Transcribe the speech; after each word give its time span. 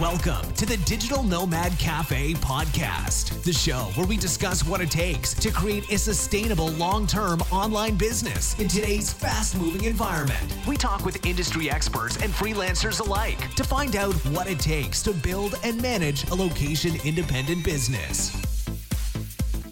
Welcome 0.00 0.50
to 0.54 0.64
the 0.64 0.78
Digital 0.86 1.22
Nomad 1.22 1.78
Cafe 1.78 2.32
podcast, 2.32 3.42
the 3.42 3.52
show 3.52 3.90
where 3.96 4.06
we 4.06 4.16
discuss 4.16 4.64
what 4.64 4.80
it 4.80 4.90
takes 4.90 5.34
to 5.34 5.50
create 5.50 5.92
a 5.92 5.98
sustainable 5.98 6.68
long 6.68 7.06
term 7.06 7.42
online 7.52 7.96
business 7.96 8.58
in 8.58 8.66
today's 8.66 9.12
fast 9.12 9.58
moving 9.58 9.84
environment. 9.84 10.56
We 10.66 10.78
talk 10.78 11.04
with 11.04 11.26
industry 11.26 11.70
experts 11.70 12.16
and 12.16 12.32
freelancers 12.32 13.00
alike 13.00 13.54
to 13.56 13.62
find 13.62 13.94
out 13.94 14.14
what 14.32 14.46
it 14.46 14.58
takes 14.58 15.02
to 15.02 15.12
build 15.12 15.60
and 15.64 15.82
manage 15.82 16.26
a 16.30 16.34
location 16.34 16.92
independent 17.04 17.62
business. 17.62 18.49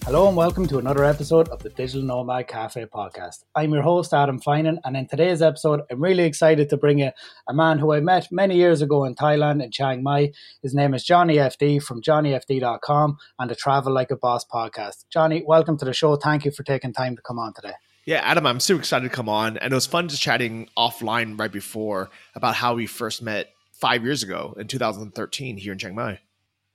Hello 0.09 0.27
and 0.27 0.39
welcome 0.39 0.67
to 0.69 0.79
another 0.79 1.05
episode 1.05 1.51
of 1.51 1.63
the 1.63 1.69
Digital 1.69 2.03
Nomad 2.03 2.49
Cafe 2.49 2.83
podcast. 2.87 3.45
I'm 3.55 3.75
your 3.75 3.83
host, 3.83 4.15
Adam 4.15 4.41
Finan, 4.41 4.79
and 4.83 4.97
in 4.97 5.07
today's 5.07 5.43
episode, 5.43 5.83
I'm 5.91 6.03
really 6.03 6.23
excited 6.23 6.71
to 6.71 6.79
bring 6.79 7.01
you 7.01 7.11
a 7.47 7.53
man 7.53 7.79
who 7.79 7.93
I 7.93 8.01
met 8.01 8.27
many 8.33 8.57
years 8.57 8.81
ago 8.81 9.05
in 9.05 9.15
Thailand, 9.15 9.63
in 9.63 9.71
Chiang 9.71 10.03
Mai. 10.03 10.33
His 10.63 10.73
name 10.73 10.95
is 10.95 11.05
Johnny 11.05 11.35
FD 11.35 11.83
from 11.83 12.01
johnnyfd.com 12.01 13.19
and 13.39 13.51
the 13.51 13.55
Travel 13.55 13.93
Like 13.93 14.11
a 14.11 14.16
Boss 14.16 14.47
podcast. 14.51 15.05
Johnny, 15.11 15.45
welcome 15.47 15.77
to 15.77 15.85
the 15.85 15.93
show. 15.93 16.16
Thank 16.16 16.47
you 16.47 16.52
for 16.52 16.63
taking 16.63 16.95
time 16.95 17.15
to 17.15 17.21
come 17.21 17.38
on 17.38 17.52
today. 17.52 17.75
Yeah, 18.07 18.23
Adam, 18.25 18.47
I'm 18.47 18.61
super 18.61 18.80
excited 18.80 19.11
to 19.11 19.15
come 19.15 19.29
on. 19.29 19.59
And 19.59 19.75
it 19.75 19.77
was 19.77 19.85
fun 19.85 20.09
just 20.09 20.23
chatting 20.23 20.71
offline 20.75 21.38
right 21.38 21.52
before 21.52 22.09
about 22.35 22.55
how 22.55 22.73
we 22.73 22.87
first 22.87 23.21
met 23.21 23.51
five 23.73 24.05
years 24.05 24.23
ago 24.23 24.55
in 24.59 24.69
2013 24.69 25.59
here 25.59 25.75
in 25.75 25.79
Chiang 25.79 25.95
Mai 25.95 26.19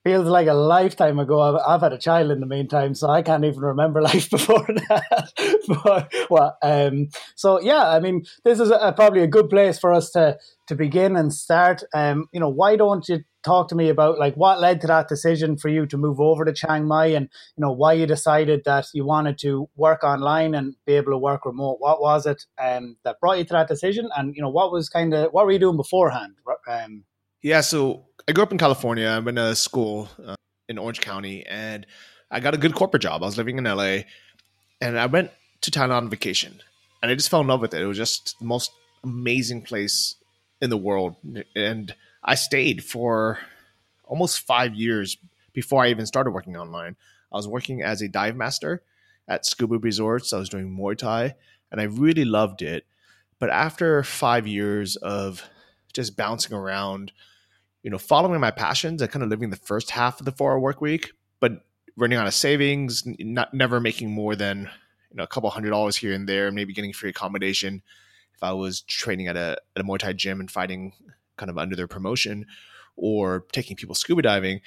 feels 0.03 0.27
like 0.27 0.47
a 0.47 0.53
lifetime 0.53 1.19
ago. 1.19 1.39
I've, 1.39 1.61
I've, 1.65 1.81
had 1.81 1.93
a 1.93 1.97
child 1.97 2.31
in 2.31 2.39
the 2.39 2.45
meantime, 2.45 2.93
so 2.93 3.09
I 3.09 3.21
can't 3.21 3.45
even 3.45 3.61
remember 3.61 4.01
life 4.13 4.29
before 4.29 4.65
that. 4.65 5.31
but 5.83 6.13
well, 6.29 6.57
um, 6.61 7.09
so 7.35 7.61
yeah, 7.61 7.89
I 7.89 7.99
mean, 7.99 8.25
this 8.43 8.59
is 8.59 8.69
a, 8.69 8.93
probably 8.95 9.21
a 9.21 9.27
good 9.27 9.49
place 9.49 9.79
for 9.79 9.93
us 9.93 10.11
to 10.11 10.37
to 10.67 10.75
begin 10.75 11.15
and 11.15 11.33
start. 11.33 11.83
Um, 11.93 12.27
you 12.31 12.39
know, 12.39 12.49
why 12.49 12.75
don't 12.75 13.07
you 13.07 13.23
talk 13.43 13.67
to 13.67 13.75
me 13.75 13.89
about 13.89 14.17
like 14.17 14.35
what 14.35 14.61
led 14.61 14.79
to 14.81 14.87
that 14.87 15.09
decision 15.09 15.57
for 15.57 15.67
you 15.67 15.85
to 15.85 15.97
move 15.97 16.19
over 16.19 16.45
to 16.45 16.53
Chiang 16.53 16.85
Mai, 16.85 17.07
and 17.07 17.29
you 17.55 17.61
know 17.61 17.71
why 17.71 17.93
you 17.93 18.05
decided 18.05 18.63
that 18.65 18.87
you 18.93 19.05
wanted 19.05 19.37
to 19.39 19.69
work 19.75 20.03
online 20.03 20.53
and 20.53 20.75
be 20.85 20.93
able 20.93 21.11
to 21.11 21.17
work 21.17 21.45
remote. 21.45 21.77
What 21.79 22.01
was 22.01 22.25
it 22.25 22.43
um, 22.61 22.97
that 23.03 23.19
brought 23.19 23.37
you 23.37 23.45
to 23.45 23.53
that 23.53 23.67
decision, 23.67 24.09
and 24.15 24.35
you 24.35 24.41
know 24.41 24.49
what 24.49 24.71
was 24.71 24.89
kind 24.89 25.13
of 25.13 25.31
what 25.31 25.45
were 25.45 25.51
you 25.51 25.59
doing 25.59 25.77
beforehand? 25.77 26.35
Um, 26.67 27.03
yeah, 27.41 27.59
so 27.59 28.05
I 28.25 28.31
grew 28.31 28.43
up 28.43 28.53
in 28.53 28.57
California. 28.57 29.07
I 29.07 29.19
went 29.19 29.35
to 29.35 29.53
school 29.53 30.07
uh, 30.25 30.35
in 30.69 30.77
Orange 30.77 31.01
County, 31.01 31.45
and 31.45 31.85
I 32.31 32.39
got 32.39 32.53
a 32.53 32.57
good 32.57 32.73
corporate 32.73 33.03
job. 33.03 33.21
I 33.21 33.25
was 33.25 33.37
living 33.37 33.57
in 33.57 33.65
LA, 33.65 34.03
and 34.79 34.97
I 34.97 35.07
went 35.07 35.31
to 35.61 35.71
Thailand 35.71 35.97
on 35.97 36.09
vacation, 36.09 36.61
and 37.01 37.11
I 37.11 37.15
just 37.15 37.29
fell 37.29 37.41
in 37.41 37.47
love 37.47 37.59
with 37.59 37.73
it. 37.73 37.81
It 37.81 37.85
was 37.85 37.97
just 37.97 38.39
the 38.39 38.45
most 38.45 38.71
amazing 39.03 39.63
place 39.63 40.15
in 40.61 40.69
the 40.69 40.77
world, 40.77 41.17
and 41.53 41.93
I 42.23 42.35
stayed 42.35 42.85
for 42.85 43.39
almost 44.05 44.39
five 44.39 44.73
years 44.73 45.17
before 45.51 45.83
I 45.83 45.89
even 45.89 46.05
started 46.05 46.31
working 46.31 46.55
online. 46.55 46.95
I 47.29 47.35
was 47.35 47.47
working 47.47 47.81
as 47.81 48.01
a 48.01 48.07
dive 48.07 48.37
master 48.37 48.83
at 49.27 49.45
Scuba 49.45 49.79
Resorts. 49.79 50.31
I 50.31 50.39
was 50.39 50.47
doing 50.47 50.73
Muay 50.73 50.97
Thai, 50.97 51.35
and 51.73 51.81
I 51.81 51.85
really 51.85 52.23
loved 52.23 52.61
it. 52.61 52.85
But 53.37 53.49
after 53.49 54.01
five 54.01 54.47
years 54.47 54.95
of 54.95 55.43
just 55.91 56.15
bouncing 56.15 56.55
around 56.55 57.11
you 57.83 57.91
know, 57.91 57.97
following 57.97 58.39
my 58.39 58.51
passions 58.51 59.01
and 59.01 59.11
kind 59.11 59.23
of 59.23 59.29
living 59.29 59.49
the 59.49 59.55
first 59.55 59.91
half 59.91 60.19
of 60.19 60.25
the 60.25 60.31
four 60.31 60.51
hour 60.51 60.59
work 60.59 60.81
week, 60.81 61.11
but 61.39 61.65
running 61.95 62.17
out 62.17 62.25
of 62.25 62.33
savings, 62.33 63.03
not 63.19 63.53
never 63.53 63.79
making 63.79 64.09
more 64.09 64.35
than 64.35 64.69
you 65.11 65.17
know 65.17 65.23
a 65.23 65.27
couple 65.27 65.49
hundred 65.49 65.69
dollars 65.69 65.97
here 65.97 66.13
and 66.13 66.27
there, 66.27 66.51
maybe 66.51 66.73
getting 66.73 66.93
free 66.93 67.09
accommodation 67.09 67.83
if 68.35 68.41
I 68.43 68.53
was 68.53 68.81
training 68.81 69.27
at 69.27 69.37
a 69.37 69.57
at 69.75 69.81
a 69.81 69.83
Muay 69.83 69.99
Thai 69.99 70.13
gym 70.13 70.39
and 70.39 70.49
fighting 70.49 70.93
kind 71.37 71.49
of 71.49 71.57
under 71.57 71.75
their 71.75 71.87
promotion 71.87 72.45
or 72.95 73.45
taking 73.51 73.75
people 73.75 73.95
scuba 73.95 74.21
diving, 74.21 74.61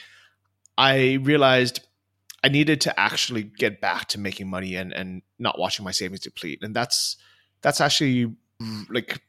I 0.77 1.19
realized 1.23 1.81
I 2.45 2.49
needed 2.49 2.81
to 2.83 2.99
actually 2.99 3.43
get 3.45 3.81
back 3.81 4.09
to 4.09 4.21
making 4.21 4.49
money 4.49 4.77
and 4.77 4.93
and 4.93 5.23
not 5.39 5.59
watching 5.59 5.85
my 5.85 5.91
savings 5.91 6.21
deplete. 6.21 6.61
And 6.63 6.75
that's 6.75 7.17
that's 7.63 7.81
actually 7.81 8.35
like 8.89 9.21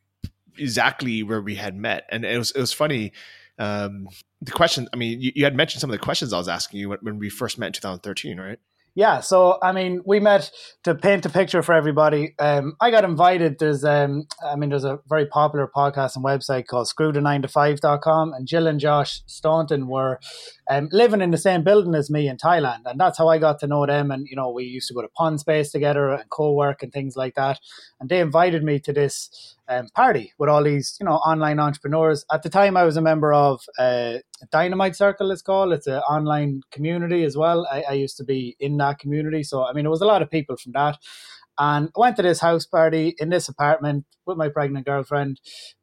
exactly 0.57 1.23
where 1.23 1.41
we 1.41 1.55
had 1.55 1.75
met. 1.75 2.05
And 2.09 2.25
it 2.25 2.37
was 2.37 2.51
it 2.51 2.59
was 2.59 2.73
funny 2.73 3.13
um, 3.59 4.07
the 4.41 4.51
question, 4.51 4.87
I 4.93 4.97
mean, 4.97 5.19
you, 5.21 5.31
you, 5.35 5.43
had 5.43 5.55
mentioned 5.55 5.81
some 5.81 5.89
of 5.89 5.93
the 5.93 6.03
questions 6.03 6.33
I 6.33 6.37
was 6.37 6.47
asking 6.47 6.79
you 6.79 6.89
when, 6.89 6.99
when 7.01 7.19
we 7.19 7.29
first 7.29 7.57
met 7.57 7.67
in 7.67 7.73
2013, 7.73 8.39
right? 8.39 8.59
Yeah, 8.97 9.19
so 9.19 9.59
I 9.61 9.73
mean, 9.73 10.01
we 10.07 10.19
met 10.19 10.49
to 10.83 10.95
paint 10.95 11.23
a 11.27 11.29
picture 11.29 11.61
for 11.61 11.73
everybody. 11.73 12.33
Um, 12.39 12.73
I 12.81 12.89
got 12.89 13.03
invited. 13.03 13.59
There's, 13.59 13.83
um, 13.83 14.25
I 14.43 14.55
mean, 14.55 14.71
there's 14.71 14.85
a 14.85 14.97
very 15.07 15.27
popular 15.27 15.69
podcast 15.73 16.15
and 16.15 16.25
website 16.25 16.65
called 16.65 16.87
screwto9to5.com, 16.87 18.33
and 18.33 18.47
Jill 18.47 18.65
and 18.65 18.79
Josh 18.79 19.21
Stanton 19.27 19.87
were 19.87 20.19
um, 20.69 20.89
living 20.91 21.21
in 21.21 21.31
the 21.31 21.37
same 21.37 21.63
building 21.63 21.95
as 21.95 22.09
me 22.09 22.27
in 22.27 22.37
Thailand, 22.37 22.81
and 22.85 22.99
that's 22.99 23.17
how 23.17 23.27
I 23.27 23.37
got 23.37 23.59
to 23.59 23.67
know 23.67 23.85
them. 23.85 24.11
And 24.11 24.27
you 24.27 24.35
know, 24.35 24.51
we 24.51 24.63
used 24.63 24.87
to 24.89 24.93
go 24.93 25.01
to 25.01 25.09
Punspace 25.17 25.71
together 25.71 26.09
and 26.09 26.29
co-work 26.29 26.83
and 26.83 26.91
things 26.91 27.15
like 27.15 27.35
that. 27.35 27.59
And 27.99 28.09
they 28.09 28.19
invited 28.19 28.63
me 28.63 28.79
to 28.79 28.93
this 28.93 29.55
um, 29.69 29.87
party 29.89 30.33
with 30.37 30.49
all 30.49 30.63
these, 30.63 30.97
you 30.99 31.05
know, 31.05 31.15
online 31.15 31.59
entrepreneurs. 31.59 32.25
At 32.31 32.43
the 32.43 32.49
time, 32.49 32.77
I 32.77 32.83
was 32.83 32.97
a 32.97 33.01
member 33.01 33.33
of 33.33 33.61
uh, 33.77 34.17
Dynamite 34.51 34.95
Circle. 34.95 35.31
It's 35.31 35.41
called. 35.41 35.73
It's 35.73 35.87
an 35.87 35.99
online 36.09 36.61
community 36.71 37.23
as 37.23 37.37
well. 37.37 37.67
I, 37.71 37.83
I 37.89 37.93
used 37.93 38.17
to 38.17 38.23
be 38.23 38.55
in 38.59 38.77
that 38.77 38.99
community, 38.99 39.43
so 39.43 39.65
I 39.65 39.73
mean, 39.73 39.85
it 39.85 39.89
was 39.89 40.01
a 40.01 40.05
lot 40.05 40.21
of 40.21 40.29
people 40.29 40.57
from 40.57 40.73
that. 40.73 40.97
And 41.59 41.89
I 41.95 41.99
went 41.99 42.15
to 42.17 42.21
this 42.21 42.39
house 42.39 42.65
party 42.65 43.15
in 43.17 43.29
this 43.29 43.49
apartment 43.49 44.05
with 44.25 44.37
my 44.37 44.49
pregnant 44.49 44.85
girlfriend, 44.85 45.39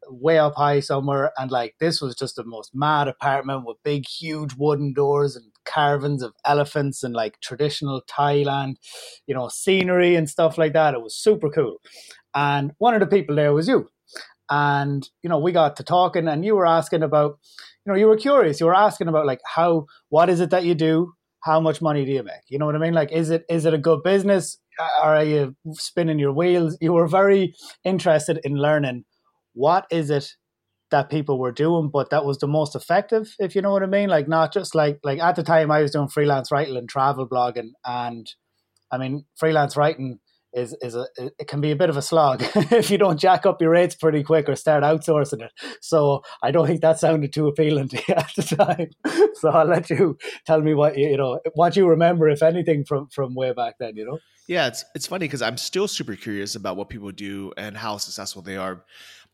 way 0.08 0.38
up 0.38 0.54
high 0.56 0.80
somewhere. 0.80 1.32
And 1.36 1.50
like, 1.50 1.74
this 1.80 2.00
was 2.00 2.14
just 2.14 2.36
the 2.36 2.44
most 2.44 2.70
mad 2.74 3.08
apartment 3.08 3.64
with 3.66 3.82
big, 3.82 4.06
huge 4.06 4.54
wooden 4.56 4.92
doors 4.92 5.34
and 5.34 5.46
carvings 5.64 6.22
of 6.22 6.32
elephants 6.44 7.02
and 7.02 7.14
like 7.14 7.40
traditional 7.40 8.02
Thailand, 8.08 8.74
you 9.26 9.34
know, 9.34 9.48
scenery 9.48 10.14
and 10.14 10.28
stuff 10.28 10.58
like 10.58 10.74
that. 10.74 10.94
It 10.94 11.02
was 11.02 11.16
super 11.16 11.50
cool. 11.50 11.78
And 12.34 12.72
one 12.78 12.94
of 12.94 13.00
the 13.00 13.06
people 13.06 13.36
there 13.36 13.52
was 13.52 13.66
you. 13.66 13.88
And, 14.50 15.08
you 15.22 15.30
know, 15.30 15.38
we 15.38 15.52
got 15.52 15.76
to 15.76 15.82
talking 15.82 16.28
and 16.28 16.44
you 16.44 16.54
were 16.54 16.66
asking 16.66 17.02
about, 17.02 17.38
you 17.84 17.92
know, 17.92 17.98
you 17.98 18.06
were 18.06 18.16
curious. 18.16 18.60
You 18.60 18.66
were 18.66 18.74
asking 18.74 19.08
about 19.08 19.26
like 19.26 19.40
how, 19.54 19.86
what 20.10 20.28
is 20.28 20.40
it 20.40 20.50
that 20.50 20.64
you 20.64 20.74
do? 20.74 21.14
How 21.40 21.60
much 21.60 21.82
money 21.82 22.04
do 22.04 22.12
you 22.12 22.22
make? 22.22 22.44
You 22.48 22.58
know 22.58 22.66
what 22.66 22.74
I 22.74 22.78
mean? 22.78 22.94
Like, 22.94 23.10
is 23.10 23.30
it, 23.30 23.44
is 23.48 23.64
it 23.64 23.74
a 23.74 23.78
good 23.78 24.02
business? 24.02 24.58
Are 25.02 25.24
you 25.24 25.56
spinning 25.72 26.18
your 26.18 26.32
wheels? 26.32 26.76
You 26.80 26.92
were 26.92 27.06
very 27.06 27.54
interested 27.84 28.40
in 28.44 28.56
learning 28.56 29.04
what 29.54 29.86
is 29.90 30.10
it 30.10 30.32
that 30.90 31.10
people 31.10 31.38
were 31.38 31.52
doing, 31.52 31.90
but 31.92 32.10
that 32.10 32.24
was 32.24 32.38
the 32.38 32.46
most 32.46 32.76
effective, 32.76 33.34
if 33.38 33.54
you 33.56 33.62
know 33.62 33.72
what 33.72 33.82
I 33.82 33.86
mean. 33.86 34.08
Like 34.08 34.28
not 34.28 34.52
just 34.52 34.74
like 34.74 34.98
like 35.02 35.18
at 35.20 35.36
the 35.36 35.42
time 35.42 35.70
I 35.70 35.82
was 35.82 35.90
doing 35.90 36.08
freelance 36.08 36.50
writing 36.52 36.76
and 36.76 36.88
travel 36.88 37.28
blogging, 37.28 37.70
and 37.84 38.26
I 38.92 38.98
mean 38.98 39.24
freelance 39.36 39.76
writing 39.76 40.20
is 40.54 40.76
is 40.80 40.94
a 40.94 41.06
it 41.38 41.48
can 41.48 41.60
be 41.60 41.70
a 41.70 41.76
bit 41.76 41.90
of 41.90 41.96
a 41.96 42.02
slog 42.02 42.42
if 42.54 42.90
you 42.90 42.98
don't 42.98 43.18
jack 43.18 43.44
up 43.44 43.60
your 43.60 43.70
rates 43.70 43.94
pretty 43.94 44.22
quick 44.22 44.48
or 44.48 44.56
start 44.56 44.82
outsourcing 44.82 45.42
it. 45.42 45.52
So 45.80 46.22
I 46.42 46.50
don't 46.50 46.66
think 46.66 46.80
that 46.80 46.98
sounded 46.98 47.32
too 47.32 47.48
appealing 47.48 47.88
to 47.90 47.96
you 47.96 48.14
at 48.14 48.32
the 48.36 48.42
time. 48.42 48.90
So 49.36 49.50
I'll 49.50 49.66
let 49.66 49.90
you 49.90 50.16
tell 50.46 50.62
me 50.62 50.74
what 50.74 50.96
you, 50.96 51.08
you 51.08 51.16
know 51.16 51.40
what 51.54 51.76
you 51.76 51.86
remember, 51.86 52.28
if 52.28 52.42
anything, 52.42 52.84
from 52.84 53.08
from 53.08 53.34
way 53.34 53.52
back 53.52 53.74
then. 53.78 53.96
You 53.96 54.06
know. 54.06 54.18
Yeah, 54.46 54.68
it's 54.68 54.84
it's 54.94 55.06
funny 55.06 55.26
because 55.26 55.42
I'm 55.42 55.56
still 55.56 55.88
super 55.88 56.14
curious 56.14 56.54
about 56.54 56.76
what 56.76 56.88
people 56.88 57.10
do 57.10 57.52
and 57.56 57.76
how 57.76 57.98
successful 57.98 58.42
they 58.42 58.56
are. 58.56 58.84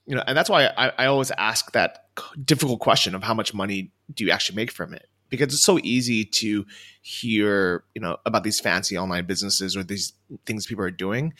You 0.06 0.16
know, 0.16 0.24
and 0.26 0.36
that's 0.36 0.48
why 0.48 0.66
I, 0.76 0.92
I 0.98 1.06
always 1.06 1.30
ask 1.32 1.70
that 1.72 2.06
difficult 2.44 2.80
question 2.80 3.14
of 3.14 3.22
how 3.22 3.34
much 3.34 3.52
money 3.52 3.92
do 4.12 4.24
you 4.24 4.30
actually 4.30 4.56
make 4.56 4.72
from 4.72 4.94
it 4.94 5.06
because 5.30 5.54
it's 5.54 5.62
so 5.62 5.78
easy 5.82 6.24
to 6.24 6.66
hear 7.00 7.84
you 7.94 8.00
know 8.00 8.18
about 8.26 8.44
these 8.44 8.60
fancy 8.60 8.98
online 8.98 9.24
businesses 9.24 9.76
or 9.76 9.82
these 9.82 10.12
things 10.44 10.66
people 10.66 10.84
are 10.84 10.90
doing. 10.90 11.32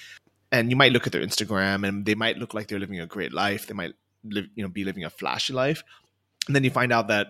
And 0.53 0.71
you 0.71 0.77
might 0.77 0.93
look 0.93 1.07
at 1.07 1.13
their 1.13 1.23
instagram 1.23 1.87
and 1.87 2.05
they 2.05 2.15
might 2.15 2.39
look 2.39 2.55
like 2.55 2.69
they're 2.69 2.81
living 2.81 3.01
a 3.01 3.07
great 3.07 3.33
life. 3.33 3.67
They 3.67 3.75
might 3.75 3.95
live 4.25 4.47
you 4.55 4.63
know 4.63 4.69
be 4.69 4.85
living 4.85 5.05
a 5.05 5.11
flashy 5.11 5.53
life. 5.53 5.83
And 6.47 6.57
then 6.57 6.65
you 6.65 6.71
find 6.71 6.93
out 6.93 7.09
that 7.09 7.29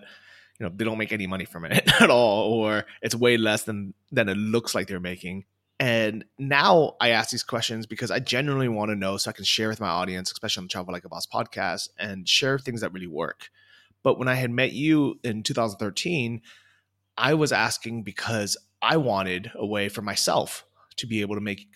you 0.59 0.65
know 0.65 0.71
they 0.75 0.85
don't 0.85 0.97
make 0.97 1.11
any 1.11 1.27
money 1.27 1.45
from 1.45 1.65
it 1.65 1.91
at 2.01 2.09
all 2.09 2.53
or 2.53 2.85
it's 3.01 3.15
way 3.15 3.37
less 3.37 3.63
than 3.63 3.93
than 4.11 4.29
it 4.29 4.37
looks 4.37 4.73
like 4.73 4.87
they're 4.87 4.99
making. 4.99 5.45
And 5.79 6.25
now 6.37 6.95
I 7.01 7.09
ask 7.09 7.31
these 7.31 7.41
questions 7.41 7.87
because 7.87 8.11
I 8.11 8.19
genuinely 8.19 8.67
want 8.67 8.91
to 8.91 8.95
know 8.95 9.17
so 9.17 9.31
I 9.31 9.33
can 9.33 9.45
share 9.45 9.67
with 9.67 9.79
my 9.79 9.87
audience, 9.87 10.31
especially 10.31 10.61
on 10.61 10.65
the 10.65 10.69
Travel 10.69 10.93
Like 10.93 11.05
a 11.05 11.09
Boss 11.09 11.25
podcast, 11.25 11.89
and 11.97 12.29
share 12.29 12.59
things 12.59 12.81
that 12.81 12.93
really 12.93 13.07
work. 13.07 13.49
But 14.03 14.17
when 14.17 14.27
I 14.27 14.35
had 14.35 14.51
met 14.51 14.73
you 14.73 15.19
in 15.23 15.43
2013, 15.43 16.41
I 17.17 17.33
was 17.33 17.51
asking 17.51 18.03
because 18.03 18.57
I 18.81 18.97
wanted 18.97 19.51
a 19.55 19.65
way 19.65 19.89
for 19.89 20.01
myself 20.01 20.65
to 20.97 21.07
be 21.07 21.21
able 21.21 21.35
to 21.35 21.41
make 21.41 21.67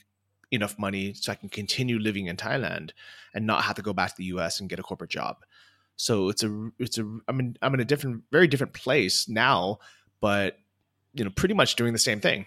enough 0.52 0.78
money 0.80 1.14
so 1.14 1.32
I 1.32 1.36
can 1.36 1.50
continue 1.50 2.00
living 2.00 2.28
in 2.28 2.38
Thailand 2.38 2.92
and 3.34 3.46
not 3.46 3.64
have 3.64 3.76
to 3.76 3.82
go 3.82 3.94
back 3.94 4.10
to 4.10 4.16
the 4.18 4.26
US 4.26 4.60
and 4.60 4.70
get 4.70 4.80
a 4.80 4.84
corporate 4.84 5.10
job. 5.10 5.38
So 5.98 6.30
it's 6.30 6.44
a 6.44 6.70
it's 6.80 6.98
a 6.98 7.20
I 7.28 7.32
mean 7.32 7.58
I'm 7.62 7.74
in 7.74 7.80
a 7.80 7.86
different 7.86 8.24
very 8.32 8.48
different 8.48 8.74
place 8.74 9.30
now, 9.30 9.80
but 10.20 10.58
you 11.14 11.24
know, 11.24 11.32
pretty 11.32 11.54
much 11.54 11.76
doing 11.76 11.94
the 11.94 12.00
same 12.00 12.20
thing. 12.20 12.46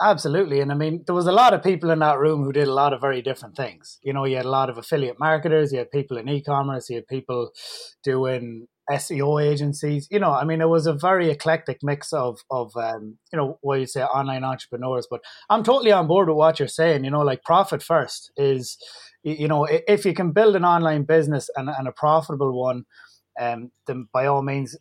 Absolutely. 0.00 0.60
And 0.60 0.70
I 0.70 0.74
mean, 0.74 1.04
there 1.06 1.14
was 1.14 1.26
a 1.26 1.32
lot 1.32 1.54
of 1.54 1.62
people 1.62 1.90
in 1.90 2.00
that 2.00 2.18
room 2.18 2.44
who 2.44 2.52
did 2.52 2.68
a 2.68 2.74
lot 2.74 2.92
of 2.92 3.00
very 3.00 3.22
different 3.22 3.56
things. 3.56 3.98
You 4.02 4.12
know, 4.12 4.24
you 4.24 4.36
had 4.36 4.44
a 4.44 4.50
lot 4.50 4.68
of 4.68 4.78
affiliate 4.78 5.18
marketers, 5.18 5.72
you 5.72 5.78
had 5.78 5.90
people 5.90 6.18
in 6.18 6.28
e 6.28 6.42
commerce, 6.42 6.90
you 6.90 6.96
had 6.96 7.06
people 7.06 7.52
doing 8.02 8.68
SEO 8.90 9.42
agencies. 9.42 10.08
You 10.10 10.18
know, 10.18 10.32
I 10.32 10.44
mean, 10.44 10.60
it 10.60 10.68
was 10.68 10.86
a 10.86 10.92
very 10.92 11.30
eclectic 11.30 11.78
mix 11.82 12.12
of 12.12 12.40
of 12.50 12.72
um, 12.76 13.18
you 13.32 13.36
know 13.38 13.58
what 13.62 13.80
you 13.80 13.86
say 13.86 14.02
online 14.02 14.44
entrepreneurs. 14.44 15.06
But 15.10 15.22
I'm 15.48 15.62
totally 15.62 15.92
on 15.92 16.06
board 16.06 16.28
with 16.28 16.36
what 16.36 16.58
you're 16.58 16.68
saying. 16.68 17.04
You 17.04 17.10
know, 17.10 17.22
like 17.22 17.44
profit 17.44 17.82
first 17.82 18.32
is, 18.36 18.76
you 19.22 19.48
know, 19.48 19.66
if 19.70 20.04
you 20.04 20.14
can 20.14 20.32
build 20.32 20.56
an 20.56 20.64
online 20.64 21.04
business 21.04 21.48
and, 21.56 21.68
and 21.68 21.88
a 21.88 21.92
profitable 21.92 22.58
one, 22.58 22.84
um, 23.40 23.70
then 23.86 24.08
by 24.12 24.26
all 24.26 24.42
means 24.42 24.76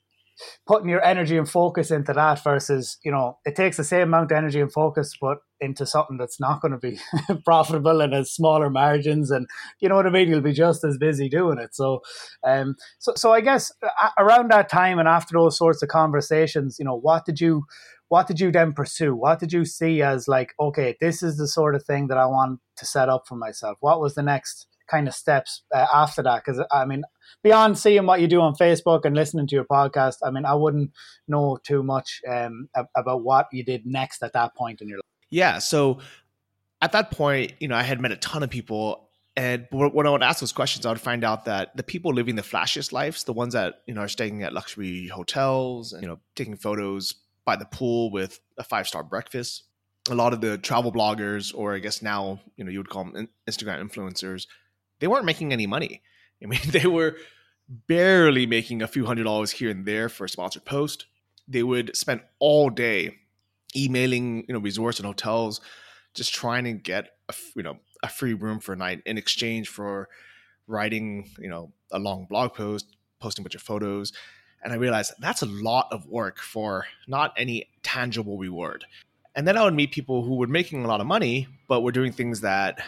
putting 0.67 0.89
your 0.89 1.03
energy 1.03 1.37
and 1.37 1.49
focus 1.49 1.91
into 1.91 2.13
that 2.13 2.43
versus 2.43 2.97
you 3.03 3.11
know 3.11 3.37
it 3.45 3.55
takes 3.55 3.77
the 3.77 3.83
same 3.83 4.03
amount 4.03 4.31
of 4.31 4.37
energy 4.37 4.59
and 4.59 4.71
focus 4.71 5.15
but 5.19 5.39
into 5.61 5.85
something 5.85 6.17
that's 6.17 6.39
not 6.39 6.61
going 6.61 6.71
to 6.71 6.77
be 6.77 6.97
profitable 7.45 8.01
and 8.01 8.13
has 8.13 8.31
smaller 8.31 8.69
margins 8.69 9.29
and 9.31 9.47
you 9.79 9.89
know 9.89 9.95
what 9.95 10.07
i 10.07 10.09
mean? 10.09 10.29
You'll 10.29 10.41
be 10.41 10.53
just 10.53 10.83
as 10.83 10.97
busy 10.97 11.29
doing 11.29 11.57
it. 11.57 11.75
So 11.75 12.01
um 12.45 12.75
so 12.99 13.13
so 13.15 13.31
i 13.33 13.41
guess 13.41 13.71
around 14.17 14.51
that 14.51 14.69
time 14.69 14.99
and 14.99 15.07
after 15.07 15.33
those 15.33 15.57
sorts 15.57 15.81
of 15.83 15.89
conversations 15.89 16.77
you 16.79 16.85
know 16.85 16.95
what 16.97 17.25
did 17.25 17.41
you 17.41 17.65
what 18.09 18.25
did 18.25 18.39
you 18.39 18.51
then 18.51 18.73
pursue? 18.73 19.15
What 19.15 19.39
did 19.39 19.53
you 19.53 19.65
see 19.65 20.01
as 20.01 20.27
like 20.27 20.53
okay 20.59 20.95
this 20.99 21.21
is 21.23 21.37
the 21.37 21.47
sort 21.47 21.75
of 21.75 21.85
thing 21.85 22.07
that 22.07 22.17
i 22.17 22.25
want 22.25 22.59
to 22.77 22.85
set 22.85 23.09
up 23.09 23.23
for 23.27 23.35
myself? 23.35 23.77
What 23.81 24.01
was 24.01 24.15
the 24.15 24.23
next 24.23 24.67
kind 24.89 25.07
of 25.07 25.13
steps 25.13 25.63
uh, 25.73 25.85
after 25.93 26.23
that 26.23 26.43
because 26.43 26.61
i 26.71 26.85
mean 26.85 27.03
beyond 27.43 27.77
seeing 27.77 28.05
what 28.05 28.21
you 28.21 28.27
do 28.27 28.41
on 28.41 28.55
Facebook 28.55 29.05
and 29.05 29.15
listening 29.15 29.47
to 29.47 29.55
your 29.55 29.65
podcast, 29.65 30.17
I 30.23 30.31
mean, 30.31 30.45
I 30.45 30.53
wouldn't 30.53 30.91
know 31.27 31.57
too 31.63 31.83
much 31.83 32.21
um, 32.27 32.69
about 32.95 33.23
what 33.23 33.47
you 33.51 33.63
did 33.63 33.85
next 33.85 34.23
at 34.23 34.33
that 34.33 34.55
point 34.55 34.81
in 34.81 34.89
your 34.89 34.97
life. 34.97 35.03
Yeah. 35.29 35.59
So 35.59 35.99
at 36.81 36.91
that 36.93 37.11
point, 37.11 37.53
you 37.59 37.67
know, 37.67 37.75
I 37.75 37.83
had 37.83 38.01
met 38.01 38.11
a 38.11 38.17
ton 38.17 38.43
of 38.43 38.49
people. 38.49 39.09
And 39.35 39.67
when 39.71 40.05
I 40.05 40.09
would 40.09 40.23
ask 40.23 40.41
those 40.41 40.51
questions, 40.51 40.85
I 40.85 40.89
would 40.89 40.99
find 40.99 41.23
out 41.23 41.45
that 41.45 41.75
the 41.77 41.83
people 41.83 42.13
living 42.13 42.35
the 42.35 42.41
flashiest 42.41 42.91
lives, 42.91 43.23
the 43.23 43.33
ones 43.33 43.53
that, 43.53 43.81
you 43.85 43.93
know, 43.93 44.01
are 44.01 44.07
staying 44.07 44.43
at 44.43 44.53
luxury 44.53 45.07
hotels 45.07 45.93
and, 45.93 46.01
you 46.01 46.09
know, 46.09 46.19
taking 46.35 46.57
photos 46.57 47.15
by 47.45 47.55
the 47.55 47.65
pool 47.65 48.11
with 48.11 48.39
a 48.57 48.63
five 48.63 48.87
star 48.87 49.03
breakfast, 49.03 49.63
a 50.09 50.15
lot 50.15 50.33
of 50.33 50.41
the 50.41 50.57
travel 50.57 50.91
bloggers, 50.91 51.53
or 51.55 51.73
I 51.73 51.79
guess 51.79 52.01
now, 52.01 52.41
you 52.57 52.65
know, 52.65 52.71
you 52.71 52.79
would 52.79 52.89
call 52.89 53.05
them 53.05 53.29
Instagram 53.47 53.81
influencers, 53.81 54.47
they 54.99 55.07
weren't 55.07 55.25
making 55.25 55.53
any 55.53 55.67
money. 55.67 56.01
I 56.41 56.47
mean, 56.47 56.61
they 56.67 56.87
were 56.87 57.15
barely 57.87 58.45
making 58.45 58.81
a 58.81 58.87
few 58.87 59.05
hundred 59.05 59.23
dollars 59.23 59.51
here 59.51 59.69
and 59.69 59.85
there 59.85 60.09
for 60.09 60.25
a 60.25 60.29
sponsored 60.29 60.65
post. 60.65 61.05
They 61.47 61.63
would 61.63 61.95
spend 61.95 62.21
all 62.39 62.69
day 62.69 63.15
emailing, 63.75 64.45
you 64.47 64.53
know, 64.53 64.59
resorts 64.59 64.99
and 64.99 65.05
hotels, 65.05 65.61
just 66.13 66.33
trying 66.33 66.63
to 66.63 66.73
get 66.73 67.11
a, 67.27 67.33
you 67.55 67.63
know 67.63 67.77
a 68.01 68.09
free 68.09 68.33
room 68.33 68.59
for 68.59 68.73
a 68.73 68.77
night 68.77 69.01
in 69.05 69.17
exchange 69.17 69.67
for 69.67 70.07
writing, 70.67 71.29
you 71.39 71.49
know, 71.49 71.71
a 71.91 71.99
long 71.99 72.25
blog 72.29 72.53
post, 72.53 72.95
posting 73.19 73.43
a 73.43 73.45
bunch 73.45 73.55
of 73.55 73.61
photos. 73.61 74.13
And 74.63 74.73
I 74.73 74.77
realized 74.77 75.13
that's 75.19 75.41
a 75.41 75.47
lot 75.47 75.87
of 75.91 76.05
work 76.05 76.39
for 76.39 76.85
not 77.07 77.33
any 77.37 77.69
tangible 77.83 78.37
reward. 78.37 78.85
And 79.35 79.47
then 79.47 79.57
I 79.57 79.63
would 79.63 79.73
meet 79.73 79.91
people 79.91 80.23
who 80.23 80.35
were 80.35 80.47
making 80.47 80.83
a 80.83 80.87
lot 80.87 81.01
of 81.01 81.07
money, 81.07 81.47
but 81.67 81.81
were 81.81 81.91
doing 81.91 82.11
things 82.11 82.41
that 82.41 82.79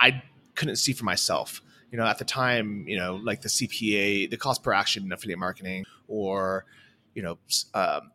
I 0.00 0.22
couldn't 0.56 0.76
see 0.76 0.92
for 0.92 1.04
myself 1.04 1.60
you 1.90 1.98
know, 1.98 2.06
at 2.06 2.18
the 2.18 2.24
time, 2.24 2.84
you 2.88 2.98
know, 2.98 3.16
like 3.16 3.42
the 3.42 3.48
CPA, 3.48 4.30
the 4.30 4.36
cost 4.36 4.62
per 4.62 4.72
action 4.72 5.04
in 5.04 5.12
affiliate 5.12 5.38
marketing, 5.38 5.84
or 6.08 6.66
you 7.14 7.22
know, 7.22 7.38
um, 7.74 8.10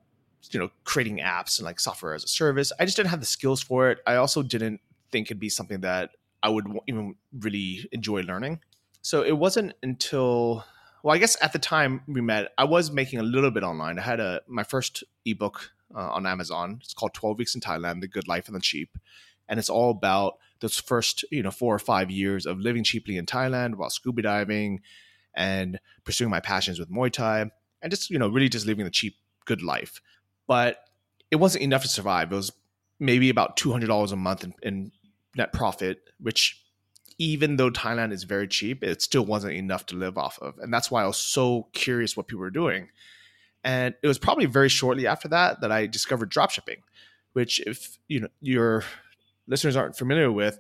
you 0.52 0.60
know, 0.60 0.70
creating 0.84 1.20
apps 1.20 1.60
and 1.60 1.66
like 1.66 1.80
software 1.80 2.14
as 2.14 2.24
a 2.24 2.28
service. 2.28 2.72
I 2.80 2.86
just 2.86 2.98
didn't 2.98 3.10
have 3.10 3.20
the 3.20 3.26
skills 3.26 3.62
for 3.62 3.90
it. 3.90 4.00
I 4.06 4.16
also 4.16 4.44
didn't 4.44 4.82
think 5.12 5.28
it'd 5.28 5.40
be 5.40 5.50
something 5.50 5.82
that 5.82 6.12
I 6.44 6.50
would 6.50 6.68
even 6.88 7.16
really 7.40 7.88
enjoy 7.92 8.22
learning. 8.22 8.60
So 9.02 9.24
it 9.24 9.38
wasn't 9.38 9.74
until 9.82 10.66
well, 11.04 11.16
I 11.16 11.18
guess 11.18 11.36
at 11.42 11.54
the 11.54 11.60
time 11.60 12.02
we 12.08 12.22
met, 12.22 12.52
I 12.58 12.66
was 12.66 12.92
making 12.92 13.20
a 13.20 13.24
little 13.24 13.52
bit 13.52 13.64
online. 13.64 13.98
I 13.98 14.04
had 14.04 14.20
a 14.20 14.42
my 14.48 14.64
first 14.64 15.04
ebook 15.26 15.72
uh, 15.96 16.12
on 16.12 16.28
Amazon. 16.28 16.80
It's 16.84 16.94
called 16.94 17.14
12 17.14 17.38
Weeks 17.38 17.56
in 17.56 17.62
Thailand: 17.62 18.02
The 18.02 18.08
Good 18.08 18.28
Life 18.28 18.50
on 18.50 18.54
the 18.54 18.60
Cheap, 18.60 18.98
and 19.48 19.60
it's 19.60 19.70
all 19.70 19.92
about 19.92 20.36
those 20.62 20.80
first 20.80 21.26
you 21.32 21.44
know 21.44 21.52
four 21.52 21.76
or 21.76 21.80
five 21.80 22.10
years 22.10 22.46
of 22.46 22.60
living 22.60 22.84
cheaply 22.84 23.18
in 23.18 23.26
Thailand 23.26 23.76
while 23.76 23.90
scuba 23.90 24.22
diving 24.22 24.82
and 25.34 25.80
pursuing 26.04 26.32
my 26.32 26.40
passions 26.40 26.80
with 26.80 26.92
Muay 26.92 27.12
Thai 27.12 27.52
and 27.82 27.92
just 27.92 28.10
you 28.10 28.18
know 28.18 28.30
really 28.30 28.50
just 28.50 28.66
living 28.66 28.86
the 28.86 28.92
cheap 28.92 29.16
good 29.46 29.62
life. 29.62 30.02
But 30.48 30.78
it 31.30 31.38
wasn't 31.38 31.64
enough 31.64 31.82
to 31.84 31.88
survive. 31.88 32.32
It 32.32 32.36
was 32.36 32.52
maybe 33.00 33.30
about 33.30 33.58
two 33.58 33.72
hundred 33.72 33.88
dollars 33.88 34.12
a 34.12 34.16
month 34.16 34.44
in, 34.44 34.54
in 34.62 34.92
net 35.36 35.54
profit, 35.54 36.00
which 36.20 36.64
even 37.18 37.58
though 37.58 37.70
Thailand 37.70 38.12
is 38.12 38.24
very 38.24 38.48
cheap, 38.48 38.84
it 38.84 39.02
still 39.02 39.26
wasn't 39.26 39.54
enough 39.54 39.86
to 39.88 39.96
live 39.96 40.18
off 40.18 40.40
of. 40.40 40.58
And 40.58 40.74
that's 40.74 40.90
why 40.90 41.04
I 41.04 41.08
was 41.08 41.18
so 41.18 41.68
curious 41.72 42.18
what 42.18 42.28
people 42.28 42.42
were 42.42 42.50
doing. 42.50 42.90
And 43.64 43.94
it 44.02 44.08
was 44.08 44.18
probably 44.18 44.48
very 44.48 44.70
shortly 44.70 45.06
after 45.06 45.28
that 45.28 45.62
that 45.62 45.72
I 45.72 45.86
discovered 45.86 46.32
dropshipping, 46.32 46.80
which 47.34 47.60
if 47.68 48.00
you 48.08 48.22
know 48.22 48.30
you're 48.42 48.84
listeners 49.52 49.76
aren't 49.76 49.98
familiar 49.98 50.32
with, 50.32 50.58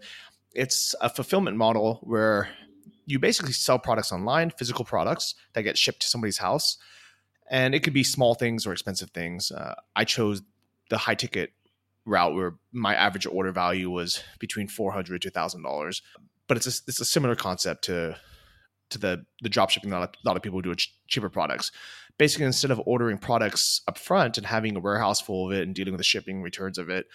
it's 0.53 0.93
a 1.01 1.09
fulfillment 1.09 1.57
model 1.57 1.99
where 2.03 2.49
you 3.05 3.17
basically 3.17 3.53
sell 3.53 3.79
products 3.79 4.11
online, 4.11 4.51
physical 4.51 4.85
products 4.85 5.33
that 5.53 5.63
get 5.63 5.77
shipped 5.77 6.01
to 6.01 6.07
somebody's 6.07 6.37
house. 6.37 6.77
And 7.49 7.73
it 7.73 7.83
could 7.83 7.93
be 7.93 8.03
small 8.03 8.35
things 8.35 8.67
or 8.67 8.71
expensive 8.71 9.09
things. 9.09 9.51
Uh, 9.51 9.75
I 9.95 10.03
chose 10.03 10.41
the 10.89 10.97
high 10.97 11.15
ticket 11.15 11.53
route 12.05 12.35
where 12.35 12.55
my 12.71 12.95
average 12.95 13.25
order 13.25 13.51
value 13.51 13.89
was 13.89 14.23
between 14.39 14.67
four 14.67 14.91
hundred 14.91 15.21
to 15.21 15.29
thousand 15.29 15.63
dollars. 15.63 16.01
But 16.47 16.57
it's 16.57 16.67
a, 16.67 16.81
it's 16.87 16.99
a 17.01 17.05
similar 17.05 17.35
concept 17.35 17.83
to 17.85 18.17
to 18.89 18.97
the 18.97 19.25
the 19.41 19.49
drop 19.49 19.69
shipping 19.69 19.89
that 19.89 20.01
a 20.01 20.09
lot 20.25 20.37
of 20.37 20.43
people 20.43 20.61
do 20.61 20.75
ch- 20.75 20.93
cheaper 21.07 21.29
products. 21.29 21.71
Basically, 22.17 22.45
instead 22.45 22.71
of 22.71 22.81
ordering 22.85 23.17
products 23.17 23.81
up 23.87 23.97
front 23.97 24.37
and 24.37 24.47
having 24.47 24.75
a 24.75 24.79
warehouse 24.79 25.21
full 25.21 25.47
of 25.47 25.57
it 25.57 25.63
and 25.63 25.75
dealing 25.75 25.93
with 25.93 25.99
the 25.99 26.03
shipping 26.03 26.41
returns 26.41 26.77
of 26.77 26.89
it, 26.89 27.05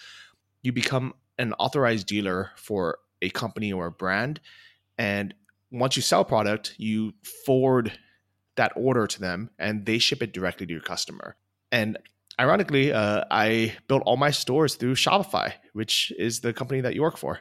you 0.61 0.71
become 0.71 1.13
an 1.37 1.53
authorized 1.53 2.07
dealer 2.07 2.51
for 2.55 2.99
a 3.21 3.29
company 3.29 3.71
or 3.71 3.87
a 3.87 3.91
brand. 3.91 4.39
And 4.97 5.33
once 5.71 5.95
you 5.95 6.01
sell 6.01 6.23
product, 6.23 6.75
you 6.77 7.13
forward 7.45 7.97
that 8.55 8.71
order 8.75 9.07
to 9.07 9.19
them 9.19 9.49
and 9.59 9.85
they 9.85 9.99
ship 9.99 10.21
it 10.21 10.33
directly 10.33 10.65
to 10.65 10.73
your 10.73 10.81
customer. 10.81 11.35
And 11.71 11.97
ironically, 12.39 12.91
uh, 12.91 13.23
I 13.29 13.75
built 13.87 14.03
all 14.05 14.17
my 14.17 14.31
stores 14.31 14.75
through 14.75 14.95
Shopify, 14.95 15.53
which 15.73 16.11
is 16.17 16.41
the 16.41 16.53
company 16.53 16.81
that 16.81 16.95
you 16.95 17.01
work 17.01 17.17
for. 17.17 17.39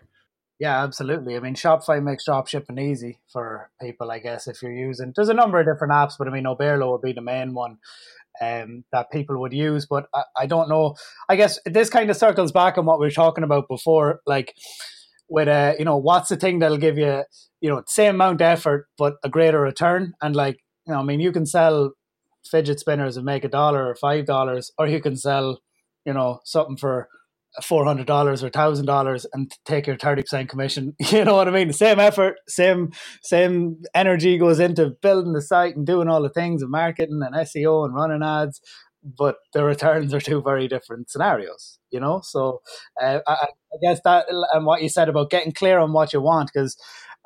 Yeah, 0.59 0.83
absolutely. 0.83 1.37
I 1.37 1.41
mean, 1.41 1.55
Shopify 1.55 2.03
makes 2.03 2.25
drop 2.25 2.49
shipping 2.49 2.79
easy 2.79 3.19
for 3.31 3.71
people, 3.81 4.11
I 4.11 4.21
guess, 4.21 4.47
if 4.47 4.63
you're 4.63 4.73
using. 4.73 5.13
There's 5.15 5.29
a 5.29 5.35
number 5.35 5.61
of 5.61 5.67
different 5.67 5.93
apps, 5.93 6.15
but 6.19 6.29
I 6.29 6.31
mean, 6.31 6.45
Oberlo 6.45 6.93
would 6.93 7.03
be 7.03 7.13
the 7.13 7.21
main 7.21 7.53
one 7.53 7.77
um, 8.41 8.85
that 8.93 9.11
people 9.11 9.41
would 9.41 9.53
use. 9.53 9.87
But 9.87 10.07
I, 10.15 10.23
I 10.37 10.47
don't 10.47 10.69
know. 10.69 10.95
I 11.29 11.37
guess 11.37 11.59
this 11.65 11.91
kind 11.91 12.11
of 12.11 12.17
circles 12.17 12.53
back 12.53 12.79
on 12.79 12.87
what 12.87 12.99
we 12.99 13.07
were 13.07 13.11
talking 13.11 13.45
about 13.45 13.69
before, 13.69 14.21
like 14.27 14.55
with 15.29 15.49
uh, 15.49 15.75
you 15.79 15.85
know, 15.85 15.97
what's 15.97 16.29
the 16.29 16.37
thing 16.37 16.61
that'll 16.61 16.79
give 16.79 16.99
you, 16.99 17.25
you 17.61 17.71
know, 17.71 17.83
same 17.87 18.15
amount 18.15 18.41
of 18.41 18.47
effort 18.47 18.87
but 18.99 19.15
a 19.25 19.29
greater 19.29 19.61
return? 19.61 20.15
And 20.23 20.37
like, 20.37 20.59
you 20.87 20.93
know, 20.93 21.01
I 21.01 21.03
mean, 21.03 21.21
you 21.21 21.33
can 21.33 21.47
sell 21.47 21.93
fidget 22.49 22.81
spinners 22.81 23.17
and 23.17 23.27
make 23.27 23.45
a 23.45 23.49
dollar 23.49 23.89
or 23.89 23.95
five 23.97 24.27
dollars, 24.27 24.73
or 24.79 24.87
you 24.87 25.01
can 25.01 25.17
sell, 25.17 25.61
you 26.05 26.13
know, 26.13 26.41
something 26.45 26.77
for 26.77 27.09
four 27.63 27.85
hundred 27.85 28.07
dollars 28.07 28.43
or 28.43 28.51
thousand 28.51 28.87
dollars 28.87 29.27
and 29.33 29.51
take 29.65 29.87
your 29.87 29.97
thirty 29.97 30.23
percent 30.23 30.49
commission. 30.49 30.95
You 31.17 31.25
know 31.25 31.37
what 31.37 31.49
I 31.49 31.51
mean? 31.51 31.73
Same 31.73 31.99
effort, 31.99 32.37
same 32.49 32.91
same 33.23 33.77
energy 33.95 34.37
goes 34.39 34.61
into 34.61 34.91
building 35.01 35.33
the 35.33 35.41
site 35.41 35.77
and 35.77 35.87
doing 35.87 36.09
all 36.09 36.23
the 36.23 36.29
things 36.29 36.63
of 36.63 36.71
marketing 36.71 37.21
and 37.25 37.35
SEO 37.35 37.85
and 37.87 37.95
running 37.95 38.23
ads, 38.23 38.61
but 39.19 39.37
the 39.53 39.65
returns 39.65 40.13
are 40.13 40.21
two 40.21 40.43
very 40.43 40.69
different 40.69 41.11
scenarios. 41.11 41.79
You 41.91 42.01
know, 42.01 42.21
so 42.23 42.63
uh, 43.01 43.21
I, 43.27 43.33
I 43.33 43.77
guess 43.81 44.01
that 44.05 44.27
and 44.53 44.67
what 44.67 44.83
you 44.83 44.89
said 44.89 45.09
about 45.09 45.31
getting 45.31 45.53
clear 45.53 45.79
on 45.79 45.93
what 45.93 46.13
you 46.13 46.21
want 46.21 46.51
because 46.53 46.77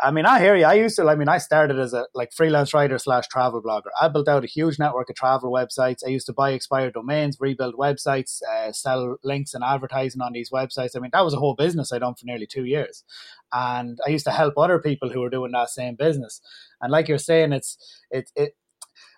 I 0.02 0.10
mean, 0.10 0.24
I 0.24 0.40
hear 0.40 0.56
you. 0.56 0.64
I 0.64 0.74
used 0.74 0.96
to, 0.96 1.08
I 1.08 1.14
mean, 1.14 1.28
I 1.28 1.38
started 1.38 1.78
as 1.78 1.92
a 1.92 2.06
like 2.14 2.32
freelance 2.32 2.72
writer 2.72 2.98
slash 2.98 3.26
travel 3.28 3.62
blogger. 3.62 3.90
I 4.00 4.08
built 4.08 4.28
out 4.28 4.44
a 4.44 4.48
huge 4.48 4.78
network 4.78 5.10
of 5.10 5.16
travel 5.16 5.52
websites. 5.52 5.98
I 6.04 6.10
used 6.10 6.26
to 6.26 6.32
buy 6.32 6.52
expired 6.52 6.94
domains, 6.94 7.36
rebuild 7.38 7.74
websites, 7.74 8.40
uh, 8.42 8.72
sell 8.72 9.16
links 9.22 9.52
and 9.52 9.62
advertising 9.62 10.22
on 10.22 10.32
these 10.32 10.50
websites. 10.50 10.96
I 10.96 11.00
mean, 11.00 11.10
that 11.12 11.24
was 11.24 11.34
a 11.34 11.38
whole 11.38 11.54
business 11.54 11.92
I 11.92 11.98
done 11.98 12.14
for 12.14 12.24
nearly 12.24 12.46
two 12.46 12.64
years. 12.64 13.04
And 13.52 13.98
I 14.06 14.10
used 14.10 14.24
to 14.26 14.32
help 14.32 14.54
other 14.56 14.78
people 14.78 15.10
who 15.10 15.20
were 15.20 15.30
doing 15.30 15.52
that 15.52 15.70
same 15.70 15.96
business. 15.96 16.40
And 16.80 16.90
like 16.90 17.08
you're 17.08 17.18
saying, 17.18 17.52
it's, 17.52 17.76
it, 18.10 18.30
it, 18.36 18.54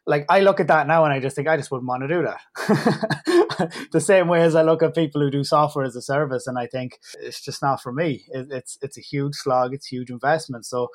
like 0.06 0.26
I 0.28 0.40
look 0.40 0.60
at 0.60 0.68
that 0.68 0.86
now 0.86 1.04
and 1.04 1.12
I 1.12 1.20
just 1.20 1.36
think 1.36 1.48
I 1.48 1.56
just 1.56 1.70
wouldn't 1.70 1.88
want 1.88 2.02
to 2.02 2.08
do 2.08 2.22
that. 2.22 3.88
the 3.92 4.00
same 4.00 4.28
way 4.28 4.42
as 4.42 4.54
I 4.54 4.62
look 4.62 4.82
at 4.82 4.94
people 4.94 5.20
who 5.20 5.30
do 5.30 5.44
software 5.44 5.84
as 5.84 5.94
a 5.94 6.02
service 6.02 6.46
and 6.46 6.58
I 6.58 6.66
think 6.66 6.98
it's 7.20 7.40
just 7.40 7.62
not 7.62 7.80
for 7.80 7.92
me. 7.92 8.24
It, 8.28 8.48
it's 8.50 8.78
it's 8.82 8.98
a 8.98 9.02
huge 9.02 9.34
slog, 9.34 9.74
it's 9.74 9.86
huge 9.86 10.10
investment. 10.10 10.66
So 10.66 10.88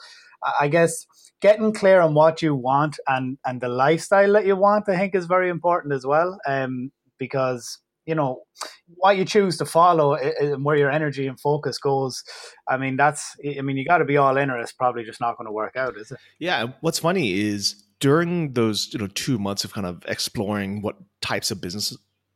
I 0.59 0.67
guess 0.67 1.05
getting 1.41 1.73
clear 1.73 2.01
on 2.01 2.13
what 2.13 2.41
you 2.41 2.55
want 2.55 2.99
and 3.07 3.37
and 3.45 3.61
the 3.61 3.69
lifestyle 3.69 4.33
that 4.33 4.45
you 4.45 4.55
want, 4.55 4.89
I 4.89 4.97
think, 4.97 5.15
is 5.15 5.25
very 5.25 5.49
important 5.49 5.93
as 5.93 6.05
well. 6.05 6.37
Um, 6.45 6.91
because 7.17 7.79
you 8.05 8.15
know 8.15 8.43
what 8.87 9.17
you 9.17 9.25
choose 9.25 9.57
to 9.57 9.65
follow 9.65 10.15
and 10.15 10.63
where 10.63 10.77
your 10.77 10.89
energy 10.89 11.27
and 11.27 11.39
focus 11.39 11.77
goes 11.77 12.23
i 12.67 12.77
mean 12.77 12.95
that's 12.95 13.35
i 13.57 13.61
mean 13.61 13.75
you 13.75 13.85
got 13.85 13.97
to 13.97 14.05
be 14.05 14.15
all 14.17 14.37
in 14.37 14.49
or 14.49 14.57
it's 14.59 14.71
probably 14.71 15.03
just 15.03 15.19
not 15.19 15.37
going 15.37 15.45
to 15.45 15.51
work 15.51 15.75
out 15.75 15.97
is 15.97 16.11
it 16.11 16.17
yeah 16.39 16.67
what's 16.79 16.99
funny 16.99 17.33
is 17.33 17.83
during 17.99 18.53
those 18.53 18.93
you 18.93 18.99
know 18.99 19.07
two 19.07 19.37
months 19.39 19.63
of 19.63 19.73
kind 19.73 19.87
of 19.87 20.03
exploring 20.07 20.81
what 20.81 20.97
types 21.21 21.51
of 21.51 21.61
business 21.61 21.95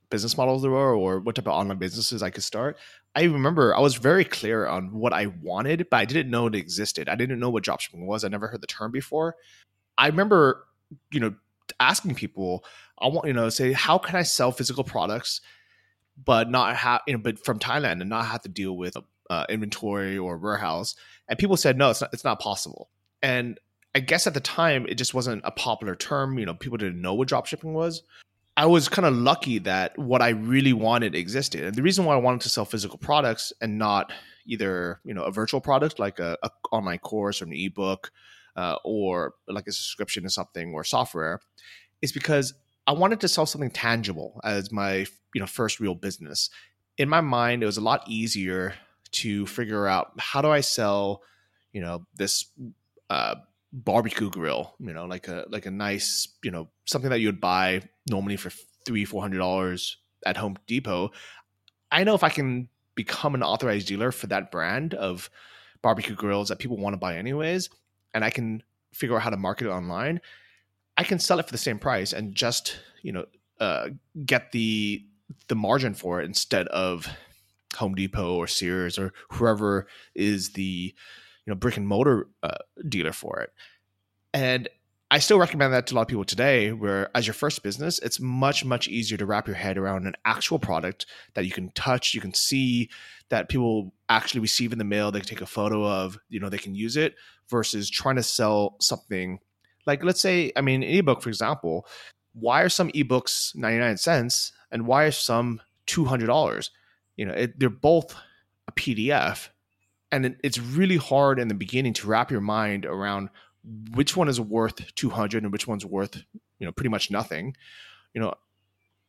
business 0.10 0.38
models 0.38 0.62
there 0.62 0.72
were 0.72 0.96
or 0.96 1.20
what 1.20 1.36
type 1.36 1.48
of 1.48 1.53
online 1.53 1.77
businesses 1.77 2.22
I 2.22 2.30
could 2.30 2.44
start. 2.44 2.77
I 3.15 3.24
remember 3.24 3.75
I 3.75 3.80
was 3.80 3.96
very 3.96 4.24
clear 4.24 4.68
on 4.68 4.94
what 4.94 5.13
I 5.13 5.27
wanted, 5.27 5.88
but 5.89 5.98
I 5.98 6.06
didn't 6.06 6.30
know 6.30 6.48
it 6.48 6.56
existed. 6.56 7.10
I 7.10 7.15
didn't 7.15 7.39
know 7.39 7.50
what 7.50 7.63
dropshipping 7.63 8.06
was. 8.06 8.24
I 8.24 8.27
never 8.27 8.48
heard 8.48 8.62
the 8.62 8.68
term 8.68 8.91
before. 8.91 9.36
I 9.98 10.08
remember, 10.08 10.65
you 11.12 11.20
know, 11.20 11.34
asking 11.80 12.15
people, 12.15 12.63
I 13.00 13.08
want, 13.08 13.27
you 13.27 13.34
know, 13.34 13.50
say, 13.50 13.74
how 13.74 13.98
can 13.98 14.15
I 14.15 14.24
sell 14.24 14.51
physical 14.51 14.84
products, 14.84 15.41
but 16.24 16.50
not 16.50 16.75
have, 16.75 17.01
you 17.08 17.13
know, 17.13 17.20
but 17.20 17.44
from 17.44 17.60
Thailand 17.60 18.01
and 18.01 18.10
not 18.10 18.25
have 18.25 18.41
to 18.41 18.50
deal 18.50 18.77
with 18.77 18.96
uh, 19.30 19.46
inventory 19.50 20.18
or 20.18 20.38
warehouse? 20.38 20.96
And 21.27 21.39
people 21.39 21.58
said, 21.58 21.77
no, 21.77 21.89
it's 21.89 22.01
not, 22.01 22.13
it's 22.13 22.24
not 22.24 22.39
possible. 22.39 22.89
And 23.22 23.60
I 23.93 24.00
guess 24.00 24.27
at 24.27 24.33
the 24.33 24.39
time 24.39 24.86
it 24.88 24.95
just 24.95 25.13
wasn't 25.13 25.41
a 25.45 25.51
popular 25.51 25.95
term. 25.95 26.39
You 26.39 26.45
know, 26.45 26.53
people 26.53 26.77
didn't 26.77 27.01
know 27.01 27.13
what 27.13 27.27
dropshipping 27.27 27.74
was. 27.74 28.03
I 28.57 28.65
was 28.65 28.89
kind 28.89 29.05
of 29.05 29.13
lucky 29.15 29.60
that 29.60 29.98
what 29.98 30.21
I 30.21 30.29
really 30.29 30.74
wanted 30.74 31.15
existed. 31.15 31.63
And 31.63 31.75
the 31.75 31.83
reason 31.83 32.05
why 32.05 32.15
I 32.15 32.19
wanted 32.19 32.41
to 32.41 32.50
sell 32.50 32.65
physical 32.65 32.98
products 32.98 33.53
and 33.62 33.77
not 33.77 34.12
either, 34.45 35.00
you 35.03 35.13
know, 35.13 35.24
a 35.24 35.31
virtual 35.31 35.62
product 35.62 36.00
like 36.00 36.19
a, 36.19 36.38
a 36.43 36.50
online 36.71 37.00
course 37.00 37.41
or 37.41 37.45
an 37.45 37.53
ebook 37.53 38.12
uh, 38.55 38.75
or 38.83 39.36
like 39.48 39.67
a 39.67 39.71
subscription 39.71 40.24
to 40.24 40.29
something 40.29 40.74
or 40.74 40.83
software 40.83 41.39
is 42.01 42.12
because 42.12 42.53
I 42.88 42.93
wanted 42.93 43.21
to 43.21 43.27
sell 43.27 43.45
something 43.45 43.71
tangible 43.71 44.41
as 44.43 44.71
my, 44.71 45.05
you 45.33 45.39
know, 45.39 45.45
first 45.45 45.79
real 45.79 45.95
business. 45.95 46.50
In 46.98 47.07
my 47.07 47.21
mind, 47.21 47.63
it 47.63 47.67
was 47.67 47.77
a 47.77 47.81
lot 47.81 48.03
easier 48.07 48.74
to 49.12 49.45
figure 49.45 49.88
out 49.88 50.12
how 50.17 50.41
do 50.41 50.50
I 50.50 50.62
sell, 50.62 51.21
you 51.71 51.81
know, 51.81 52.05
this 52.15 52.45
uh, 53.10 53.36
barbecue 53.73 54.29
grill, 54.29 54.75
you 54.79 54.93
know, 54.93 55.05
like 55.05 55.27
a 55.27 55.45
like 55.49 55.65
a 55.65 55.71
nice, 55.71 56.27
you 56.43 56.51
know, 56.51 56.69
something 56.85 57.09
that 57.09 57.19
you'd 57.19 57.41
buy 57.41 57.81
normally 58.09 58.37
for 58.37 58.51
three, 58.85 59.05
four 59.05 59.21
hundred 59.21 59.37
dollars 59.39 59.97
at 60.25 60.37
Home 60.37 60.57
Depot. 60.67 61.11
I 61.91 62.03
know 62.03 62.15
if 62.15 62.23
I 62.23 62.29
can 62.29 62.69
become 62.95 63.35
an 63.35 63.43
authorized 63.43 63.87
dealer 63.87 64.11
for 64.11 64.27
that 64.27 64.51
brand 64.51 64.93
of 64.93 65.29
barbecue 65.81 66.15
grills 66.15 66.49
that 66.49 66.59
people 66.59 66.77
want 66.77 66.93
to 66.93 66.97
buy 66.97 67.17
anyways, 67.17 67.69
and 68.13 68.23
I 68.23 68.29
can 68.29 68.63
figure 68.93 69.15
out 69.15 69.21
how 69.21 69.29
to 69.29 69.37
market 69.37 69.67
it 69.67 69.71
online, 69.71 70.21
I 70.97 71.03
can 71.03 71.19
sell 71.19 71.39
it 71.39 71.45
for 71.45 71.51
the 71.51 71.57
same 71.57 71.79
price 71.79 72.13
and 72.13 72.35
just, 72.35 72.79
you 73.01 73.11
know, 73.11 73.25
uh, 73.59 73.89
get 74.25 74.51
the 74.51 75.05
the 75.47 75.55
margin 75.55 75.93
for 75.93 76.21
it 76.21 76.25
instead 76.25 76.67
of 76.67 77.07
Home 77.77 77.95
Depot 77.95 78.35
or 78.35 78.47
Sears 78.47 78.99
or 78.99 79.13
whoever 79.29 79.87
is 80.13 80.53
the 80.53 80.93
you 81.45 81.51
know 81.51 81.55
brick 81.55 81.77
and 81.77 81.88
mortar 81.88 82.27
uh, 82.43 82.57
dealer 82.88 83.13
for 83.13 83.39
it. 83.39 83.51
And 84.33 84.69
I 85.10 85.19
still 85.19 85.39
recommend 85.39 85.74
that 85.74 85.88
to 85.88 85.93
a 85.93 85.95
lot 85.95 86.03
of 86.03 86.07
people 86.07 86.24
today, 86.24 86.71
where 86.71 87.10
as 87.13 87.27
your 87.27 87.33
first 87.33 87.63
business, 87.63 88.00
it's 88.00 88.21
much, 88.21 88.63
much 88.63 88.88
easier 88.88 89.17
to 89.17 89.25
wrap 89.25 89.45
your 89.45 89.57
head 89.57 89.77
around 89.77 90.07
an 90.07 90.15
actual 90.24 90.57
product 90.57 91.05
that 91.33 91.43
you 91.43 91.51
can 91.51 91.69
touch, 91.71 92.13
you 92.13 92.21
can 92.21 92.33
see, 92.33 92.89
that 93.27 93.50
people 93.50 93.93
actually 94.07 94.39
receive 94.39 94.71
in 94.71 94.77
the 94.77 94.86
mail, 94.86 95.12
they 95.12 95.19
can 95.19 95.27
take 95.27 95.41
a 95.41 95.45
photo 95.45 95.86
of, 95.86 96.17
you 96.29 96.39
know, 96.39 96.48
they 96.48 96.57
can 96.57 96.75
use 96.75 96.95
it 96.95 97.15
versus 97.50 97.89
trying 97.89 98.15
to 98.15 98.24
sell 98.24 98.77
something 98.79 99.39
like, 99.86 100.03
let's 100.03 100.21
say, 100.21 100.51
I 100.55 100.62
mean, 100.62 100.83
an 100.83 100.89
ebook, 100.89 101.21
for 101.21 101.29
example, 101.29 101.88
why 102.33 102.62
are 102.62 102.69
some 102.69 102.91
ebooks 102.91 103.55
99 103.55 103.98
cents 103.98 104.53
and 104.71 104.88
why 104.88 105.05
are 105.05 105.12
some 105.12 105.62
$200? 105.88 106.69
You 107.17 107.25
know, 107.25 107.33
it, 107.33 107.60
they're 107.60 107.69
both 107.69 108.15
a 108.67 108.71
PDF. 108.71 109.50
And 110.12 110.36
it's 110.44 110.60
really 110.60 110.98
hard 110.98 111.39
in 111.39 111.48
the 111.48 111.53
beginning 111.53 111.94
to 111.94 112.08
wrap 112.08 112.32
your 112.32 112.41
mind 112.41 112.86
around 112.86 113.30
which 113.94 114.18
one 114.18 114.27
is 114.27 114.39
worth 114.39 114.94
200 114.96 115.44
and 115.44 115.51
which 115.51 115.68
one's 115.68 115.86
worth 115.86 116.24
you 116.60 116.65
know 116.65 116.72
pretty 116.72 116.89
much 116.89 117.12
nothing 117.12 117.56
you 118.13 118.22
know 118.22 118.34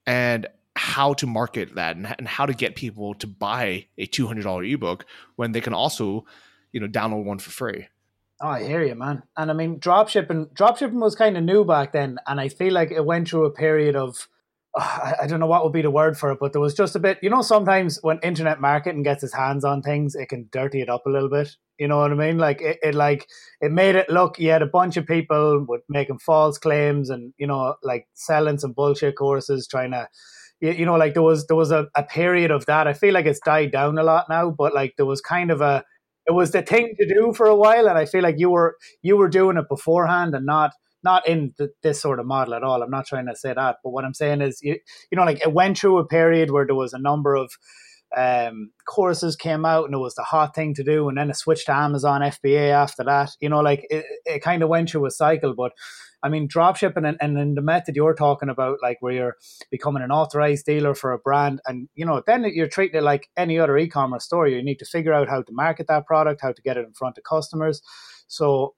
and 0.07 0.47
how 0.77 1.15
to 1.15 1.27
market 1.27 1.75
that 1.75 1.97
and, 1.97 2.15
and 2.19 2.29
how 2.29 2.47
to 2.47 2.53
get 2.53 2.77
people 2.77 3.15
to 3.15 3.27
buy 3.27 3.87
a 3.99 4.07
$200 4.07 4.73
ebook 4.73 5.07
when 5.37 5.53
they 5.53 5.61
can 5.61 5.75
also 5.75 6.25
you 6.73 6.81
know 6.81 6.89
download 6.89 7.25
one 7.25 7.39
for 7.39 7.51
free 7.51 7.89
Oh, 8.45 8.49
I 8.49 8.65
hear 8.65 8.83
you, 8.83 8.97
man. 8.97 9.23
And 9.37 9.53
I 9.53 9.55
mean, 9.55 9.79
dropshipping, 9.79 10.53
dropshipping 10.55 11.01
was 11.01 11.15
kind 11.15 11.37
of 11.37 11.45
new 11.45 11.65
back 11.65 11.93
then, 11.93 12.19
and 12.27 12.41
I 12.41 12.49
feel 12.49 12.73
like 12.73 12.91
it 12.91 13.05
went 13.05 13.29
through 13.29 13.45
a 13.45 13.53
period 13.53 13.95
of 13.95 14.27
I 14.79 15.27
don't 15.27 15.41
know 15.41 15.47
what 15.47 15.65
would 15.65 15.73
be 15.73 15.83
the 15.83 15.91
word 15.91 16.17
for 16.17 16.33
it, 16.33 16.39
but 16.41 16.53
there 16.53 16.61
was 16.61 16.75
just 16.75 16.97
a 16.97 16.99
bit, 16.99 17.19
you 17.23 17.31
know, 17.31 17.43
sometimes 17.43 17.99
when 18.03 18.19
internet 18.23 18.61
marketing 18.61 19.03
gets 19.03 19.23
its 19.23 19.35
hands 19.35 19.65
on 19.65 19.83
things, 19.83 20.15
it 20.15 20.29
can 20.29 20.49
dirty 20.51 20.81
it 20.81 20.89
up 20.89 21.07
a 21.07 21.11
little 21.11 21.29
bit. 21.29 21.57
You 21.79 21.89
know 21.89 21.99
what 21.99 22.13
I 22.13 22.15
mean? 22.15 22.39
Like 22.39 22.63
it, 22.63 22.79
it 22.83 22.95
like 22.95 23.29
it 23.61 23.73
made 23.73 23.97
it 23.97 24.09
look 24.09 24.39
you 24.39 24.51
had 24.51 24.63
a 24.63 24.67
bunch 24.67 24.97
of 24.97 25.07
people 25.07 25.65
with 25.69 25.83
making 25.89 26.19
false 26.19 26.57
claims 26.59 27.11
and 27.11 27.35
you 27.39 27.47
know 27.47 27.75
like 27.83 28.07
selling 28.15 28.59
some 28.59 28.73
bullshit 28.73 29.17
courses, 29.17 29.67
trying 29.67 29.91
to, 29.91 30.09
you, 30.61 30.87
know, 30.87 30.95
like 30.95 31.15
there 31.15 31.23
was 31.23 31.47
there 31.49 31.57
was 31.57 31.73
a, 31.73 31.89
a 31.97 32.05
period 32.05 32.51
of 32.51 32.67
that. 32.67 32.87
I 32.87 32.93
feel 32.93 33.13
like 33.13 33.27
it's 33.27 33.41
died 33.41 33.73
down 33.73 33.99
a 33.99 34.05
lot 34.05 34.27
now, 34.29 34.51
but 34.51 34.75
like 34.75 34.95
there 34.97 35.07
was 35.07 35.21
kind 35.21 35.51
of 35.51 35.61
a 35.61 35.83
it 36.27 36.33
was 36.33 36.53
the 36.53 36.63
thing 36.63 36.95
to 37.01 37.07
do 37.07 37.35
for 37.35 37.47
a 37.47 37.57
while, 37.57 37.89
and 37.89 37.99
I 37.99 38.07
feel 38.07 38.23
like 38.23 38.39
you 38.39 38.51
were 38.51 38.77
you 39.03 39.17
were 39.17 39.29
doing 39.29 39.57
it 39.57 39.69
beforehand 39.69 40.35
and 40.35 40.47
not 40.47 40.71
not 41.05 41.27
in 41.27 41.55
the, 41.59 41.71
this 41.83 42.01
sort 42.01 42.21
of 42.21 42.27
model 42.27 42.55
at 42.55 42.63
all. 42.63 42.83
I'm 42.83 42.91
not 42.91 43.07
trying 43.07 43.27
to 43.27 43.37
say 43.37 43.53
that, 43.55 43.77
but 43.83 43.91
what 43.91 44.05
I'm 44.05 44.15
saying 44.15 44.41
is, 44.41 44.61
you, 44.63 44.79
you 45.11 45.17
know, 45.17 45.25
like 45.25 45.43
it 45.43 45.53
went 45.53 45.79
through 45.79 45.99
a 45.99 46.07
period 46.07 46.51
where 46.51 46.67
there 46.67 46.75
was 46.75 46.93
a 46.93 46.99
number 46.99 47.35
of 47.35 47.53
um, 48.17 48.71
courses 48.87 49.37
came 49.37 49.65
out 49.65 49.87
and 49.87 49.95
it 49.95 49.99
was 49.99 50.15
the 50.15 50.23
hot 50.23 50.55
thing 50.55 50.75
to 50.75 50.85
do, 50.85 51.09
and 51.09 51.17
then 51.17 51.31
it 51.31 51.37
switched 51.37 51.67
to 51.67 51.75
Amazon 51.75 52.21
FBA 52.21 52.71
after 52.71 53.05
that. 53.05 53.31
You 53.41 53.49
know, 53.49 53.61
like 53.61 53.87
it, 53.91 54.05
it 54.25 54.43
kind 54.43 54.63
of 54.63 54.69
went 54.69 54.91
through 54.91 55.07
a 55.07 55.11
cycle, 55.11 55.55
but. 55.55 55.73
I 56.25 56.29
mean, 56.29 56.47
dropshipping 56.47 57.07
and, 57.07 57.17
and 57.21 57.37
in 57.37 57.55
the 57.55 57.63
method 57.63 57.97
you're 57.97 58.15
talking 58.15 58.49
about, 58.49 58.79
like 58.81 58.99
where 59.01 59.13
you're 59.13 59.37
becoming 59.73 60.05
an 60.05 60.13
authorized 60.13 60.67
dealer 60.67 60.95
for 60.95 61.13
a 61.13 61.19
brand, 61.19 61.61
and 61.67 61.89
you 61.95 62.07
know, 62.07 62.23
then 62.25 62.45
you're 62.45 62.69
treating 62.69 62.99
it 62.99 63.03
like 63.03 63.29
any 63.37 63.59
other 63.59 63.77
e-commerce 63.77 64.25
store. 64.25 64.47
You 64.47 64.63
need 64.63 64.79
to 64.79 64.85
figure 64.85 65.13
out 65.13 65.29
how 65.29 65.43
to 65.43 65.53
market 65.53 65.89
that 65.89 66.07
product, 66.07 66.41
how 66.41 66.53
to 66.53 66.63
get 66.63 66.77
it 66.77 66.87
in 66.87 66.93
front 66.93 67.19
of 67.19 67.25
customers. 67.25 67.83
So, 68.29 68.75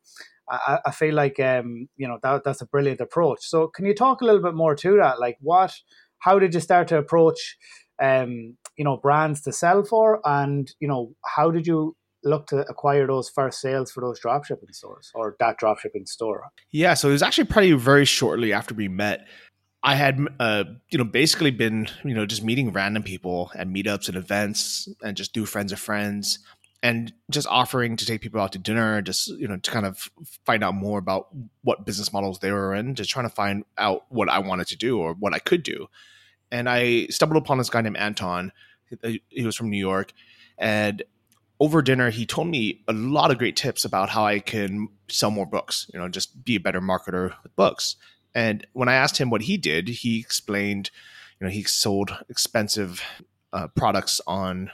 I, 0.49 0.79
I 0.87 0.91
feel 0.91 1.15
like 1.15 1.41
um, 1.41 1.89
you 1.97 2.09
know 2.09 2.19
that 2.23 2.45
that's 2.45 2.61
a 2.61 2.67
brilliant 2.67 3.01
approach. 3.01 3.41
So 3.43 3.69
can 3.69 3.87
you 3.87 3.95
talk 3.95 4.21
a 4.21 4.25
little 4.25 4.43
bit 4.43 4.55
more 4.55 4.75
to 4.77 4.97
that? 4.99 5.21
Like 5.21 5.37
what 5.41 5.75
how 6.19 6.39
did 6.39 6.55
you 6.55 6.61
start 6.61 6.89
to 6.89 6.99
approach 6.99 7.57
um, 8.03 8.57
you 8.77 8.85
know 8.85 8.97
brands 8.97 9.43
to 9.43 9.53
sell 9.53 9.85
for 9.85 10.21
and 10.25 10.71
you 10.81 10.89
know 10.89 11.15
how 11.25 11.51
did 11.51 11.67
you 11.67 11.97
look 12.25 12.47
to 12.49 12.61
acquire 12.69 13.07
those 13.07 13.29
first 13.29 13.61
sales 13.61 13.93
for 13.93 14.01
those 14.01 14.19
dropshipping 14.21 14.73
stores 14.73 15.11
or 15.15 15.37
that 15.41 15.61
dropshipping 15.61 16.09
store? 16.09 16.51
Yeah, 16.73 16.95
so 16.95 17.09
it 17.09 17.13
was 17.13 17.23
actually 17.23 17.45
pretty 17.45 17.73
very 17.73 18.07
shortly 18.07 18.53
after 18.53 18.75
we 18.75 18.89
met. 18.89 19.27
I 19.83 19.97
had, 19.97 20.19
uh, 20.41 20.65
you 20.89 20.97
know, 20.97 21.05
basically 21.05 21.51
been, 21.51 21.89
you 22.03 22.15
know, 22.15 22.25
just 22.25 22.43
meeting 22.43 22.73
random 22.73 23.03
people 23.03 23.53
at 23.55 23.69
meetups 23.69 24.09
and 24.09 24.17
events 24.17 24.89
and 25.03 25.15
just 25.15 25.35
do 25.35 25.45
friends 25.45 25.73
of 25.73 25.79
friends 25.79 26.39
and 26.85 27.15
just 27.31 27.47
offering 27.47 27.97
to 27.97 28.05
take 28.05 28.21
people 28.21 28.43
out 28.43 28.53
to 28.53 28.59
dinner, 28.59 29.01
just 29.01 29.29
you 29.29 29.49
know, 29.49 29.57
to 29.57 29.71
kind 29.71 29.87
of 29.87 30.11
find 30.45 30.63
out 30.63 30.75
more 30.75 30.99
about 30.99 31.29
what 31.63 31.87
business 31.87 32.13
models 32.13 32.41
they 32.41 32.53
were 32.53 32.75
in, 32.75 32.95
just 32.95 33.09
trying 33.09 33.27
to 33.27 33.35
find 33.35 33.65
out 33.79 34.05
what 34.11 34.29
I 34.29 34.39
wanted 34.41 34.67
to 34.67 34.77
do 34.77 34.99
or 34.99 35.15
what 35.15 35.33
I 35.33 35.39
could 35.39 35.63
do. 35.63 35.87
And 36.53 36.69
I 36.69 37.07
stumbled 37.07 37.43
upon 37.43 37.57
this 37.57 37.71
guy 37.71 37.81
named 37.81 37.97
Anton. 37.97 38.53
He 39.03 39.47
was 39.47 39.57
from 39.57 39.71
New 39.71 39.79
York, 39.79 40.13
and 40.59 41.03
over 41.59 41.81
dinner 41.81 42.11
he 42.11 42.27
told 42.27 42.49
me 42.49 42.85
a 42.87 42.93
lot 42.93 43.31
of 43.31 43.39
great 43.39 43.57
tips 43.57 43.87
about 43.87 44.11
how 44.11 44.27
I 44.27 44.41
can 44.41 44.89
sell 45.09 45.31
more 45.31 45.47
books. 45.47 45.91
You 45.95 45.99
know, 45.99 46.09
just 46.11 46.45
be 46.45 46.57
a 46.57 46.61
better 46.61 46.83
marketer 46.83 47.33
with 47.43 47.57
books. 47.57 47.97
And 48.35 48.67
when 48.75 48.91
I 48.91 48.95
asked 48.95 49.17
him 49.17 49.31
what 49.31 49.43
he 49.43 49.57
did, 49.57 49.89
he 49.89 50.21
explained, 50.21 50.91
you 51.41 51.47
know, 51.47 51.51
he 51.51 51.63
sold 51.63 52.15
expensive 52.29 53.03
uh, 53.55 53.69
products 53.69 54.21
on 54.27 54.71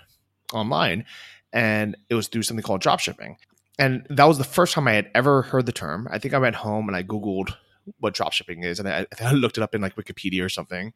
online 0.53 1.05
and 1.53 1.97
it 2.09 2.15
was 2.15 2.29
through 2.29 2.43
something 2.43 2.63
called 2.63 2.81
drop 2.81 3.01
shipping. 3.01 3.37
And 3.79 4.07
that 4.11 4.27
was 4.27 4.39
the 4.39 4.45
first 4.45 4.75
time 4.75 4.87
I 4.87 4.93
had 4.93 5.11
ever 5.15 5.43
heard 5.43 5.67
the 5.67 5.73
term. 5.73 6.07
I 6.11 6.19
think 6.19 6.35
I 6.35 6.39
went 6.39 6.57
home 6.57 6.89
and 6.89 6.97
I 6.97 7.03
Googled 7.03 7.55
what 7.99 8.15
drop 8.15 8.33
shipping 8.33 8.63
is, 8.63 8.79
and 8.79 8.89
I, 8.89 9.07
I 9.21 9.33
looked 9.33 9.57
it 9.57 9.63
up 9.63 9.75
in 9.75 9.81
like 9.81 9.97
Wikipedia 9.97 10.45
or 10.45 10.49
something. 10.49 10.93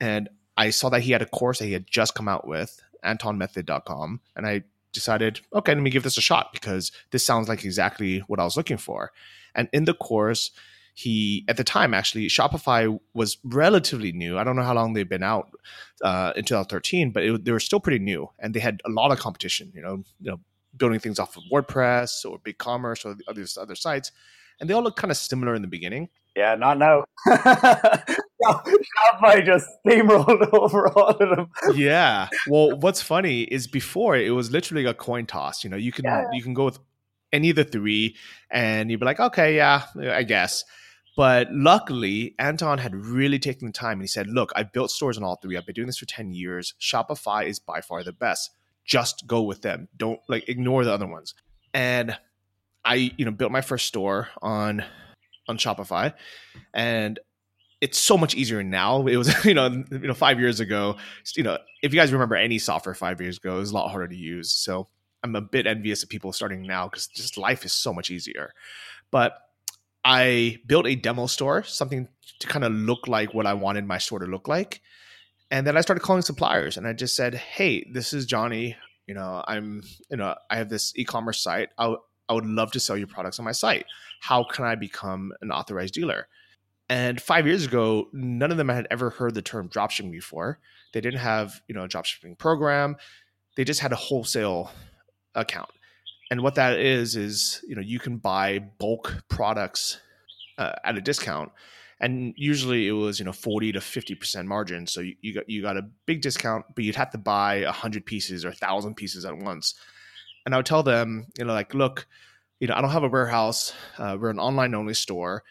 And 0.00 0.28
I 0.56 0.70
saw 0.70 0.88
that 0.90 1.02
he 1.02 1.12
had 1.12 1.22
a 1.22 1.26
course 1.26 1.58
that 1.58 1.66
he 1.66 1.72
had 1.72 1.86
just 1.86 2.14
come 2.14 2.28
out 2.28 2.46
with, 2.46 2.80
antonmethod.com. 3.04 4.20
And 4.36 4.46
I 4.46 4.64
decided, 4.92 5.40
okay, 5.54 5.74
let 5.74 5.82
me 5.82 5.90
give 5.90 6.02
this 6.02 6.18
a 6.18 6.22
shot 6.22 6.52
because 6.52 6.92
this 7.10 7.24
sounds 7.24 7.48
like 7.48 7.64
exactly 7.64 8.18
what 8.20 8.40
I 8.40 8.44
was 8.44 8.56
looking 8.56 8.76
for. 8.76 9.12
And 9.54 9.68
in 9.72 9.84
the 9.84 9.94
course, 9.94 10.50
he 10.94 11.44
at 11.48 11.56
the 11.56 11.64
time 11.64 11.94
actually 11.94 12.26
Shopify 12.26 12.98
was 13.14 13.38
relatively 13.44 14.12
new. 14.12 14.38
I 14.38 14.44
don't 14.44 14.56
know 14.56 14.62
how 14.62 14.74
long 14.74 14.92
they've 14.92 15.08
been 15.08 15.22
out 15.22 15.50
uh, 16.02 16.32
in 16.36 16.44
2013, 16.44 17.10
but 17.10 17.22
it, 17.22 17.44
they 17.44 17.52
were 17.52 17.60
still 17.60 17.80
pretty 17.80 17.98
new, 17.98 18.28
and 18.38 18.54
they 18.54 18.60
had 18.60 18.80
a 18.84 18.90
lot 18.90 19.10
of 19.10 19.18
competition. 19.18 19.72
You 19.74 19.82
know, 19.82 20.04
you 20.20 20.30
know, 20.30 20.40
building 20.76 21.00
things 21.00 21.18
off 21.18 21.36
of 21.36 21.44
WordPress 21.50 22.24
or 22.28 22.38
BigCommerce 22.38 23.04
or 23.06 23.16
other 23.28 23.46
other 23.58 23.74
sites, 23.74 24.12
and 24.60 24.68
they 24.68 24.74
all 24.74 24.82
look 24.82 24.96
kind 24.96 25.10
of 25.10 25.16
similar 25.16 25.54
in 25.54 25.62
the 25.62 25.68
beginning. 25.68 26.08
Yeah, 26.36 26.54
not 26.54 26.78
now. 26.78 27.04
Shopify 28.42 29.44
just 29.44 29.66
steamrolled 29.86 30.48
over 30.52 30.88
all 30.88 31.08
of 31.08 31.18
them. 31.18 31.50
yeah. 31.74 32.28
Well, 32.48 32.78
what's 32.78 33.02
funny 33.02 33.42
is 33.42 33.66
before 33.66 34.16
it 34.16 34.30
was 34.30 34.50
literally 34.50 34.84
a 34.86 34.94
coin 34.94 35.26
toss. 35.26 35.62
You 35.64 35.70
know, 35.70 35.76
you 35.76 35.92
can 35.92 36.04
yeah. 36.04 36.24
you 36.32 36.42
can 36.42 36.54
go 36.54 36.66
with 36.66 36.78
any 37.32 37.50
of 37.50 37.56
the 37.56 37.64
three, 37.64 38.16
and 38.50 38.90
you'd 38.90 39.00
be 39.00 39.06
like, 39.06 39.20
okay, 39.20 39.56
yeah, 39.56 39.84
I 39.98 40.22
guess. 40.22 40.64
But 41.16 41.52
luckily, 41.52 42.34
Anton 42.38 42.78
had 42.78 42.94
really 42.94 43.38
taken 43.38 43.66
the 43.66 43.72
time 43.72 43.92
and 43.92 44.02
he 44.02 44.06
said, 44.08 44.28
Look, 44.28 44.50
I 44.56 44.62
built 44.62 44.90
stores 44.90 45.18
on 45.18 45.24
all 45.24 45.36
three. 45.36 45.56
I've 45.56 45.66
been 45.66 45.74
doing 45.74 45.86
this 45.86 45.98
for 45.98 46.06
10 46.06 46.32
years. 46.32 46.74
Shopify 46.80 47.44
is 47.46 47.58
by 47.58 47.80
far 47.80 48.02
the 48.02 48.12
best. 48.12 48.50
Just 48.84 49.26
go 49.26 49.42
with 49.42 49.62
them. 49.62 49.88
Don't 49.96 50.20
like 50.28 50.48
ignore 50.48 50.84
the 50.84 50.92
other 50.92 51.06
ones. 51.06 51.34
And 51.74 52.16
I, 52.84 53.12
you 53.16 53.24
know, 53.24 53.30
built 53.30 53.52
my 53.52 53.60
first 53.60 53.86
store 53.86 54.28
on 54.40 54.84
on 55.48 55.58
Shopify. 55.58 56.14
And 56.72 57.18
it's 57.80 57.98
so 57.98 58.16
much 58.16 58.34
easier 58.34 58.62
now. 58.62 59.06
It 59.06 59.16
was, 59.16 59.32
you 59.44 59.54
know, 59.54 59.66
you 59.90 59.98
know, 59.98 60.14
five 60.14 60.40
years 60.40 60.60
ago, 60.60 60.96
you 61.36 61.42
know, 61.42 61.58
if 61.82 61.92
you 61.92 62.00
guys 62.00 62.12
remember 62.12 62.36
any 62.36 62.58
software 62.58 62.94
five 62.94 63.20
years 63.20 63.36
ago, 63.36 63.56
it 63.56 63.60
was 63.60 63.72
a 63.72 63.74
lot 63.74 63.90
harder 63.90 64.08
to 64.08 64.16
use. 64.16 64.52
So 64.52 64.88
I'm 65.22 65.36
a 65.36 65.40
bit 65.40 65.66
envious 65.66 66.02
of 66.02 66.08
people 66.08 66.32
starting 66.32 66.62
now 66.62 66.88
because 66.88 67.06
just 67.08 67.36
life 67.36 67.64
is 67.64 67.72
so 67.72 67.92
much 67.92 68.10
easier. 68.10 68.52
But 69.10 69.36
I 70.04 70.58
built 70.66 70.86
a 70.86 70.94
demo 70.94 71.26
store, 71.26 71.62
something 71.62 72.08
to 72.40 72.46
kind 72.46 72.64
of 72.64 72.72
look 72.72 73.06
like 73.06 73.34
what 73.34 73.46
I 73.46 73.54
wanted 73.54 73.86
my 73.86 73.98
store 73.98 74.18
to 74.18 74.26
look 74.26 74.48
like. 74.48 74.80
And 75.50 75.66
then 75.66 75.76
I 75.76 75.80
started 75.80 76.00
calling 76.00 76.22
suppliers 76.22 76.76
and 76.76 76.86
I 76.86 76.92
just 76.92 77.14
said, 77.14 77.34
Hey, 77.34 77.86
this 77.92 78.12
is 78.12 78.26
Johnny. 78.26 78.76
You 79.06 79.14
know, 79.14 79.44
I'm, 79.46 79.82
you 80.10 80.16
know, 80.16 80.34
I 80.50 80.56
have 80.56 80.68
this 80.68 80.92
e 80.96 81.04
commerce 81.04 81.40
site. 81.42 81.68
I, 81.78 81.94
I 82.28 82.34
would 82.34 82.46
love 82.46 82.72
to 82.72 82.80
sell 82.80 82.96
your 82.96 83.06
products 83.06 83.38
on 83.38 83.44
my 83.44 83.52
site. 83.52 83.84
How 84.20 84.44
can 84.44 84.64
I 84.64 84.74
become 84.74 85.32
an 85.40 85.50
authorized 85.50 85.94
dealer? 85.94 86.28
And 86.88 87.20
five 87.20 87.46
years 87.46 87.64
ago, 87.64 88.08
none 88.12 88.50
of 88.50 88.56
them 88.56 88.68
had 88.68 88.86
ever 88.90 89.10
heard 89.10 89.34
the 89.34 89.42
term 89.42 89.68
dropshipping 89.68 90.10
before. 90.10 90.58
They 90.92 91.00
didn't 91.00 91.20
have, 91.20 91.60
you 91.68 91.74
know, 91.74 91.84
a 91.84 91.88
dropshipping 91.88 92.38
program. 92.38 92.96
They 93.56 93.64
just 93.64 93.80
had 93.80 93.92
a 93.92 93.96
wholesale 93.96 94.70
account. 95.34 95.70
And 96.32 96.40
what 96.40 96.54
that 96.54 96.78
is 96.78 97.14
is 97.14 97.62
you 97.68 97.74
know 97.74 97.82
you 97.82 97.98
can 97.98 98.16
buy 98.16 98.58
bulk 98.58 99.22
products 99.28 100.00
uh, 100.56 100.72
at 100.82 100.96
a 100.96 101.02
discount, 101.02 101.52
and 102.00 102.32
usually 102.38 102.88
it 102.88 102.92
was 102.92 103.18
you 103.18 103.26
know 103.26 103.34
forty 103.34 103.70
to 103.70 103.82
fifty 103.82 104.14
percent 104.14 104.48
margin. 104.48 104.86
So 104.86 105.02
you, 105.02 105.14
you 105.20 105.34
got 105.34 105.46
you 105.46 105.60
got 105.60 105.76
a 105.76 105.82
big 106.06 106.22
discount, 106.22 106.64
but 106.74 106.84
you'd 106.84 106.96
have 106.96 107.10
to 107.10 107.18
buy 107.18 107.64
hundred 107.64 108.06
pieces 108.06 108.46
or 108.46 108.52
thousand 108.52 108.94
pieces 108.94 109.26
at 109.26 109.36
once. 109.36 109.74
And 110.46 110.54
I 110.54 110.56
would 110.56 110.64
tell 110.64 110.82
them, 110.82 111.26
you 111.36 111.44
know, 111.44 111.52
like, 111.52 111.74
look, 111.74 112.06
you 112.60 112.66
know, 112.66 112.76
I 112.76 112.80
don't 112.80 112.92
have 112.92 113.04
a 113.04 113.08
warehouse. 113.10 113.74
Uh, 113.98 114.16
we're 114.18 114.30
an 114.30 114.38
online 114.38 114.74
only 114.74 114.94
store. 114.94 115.44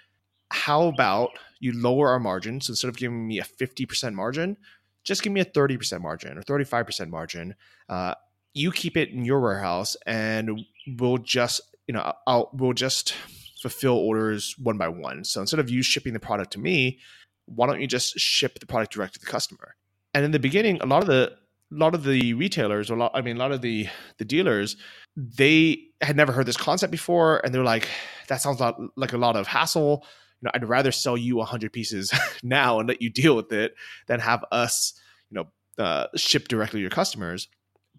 How 0.49 0.87
about 0.87 1.29
you 1.59 1.79
lower 1.79 2.09
our 2.09 2.19
margin? 2.19 2.59
So 2.59 2.71
instead 2.71 2.89
of 2.89 2.97
giving 2.97 3.27
me 3.27 3.37
a 3.37 3.43
fifty 3.43 3.85
percent 3.85 4.15
margin, 4.15 4.57
just 5.03 5.21
give 5.21 5.31
me 5.31 5.41
a 5.41 5.45
30% 5.45 6.01
margin 6.01 6.39
or 6.39 6.41
35% 6.41 7.09
margin. 7.09 7.53
Uh, 7.87 8.15
you 8.53 8.71
keep 8.71 8.97
it 8.97 9.09
in 9.09 9.23
your 9.25 9.39
warehouse 9.39 9.95
and 10.05 10.61
we'll 10.87 11.17
just 11.17 11.61
you 11.87 11.93
know 11.93 12.13
I'll 12.27 12.49
we'll 12.53 12.73
just 12.73 13.15
fulfill 13.61 13.95
orders 13.95 14.55
one 14.57 14.77
by 14.77 14.87
one. 14.87 15.23
So 15.23 15.41
instead 15.41 15.59
of 15.59 15.69
you 15.69 15.83
shipping 15.83 16.13
the 16.13 16.19
product 16.19 16.53
to 16.53 16.59
me, 16.59 16.99
why 17.45 17.67
don't 17.67 17.79
you 17.79 17.87
just 17.87 18.17
ship 18.19 18.59
the 18.59 18.65
product 18.65 18.93
direct 18.93 19.13
to 19.13 19.19
the 19.19 19.25
customer? 19.25 19.75
And 20.13 20.25
in 20.25 20.31
the 20.31 20.39
beginning, 20.39 20.81
a 20.81 20.85
lot 20.85 21.01
of 21.01 21.07
the 21.07 21.33
a 21.71 21.77
lot 21.77 21.95
of 21.95 22.03
the 22.03 22.33
retailers, 22.33 22.91
or 22.91 22.95
a 22.95 22.97
lot, 22.97 23.11
I 23.13 23.21
mean, 23.21 23.37
a 23.37 23.39
lot 23.39 23.51
of 23.51 23.61
the 23.61 23.87
the 24.17 24.25
dealers, 24.25 24.75
they 25.15 25.79
had 26.01 26.15
never 26.15 26.31
heard 26.31 26.45
this 26.45 26.57
concept 26.57 26.91
before, 26.91 27.39
and 27.43 27.53
they're 27.53 27.63
like, 27.63 27.87
"That 28.27 28.41
sounds 28.41 28.59
like 28.95 29.13
a 29.13 29.17
lot 29.17 29.35
of 29.35 29.47
hassle." 29.47 30.03
You 30.41 30.47
know, 30.47 30.51
I'd 30.53 30.67
rather 30.67 30.91
sell 30.91 31.15
you 31.15 31.39
a 31.39 31.45
hundred 31.45 31.71
pieces 31.71 32.11
now 32.43 32.79
and 32.79 32.89
let 32.89 33.01
you 33.01 33.09
deal 33.09 33.35
with 33.35 33.53
it 33.53 33.75
than 34.07 34.19
have 34.19 34.43
us, 34.51 34.99
you 35.29 35.35
know, 35.35 35.83
uh, 35.83 36.07
ship 36.15 36.47
directly 36.47 36.79
to 36.79 36.81
your 36.81 36.89
customers. 36.89 37.47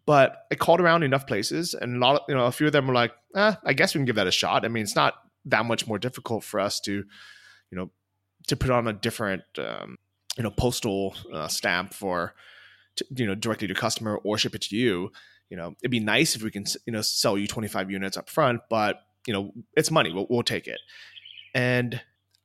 But 0.05 0.47
I 0.51 0.57
called 0.57 0.81
around 0.81 1.05
enough 1.05 1.27
places, 1.27 1.75
and 1.75 1.97
a 1.97 1.99
lot 1.99 2.17
of 2.17 2.23
you 2.29 2.35
know 2.35 2.47
a 2.47 2.53
few 2.53 2.67
of 2.67 2.73
them 2.73 2.87
were 2.87 2.95
like, 2.95 3.13
eh, 3.37 3.55
I 3.65 3.73
guess 3.73 3.95
we 3.95 3.99
can 3.99 4.05
give 4.05 4.17
that 4.17 4.27
a 4.27 4.33
shot. 4.33 4.65
I 4.65 4.69
mean, 4.69 4.83
it's 4.83 4.97
not 4.97 5.15
that 5.47 5.65
much 5.65 5.87
more 5.87 5.99
difficult 5.99 6.45
for 6.45 6.61
us 6.61 6.81
to, 6.81 6.93
you 6.93 7.79
know, 7.79 7.91
to 8.49 8.57
put 8.57 8.71
on 8.71 8.87
a 8.87 8.93
different, 8.93 9.43
um, 9.59 9.99
you 10.37 10.43
know, 10.43 10.51
postal 10.51 11.15
uh, 11.33 11.49
stamp 11.49 11.95
for, 11.95 12.35
to, 12.97 13.07
you 13.17 13.27
know, 13.27 13.35
directly 13.35 13.69
to 13.69 13.75
customer 13.75 14.17
or 14.19 14.39
ship 14.39 14.55
it 14.55 14.63
to 14.63 14.77
you. 14.77 15.11
You 15.51 15.57
know, 15.57 15.75
it'd 15.83 15.91
be 15.91 16.01
nice 16.01 16.35
if 16.35 16.43
we 16.43 16.51
can, 16.51 16.65
you 16.87 16.93
know, 16.93 17.03
sell 17.03 17.37
you 17.37 17.47
25 17.47 17.91
units 17.91 18.17
up 18.17 18.31
front, 18.31 18.63
but 18.71 19.01
you 19.27 19.33
know, 19.33 19.53
it's 19.77 19.91
money. 19.91 20.13
We'll, 20.13 20.27
we'll 20.29 20.43
take 20.43 20.67
it. 20.67 20.81
And 21.55 22.01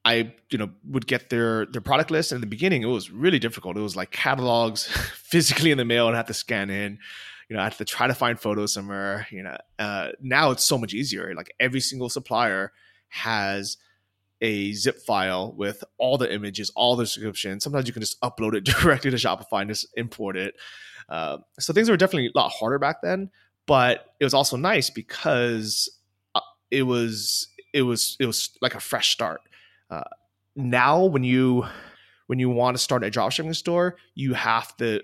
I, 0.05 0.34
you 0.51 0.58
know, 0.58 0.69
would 0.86 1.08
get 1.08 1.29
their 1.29 1.65
their 1.65 1.82
product 1.82 2.12
list. 2.12 2.32
And 2.32 2.38
in 2.38 2.41
the 2.41 2.47
beginning, 2.47 2.84
it 2.84 2.88
was 2.88 3.10
really 3.10 3.39
difficult. 3.39 3.77
It 3.77 3.82
was 3.82 3.95
like 3.95 4.12
catalogs 4.12 4.86
physically 5.15 5.71
in 5.71 5.77
the 5.77 5.86
mail 5.86 6.08
and 6.08 6.15
I 6.15 6.19
had 6.19 6.27
to 6.27 6.34
scan 6.34 6.69
in 6.69 6.99
you 7.49 7.55
know, 7.55 7.62
I 7.62 7.65
have 7.65 7.77
to 7.77 7.86
try 7.86 8.07
to 8.07 8.13
find 8.13 8.39
photos 8.39 8.73
somewhere. 8.73 9.27
You 9.31 9.43
know, 9.43 9.57
uh, 9.79 10.10
now 10.21 10.51
it's 10.51 10.63
so 10.63 10.77
much 10.77 10.93
easier. 10.93 11.33
Like 11.36 11.53
every 11.60 11.79
single 11.79 12.10
supplier 12.10 12.71
has 13.10 13.77
a 14.41 14.73
zip 14.73 14.99
file 14.99 15.53
with 15.53 15.83
all 15.97 16.17
the 16.17 16.31
images, 16.31 16.69
all 16.75 16.95
the 16.95 17.03
description. 17.03 17.60
Sometimes 17.60 17.88
you 17.88 17.93
can 17.93 18.01
just 18.01 18.19
upload 18.21 18.53
it 18.53 18.63
directly 18.81 19.12
to 19.12 19.17
Shopify 19.17 19.62
and 19.62 19.69
just 19.69 19.88
import 19.95 20.38
it. 20.38 20.55
Uh, 21.10 21.38
so 21.60 21.73
things 21.73 21.89
were 21.89 21.97
definitely 21.97 22.27
a 22.27 22.38
lot 22.38 22.51
harder 22.51 22.77
back 22.77 23.01
then, 23.01 23.29
but 23.65 24.13
it 24.19 24.23
was 24.23 24.33
also 24.33 24.57
nice 24.57 24.89
because 24.89 25.89
uh, 26.36 26.41
it 26.69 26.83
was 26.83 27.47
it 27.73 27.83
was 27.83 28.17
it 28.19 28.25
was 28.25 28.49
like 28.62 28.75
a 28.75 28.79
fresh 28.79 29.12
start. 29.12 29.41
Uh, 29.89 30.03
now, 30.55 31.05
when 31.05 31.23
you 31.23 31.65
when 32.27 32.39
you 32.39 32.49
want 32.49 32.75
to 32.75 32.83
start 32.83 33.03
a 33.03 33.10
dropshipping 33.10 33.55
store, 33.55 33.95
you 34.15 34.33
have 34.33 34.75
to 34.77 35.01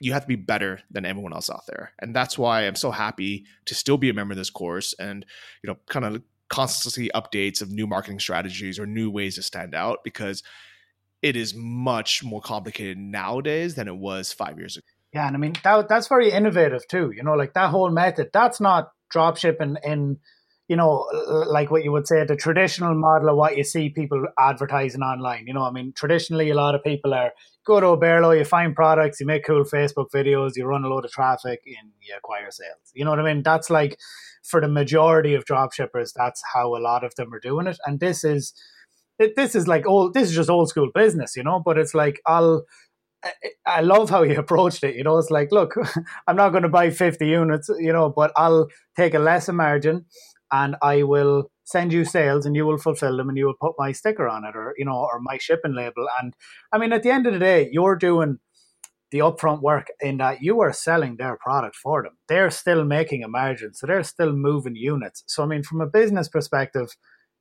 you 0.00 0.12
have 0.12 0.22
to 0.22 0.28
be 0.28 0.36
better 0.36 0.80
than 0.90 1.04
everyone 1.04 1.32
else 1.32 1.48
out 1.48 1.66
there. 1.66 1.92
And 2.00 2.14
that's 2.14 2.36
why 2.36 2.62
I'm 2.62 2.74
so 2.74 2.90
happy 2.90 3.46
to 3.64 3.74
still 3.74 3.96
be 3.96 4.10
a 4.10 4.14
member 4.14 4.32
of 4.32 4.38
this 4.38 4.50
course 4.50 4.94
and, 4.98 5.24
you 5.62 5.68
know, 5.68 5.78
kind 5.88 6.04
of 6.04 6.22
constantly 6.48 7.10
updates 7.14 7.62
of 7.62 7.70
new 7.70 7.86
marketing 7.86 8.20
strategies 8.20 8.78
or 8.78 8.86
new 8.86 9.10
ways 9.10 9.36
to 9.36 9.42
stand 9.42 9.74
out 9.74 10.00
because 10.04 10.42
it 11.22 11.34
is 11.34 11.54
much 11.54 12.22
more 12.22 12.40
complicated 12.40 12.98
nowadays 12.98 13.74
than 13.74 13.88
it 13.88 13.96
was 13.96 14.32
five 14.32 14.58
years 14.58 14.76
ago. 14.76 14.84
Yeah, 15.12 15.26
and 15.26 15.36
I 15.36 15.38
mean 15.38 15.54
that 15.64 15.88
that's 15.88 16.08
very 16.08 16.30
innovative 16.30 16.86
too. 16.88 17.10
You 17.10 17.22
know, 17.22 17.34
like 17.34 17.54
that 17.54 17.70
whole 17.70 17.90
method. 17.90 18.30
That's 18.32 18.60
not 18.60 18.90
drop 19.08 19.38
shipping 19.38 19.76
in 19.82 20.18
you 20.68 20.74
know, 20.74 21.06
like 21.48 21.70
what 21.70 21.84
you 21.84 21.92
would 21.92 22.08
say, 22.08 22.24
the 22.24 22.34
traditional 22.34 22.94
model 22.94 23.28
of 23.28 23.36
what 23.36 23.56
you 23.56 23.62
see 23.62 23.88
people 23.88 24.26
advertising 24.38 25.02
online. 25.02 25.46
You 25.46 25.54
know, 25.54 25.62
I 25.62 25.70
mean, 25.70 25.92
traditionally, 25.92 26.50
a 26.50 26.54
lot 26.54 26.74
of 26.74 26.82
people 26.82 27.14
are 27.14 27.32
go 27.64 27.80
to 27.80 27.86
Oberlo, 27.86 28.36
you 28.36 28.44
find 28.44 28.74
products, 28.74 29.20
you 29.20 29.26
make 29.26 29.44
cool 29.44 29.64
Facebook 29.64 30.10
videos, 30.12 30.56
you 30.56 30.64
run 30.64 30.84
a 30.84 30.88
load 30.88 31.04
of 31.04 31.12
traffic, 31.12 31.62
and 31.66 31.90
you 32.00 32.14
acquire 32.16 32.50
sales. 32.50 32.92
You 32.94 33.04
know 33.04 33.10
what 33.10 33.20
I 33.20 33.32
mean? 33.32 33.42
That's 33.42 33.70
like 33.70 33.98
for 34.42 34.60
the 34.60 34.68
majority 34.68 35.34
of 35.34 35.44
dropshippers, 35.44 36.12
that's 36.14 36.42
how 36.54 36.76
a 36.76 36.78
lot 36.78 37.04
of 37.04 37.14
them 37.14 37.32
are 37.32 37.40
doing 37.40 37.66
it. 37.68 37.78
And 37.86 38.00
this 38.00 38.24
is, 38.24 38.52
this 39.18 39.54
is 39.54 39.68
like 39.68 39.86
old, 39.86 40.14
this 40.14 40.28
is 40.28 40.34
just 40.34 40.50
old 40.50 40.68
school 40.68 40.90
business, 40.92 41.36
you 41.36 41.44
know. 41.44 41.60
But 41.64 41.78
it's 41.78 41.94
like 41.94 42.20
I'll. 42.26 42.64
I 43.66 43.80
love 43.80 44.10
how 44.10 44.22
you 44.24 44.38
approached 44.38 44.84
it. 44.84 44.94
You 44.94 45.02
know, 45.02 45.18
it's 45.18 45.30
like, 45.30 45.50
look, 45.50 45.74
I'm 46.28 46.36
not 46.36 46.50
going 46.50 46.62
to 46.62 46.68
buy 46.68 46.90
50 46.90 47.26
units, 47.26 47.68
you 47.78 47.92
know, 47.92 48.08
but 48.08 48.30
I'll 48.36 48.68
take 48.96 49.14
a 49.14 49.18
lesser 49.18 49.52
margin 49.52 50.04
and 50.52 50.76
I 50.82 51.02
will 51.02 51.50
send 51.64 51.92
you 51.92 52.04
sales 52.04 52.46
and 52.46 52.54
you 52.54 52.64
will 52.64 52.78
fulfill 52.78 53.16
them 53.16 53.28
and 53.28 53.36
you 53.36 53.46
will 53.46 53.54
put 53.60 53.74
my 53.78 53.92
sticker 53.92 54.28
on 54.28 54.44
it 54.44 54.54
or 54.54 54.74
you 54.78 54.84
know 54.84 54.96
or 54.96 55.20
my 55.20 55.36
shipping 55.38 55.74
label 55.74 56.06
and 56.20 56.34
I 56.72 56.78
mean 56.78 56.92
at 56.92 57.02
the 57.02 57.10
end 57.10 57.26
of 57.26 57.32
the 57.32 57.38
day 57.38 57.68
you're 57.72 57.96
doing 57.96 58.38
the 59.10 59.18
upfront 59.18 59.62
work 59.62 59.86
in 60.00 60.18
that 60.18 60.42
you 60.42 60.60
are 60.60 60.72
selling 60.72 61.16
their 61.16 61.36
product 61.36 61.76
for 61.76 62.02
them. 62.02 62.18
They're 62.28 62.50
still 62.50 62.84
making 62.84 63.22
a 63.22 63.28
margin, 63.28 63.72
so 63.72 63.86
they're 63.86 64.02
still 64.02 64.32
moving 64.32 64.74
units. 64.76 65.22
So 65.26 65.42
I 65.42 65.46
mean 65.46 65.62
from 65.62 65.80
a 65.80 65.86
business 65.86 66.28
perspective, 66.28 66.96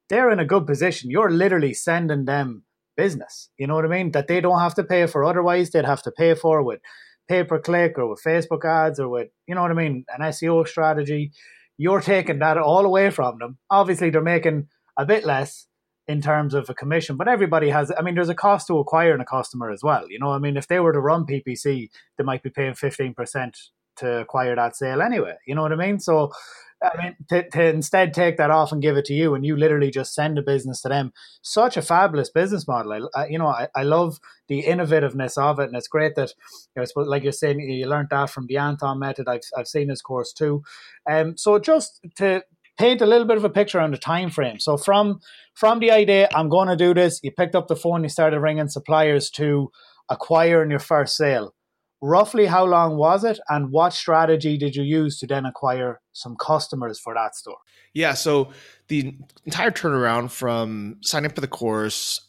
they're 0.10 0.32
in 0.32 0.40
a 0.40 0.46
good 0.46 0.68
position. 0.68 1.10
You're 1.10 1.32
literally 1.32 1.74
sending 1.74 2.26
them 2.26 2.64
business. 2.98 3.50
You 3.58 3.68
know 3.68 3.76
what 3.76 3.86
I 3.86 3.90
mean? 3.90 4.12
That 4.12 4.28
they 4.28 4.42
don't 4.42 4.60
have 4.60 4.76
to 4.76 4.84
pay 4.84 5.06
for 5.08 5.24
otherwise 5.24 5.70
they'd 5.70 5.86
have 5.86 6.04
to 6.04 6.12
pay 6.12 6.36
for 6.36 6.64
with 6.64 6.80
pay 7.28 7.44
per 7.44 7.60
click 7.60 7.98
or 7.98 8.10
with 8.10 8.22
Facebook 8.26 8.66
ads 8.66 9.00
or 9.00 9.10
with 9.10 9.30
you 9.48 9.56
know 9.56 9.62
what 9.62 9.72
I 9.72 9.76
mean, 9.76 10.06
an 10.16 10.26
SEO 10.30 10.68
strategy 10.68 11.32
you're 11.78 12.02
taking 12.02 12.40
that 12.40 12.58
all 12.58 12.86
away 12.86 13.10
from 13.10 13.40
them. 13.40 13.58
Obviously, 13.70 14.10
they're 14.10 14.22
making 14.22 14.68
a 14.98 15.06
bit 15.06 15.26
less 15.26 15.68
in 16.08 16.22
terms 16.22 16.54
of 16.54 16.70
a 16.70 16.74
commission, 16.74 17.18
but 17.18 17.28
everybody 17.28 17.70
has. 17.70 17.92
I 17.98 18.02
mean, 18.02 18.16
there's 18.16 18.30
a 18.30 18.36
cost 18.36 18.68
to 18.68 18.78
acquiring 18.78 19.22
a 19.22 19.26
customer 19.26 19.72
as 19.72 19.82
well. 19.84 20.10
You 20.10 20.20
know, 20.20 20.32
I 20.32 20.40
mean, 20.40 20.58
if 20.58 20.68
they 20.68 20.80
were 20.80 20.94
to 20.94 21.00
run 21.00 21.26
PPC, 21.26 21.90
they 22.18 22.24
might 22.24 22.44
be 22.44 22.50
paying 22.50 22.76
fifteen 22.76 23.14
percent 23.14 23.58
to 23.98 24.20
acquire 24.20 24.56
that 24.56 24.76
sale 24.76 25.02
anyway. 25.02 25.36
You 25.48 25.56
know 25.56 25.62
what 25.62 25.72
I 25.72 25.76
mean? 25.76 26.00
So 26.00 26.32
I 26.94 27.04
mean, 27.04 27.16
to, 27.30 27.50
to 27.50 27.64
instead 27.66 28.14
take 28.14 28.38
that 28.38 28.52
off 28.52 28.72
and 28.72 28.82
give 28.82 28.98
it 28.98 29.06
to 29.06 29.14
you, 29.14 29.36
and 29.36 29.46
you 29.46 29.58
literally 29.58 29.92
just 29.92 30.14
send 30.14 30.38
a 30.38 30.42
business 30.42 30.82
to 30.82 30.90
them. 30.90 31.12
Such 31.42 31.78
a 31.78 31.82
fabulous 31.82 32.30
business 32.30 32.68
model. 32.68 32.94
I, 32.94 33.22
I 33.22 33.28
you 33.28 33.40
know, 33.40 33.48
I, 33.48 33.68
I 33.76 33.84
love 33.84 34.20
the 34.48 34.64
innovativeness 34.64 35.38
of 35.38 35.60
it, 35.60 35.68
and 35.68 35.76
it's 35.76 35.88
great 35.88 36.16
that, 36.16 36.34
you 36.76 36.84
know, 36.84 37.04
like 37.04 37.24
you're 37.24 37.32
saying, 37.32 37.60
you 37.60 37.88
learned 37.88 38.10
that 38.12 38.30
from 38.30 38.48
the 38.48 38.58
Anton 38.58 39.00
method. 39.00 39.28
I've 39.28 39.42
I've 39.58 39.68
seen 39.68 39.90
his 39.90 40.02
course 40.02 40.34
too. 40.34 40.64
Um, 41.10 41.38
so 41.38 41.60
just 41.60 42.00
to 42.18 42.44
paint 42.78 43.02
a 43.02 43.06
little 43.06 43.28
bit 43.28 43.38
of 43.38 43.46
a 43.46 43.50
picture 43.50 43.80
on 43.80 43.92
the 43.92 43.98
time 43.98 44.30
frame. 44.30 44.60
So 44.60 44.78
from 44.78 45.20
from 45.56 45.80
the 45.80 45.92
idea, 45.92 46.28
I'm 46.36 46.50
going 46.50 46.68
to 46.68 46.76
do 46.76 46.94
this. 46.94 47.20
You 47.24 47.32
picked 47.32 47.56
up 47.56 47.68
the 47.68 47.76
phone, 47.76 48.04
you 48.04 48.10
started 48.10 48.40
ringing 48.40 48.68
suppliers 48.68 49.30
to 49.32 49.72
acquiring 50.10 50.70
your 50.70 50.80
first 50.80 51.16
sale. 51.16 51.54
Roughly 52.02 52.46
how 52.46 52.66
long 52.66 52.98
was 52.98 53.24
it 53.24 53.40
and 53.50 53.72
what 53.72 53.94
strategy 53.94 54.58
did 54.58 54.76
you 54.76 54.84
use 54.84 55.20
to 55.20 55.28
then 55.28 55.46
acquire 55.46 56.02
some 56.12 56.36
customers 56.36 57.00
for 57.00 57.14
that 57.14 57.36
store? 57.36 57.58
Yeah 57.94 58.14
so 58.14 58.52
the 58.88 59.16
entire 59.46 59.72
turnaround 59.72 60.32
from 60.32 60.98
signing 61.02 61.30
up 61.30 61.36
for 61.36 61.42
the 61.42 61.48
course 61.48 62.20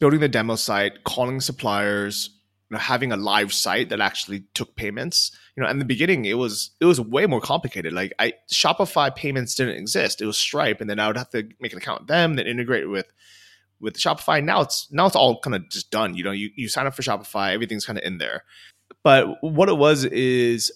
building 0.00 0.20
the 0.20 0.28
demo 0.28 0.56
site 0.56 1.04
calling 1.04 1.40
suppliers 1.40 2.30
you 2.70 2.76
know, 2.76 2.80
having 2.80 3.12
a 3.12 3.16
live 3.16 3.52
site 3.52 3.90
that 3.90 4.00
actually 4.00 4.44
took 4.54 4.74
payments 4.76 5.30
you 5.56 5.62
know 5.62 5.68
in 5.68 5.78
the 5.78 5.84
beginning 5.84 6.24
it 6.24 6.34
was 6.38 6.70
it 6.80 6.84
was 6.84 7.00
way 7.00 7.26
more 7.26 7.40
complicated. 7.40 7.92
Like 7.92 8.12
i 8.18 8.32
shopify 8.52 9.14
payments 9.14 9.54
didn't 9.54 9.76
exist. 9.76 10.20
It 10.20 10.26
was 10.26 10.36
stripe 10.36 10.80
and 10.80 10.90
then 10.90 10.98
i 10.98 11.06
would 11.06 11.16
have 11.16 11.30
to 11.30 11.48
make 11.60 11.72
an 11.72 11.78
account 11.78 12.02
with 12.02 12.08
them 12.08 12.34
then 12.34 12.46
integrate 12.46 12.88
with 12.88 13.12
with 13.80 13.98
shopify. 13.98 14.42
Now 14.42 14.62
it's 14.62 14.88
now 14.90 15.06
it's 15.06 15.16
all 15.16 15.40
kind 15.40 15.56
of 15.56 15.68
just 15.68 15.90
done. 15.90 16.14
You 16.14 16.24
know 16.24 16.30
you, 16.30 16.50
you 16.54 16.68
sign 16.68 16.86
up 16.86 16.94
for 16.94 17.02
shopify 17.02 17.52
everything's 17.52 17.84
kind 17.84 17.98
of 17.98 18.04
in 18.04 18.18
there 18.18 18.44
but 19.02 19.42
what 19.42 19.68
it 19.68 19.76
was 19.76 20.04
is 20.04 20.72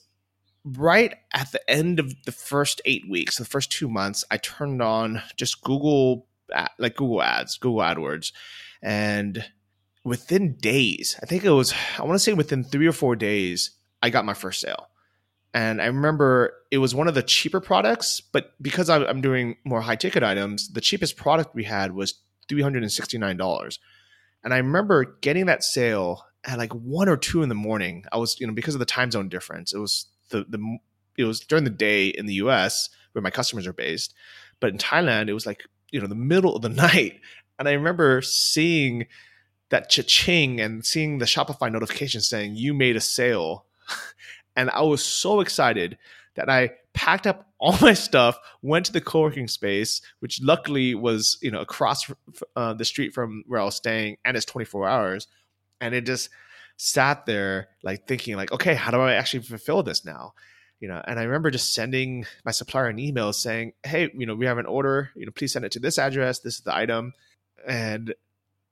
right 0.64 1.14
at 1.32 1.52
the 1.52 1.70
end 1.70 2.00
of 2.00 2.12
the 2.24 2.32
first 2.32 2.80
eight 2.84 3.08
weeks, 3.08 3.36
the 3.36 3.44
first 3.44 3.70
two 3.70 3.88
months, 3.88 4.24
I 4.30 4.36
turned 4.38 4.82
on 4.82 5.22
just 5.36 5.62
Google, 5.62 6.26
like 6.78 6.96
Google 6.96 7.22
Ads, 7.22 7.58
Google 7.58 7.80
AdWords, 7.80 8.32
and 8.82 9.44
within 10.04 10.56
days, 10.56 11.18
I 11.22 11.26
think 11.26 11.44
it 11.44 11.50
was, 11.50 11.74
I 11.98 12.02
want 12.02 12.14
to 12.14 12.18
say 12.20 12.32
within 12.32 12.64
three 12.64 12.86
or 12.86 12.92
four 12.92 13.16
days, 13.16 13.72
I 14.02 14.10
got 14.10 14.24
my 14.24 14.34
first 14.34 14.60
sale. 14.60 14.88
And 15.52 15.80
I 15.80 15.86
remember 15.86 16.52
it 16.70 16.78
was 16.78 16.94
one 16.94 17.08
of 17.08 17.14
the 17.14 17.22
cheaper 17.22 17.60
products, 17.60 18.20
but 18.20 18.52
because 18.60 18.90
I'm 18.90 19.20
doing 19.20 19.56
more 19.64 19.80
high 19.80 19.96
ticket 19.96 20.22
items, 20.22 20.68
the 20.68 20.82
cheapest 20.82 21.16
product 21.16 21.54
we 21.54 21.64
had 21.64 21.92
was 21.92 22.14
$369. 22.48 23.78
And 24.44 24.54
I 24.54 24.58
remember 24.58 25.16
getting 25.22 25.46
that 25.46 25.64
sale 25.64 26.24
at 26.46 26.58
like 26.58 26.72
one 26.72 27.08
or 27.08 27.16
two 27.16 27.42
in 27.42 27.48
the 27.48 27.54
morning. 27.54 28.04
I 28.12 28.16
was, 28.16 28.40
you 28.40 28.46
know, 28.46 28.52
because 28.52 28.74
of 28.74 28.78
the 28.78 28.86
time 28.86 29.10
zone 29.10 29.28
difference, 29.28 29.74
it 29.74 29.78
was 29.78 30.06
the 30.30 30.46
the 30.48 30.78
it 31.18 31.24
was 31.24 31.40
during 31.40 31.64
the 31.64 31.70
day 31.70 32.08
in 32.08 32.26
the 32.26 32.34
U.S. 32.34 32.88
where 33.12 33.22
my 33.22 33.30
customers 33.30 33.66
are 33.66 33.72
based, 33.72 34.14
but 34.60 34.70
in 34.70 34.78
Thailand 34.78 35.28
it 35.28 35.34
was 35.34 35.46
like 35.46 35.64
you 35.90 36.00
know 36.00 36.06
the 36.06 36.14
middle 36.14 36.54
of 36.54 36.62
the 36.62 36.68
night, 36.86 37.20
and 37.58 37.68
I 37.68 37.72
remember 37.72 38.22
seeing 38.22 39.06
that 39.68 39.90
cha-ching 39.90 40.60
and 40.60 40.86
seeing 40.86 41.18
the 41.18 41.24
Shopify 41.24 41.70
notification 41.70 42.20
saying 42.20 42.54
you 42.54 42.72
made 42.72 42.96
a 42.96 43.00
sale, 43.00 43.66
and 44.56 44.70
I 44.70 44.82
was 44.82 45.04
so 45.04 45.40
excited 45.40 45.98
that 46.36 46.48
I 46.48 46.70
packed 46.94 47.26
up 47.26 47.42
all 47.58 47.76
my 47.80 47.94
stuff, 47.94 48.38
went 48.60 48.84
to 48.84 48.92
the 48.92 49.00
co-working 49.00 49.48
space, 49.48 50.02
which 50.20 50.42
luckily 50.42 50.94
was 50.94 51.38
you 51.42 51.50
know 51.50 51.60
across 51.60 52.08
uh, 52.54 52.74
the 52.74 52.84
street 52.84 53.14
from 53.14 53.42
where 53.48 53.60
I 53.60 53.64
was 53.64 53.74
staying, 53.74 54.18
and 54.24 54.36
it's 54.36 54.46
24 54.46 54.86
hours 54.86 55.26
and 55.80 55.94
it 55.94 56.06
just 56.06 56.30
sat 56.76 57.24
there 57.26 57.68
like 57.82 58.06
thinking 58.06 58.36
like 58.36 58.52
okay 58.52 58.74
how 58.74 58.90
do 58.90 59.00
i 59.00 59.14
actually 59.14 59.42
fulfill 59.42 59.82
this 59.82 60.04
now? 60.04 60.34
You 60.80 60.88
know 60.88 61.02
and 61.06 61.18
i 61.18 61.22
remember 61.22 61.50
just 61.50 61.72
sending 61.72 62.26
my 62.44 62.50
supplier 62.50 62.86
an 62.88 62.98
email 62.98 63.32
saying 63.32 63.72
hey 63.82 64.10
you 64.14 64.26
know 64.26 64.34
we 64.34 64.46
have 64.46 64.58
an 64.58 64.66
order 64.66 65.10
you 65.16 65.24
know 65.24 65.32
please 65.32 65.52
send 65.52 65.64
it 65.64 65.72
to 65.72 65.80
this 65.80 65.98
address 65.98 66.40
this 66.40 66.56
is 66.56 66.60
the 66.60 66.76
item. 66.76 67.12
And 67.66 68.14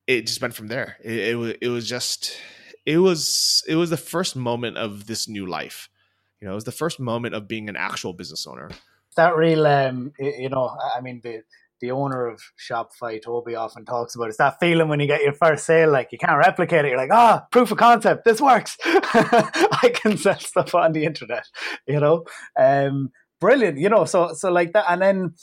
it 0.06 0.26
just 0.26 0.40
went 0.40 0.54
from 0.54 0.68
there. 0.68 0.98
It, 1.02 1.18
it 1.18 1.34
was 1.36 1.54
it 1.60 1.68
was 1.68 1.88
just 1.88 2.36
it 2.84 2.98
was 2.98 3.62
it 3.66 3.76
was 3.76 3.90
the 3.90 3.96
first 3.96 4.36
moment 4.36 4.76
of 4.76 5.06
this 5.06 5.28
new 5.28 5.46
life. 5.46 5.88
You 6.40 6.46
know 6.46 6.52
it 6.52 6.56
was 6.56 6.64
the 6.64 6.72
first 6.72 7.00
moment 7.00 7.34
of 7.34 7.48
being 7.48 7.68
an 7.68 7.76
actual 7.76 8.12
business 8.12 8.46
owner. 8.46 8.70
That 9.16 9.36
real 9.36 9.66
um 9.66 10.12
you 10.18 10.48
know 10.48 10.76
i 10.94 11.00
mean 11.00 11.20
the 11.22 11.44
the 11.80 11.90
owner 11.90 12.26
of 12.26 12.40
Shopify, 12.58 13.22
Tobi, 13.22 13.58
often 13.58 13.84
talks 13.84 14.14
about. 14.14 14.28
It's 14.28 14.38
that 14.38 14.58
feeling 14.60 14.88
when 14.88 15.00
you 15.00 15.06
get 15.06 15.22
your 15.22 15.32
first 15.32 15.66
sale, 15.66 15.90
like 15.90 16.08
you 16.12 16.18
can't 16.18 16.38
replicate 16.38 16.84
it. 16.84 16.88
You're 16.88 16.98
like, 16.98 17.12
ah, 17.12 17.42
oh, 17.42 17.46
proof 17.50 17.70
of 17.70 17.78
concept. 17.78 18.24
This 18.24 18.40
works. 18.40 18.76
I 18.84 19.92
can 19.94 20.16
sell 20.16 20.38
stuff 20.38 20.74
on 20.74 20.92
the 20.92 21.04
internet. 21.04 21.46
You 21.86 22.00
know, 22.00 22.24
um, 22.58 23.10
brilliant. 23.40 23.78
You 23.78 23.88
know, 23.88 24.04
so 24.04 24.32
so 24.34 24.50
like 24.50 24.72
that, 24.72 24.86
and 24.88 25.02
then 25.02 25.34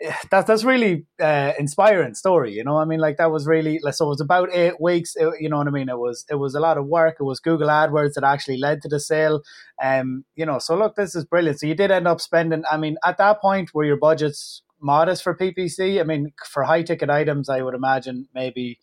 eh, 0.00 0.12
that's 0.30 0.46
that's 0.46 0.64
really 0.64 1.06
uh, 1.20 1.52
inspiring 1.58 2.14
story. 2.14 2.52
You 2.52 2.64
know, 2.64 2.76
I 2.76 2.84
mean, 2.84 3.00
like 3.00 3.18
that 3.18 3.30
was 3.30 3.46
really 3.46 3.80
so. 3.90 4.06
It 4.06 4.08
was 4.08 4.20
about 4.20 4.48
eight 4.52 4.80
weeks. 4.80 5.14
It, 5.16 5.28
you 5.40 5.48
know 5.48 5.58
what 5.58 5.68
I 5.68 5.70
mean? 5.70 5.88
It 5.88 5.98
was 5.98 6.24
it 6.30 6.36
was 6.36 6.54
a 6.54 6.60
lot 6.60 6.78
of 6.78 6.86
work. 6.86 7.16
It 7.20 7.24
was 7.24 7.40
Google 7.40 7.68
AdWords 7.68 8.14
that 8.14 8.24
actually 8.24 8.58
led 8.58 8.80
to 8.82 8.88
the 8.88 9.00
sale. 9.00 9.42
Um, 9.82 10.24
you 10.36 10.46
know, 10.46 10.58
so 10.58 10.76
look, 10.76 10.94
this 10.94 11.14
is 11.14 11.24
brilliant. 11.24 11.60
So 11.60 11.66
you 11.66 11.74
did 11.74 11.90
end 11.90 12.08
up 12.08 12.20
spending. 12.20 12.62
I 12.70 12.76
mean, 12.76 12.96
at 13.04 13.18
that 13.18 13.40
point, 13.40 13.74
were 13.74 13.84
your 13.84 13.98
budgets 13.98 14.62
modest 14.80 15.22
for 15.22 15.36
PPC. 15.36 16.00
I 16.00 16.04
mean, 16.04 16.32
for 16.48 16.64
high 16.64 16.82
ticket 16.82 17.10
items, 17.10 17.48
I 17.48 17.62
would 17.62 17.74
imagine 17.74 18.28
maybe 18.34 18.78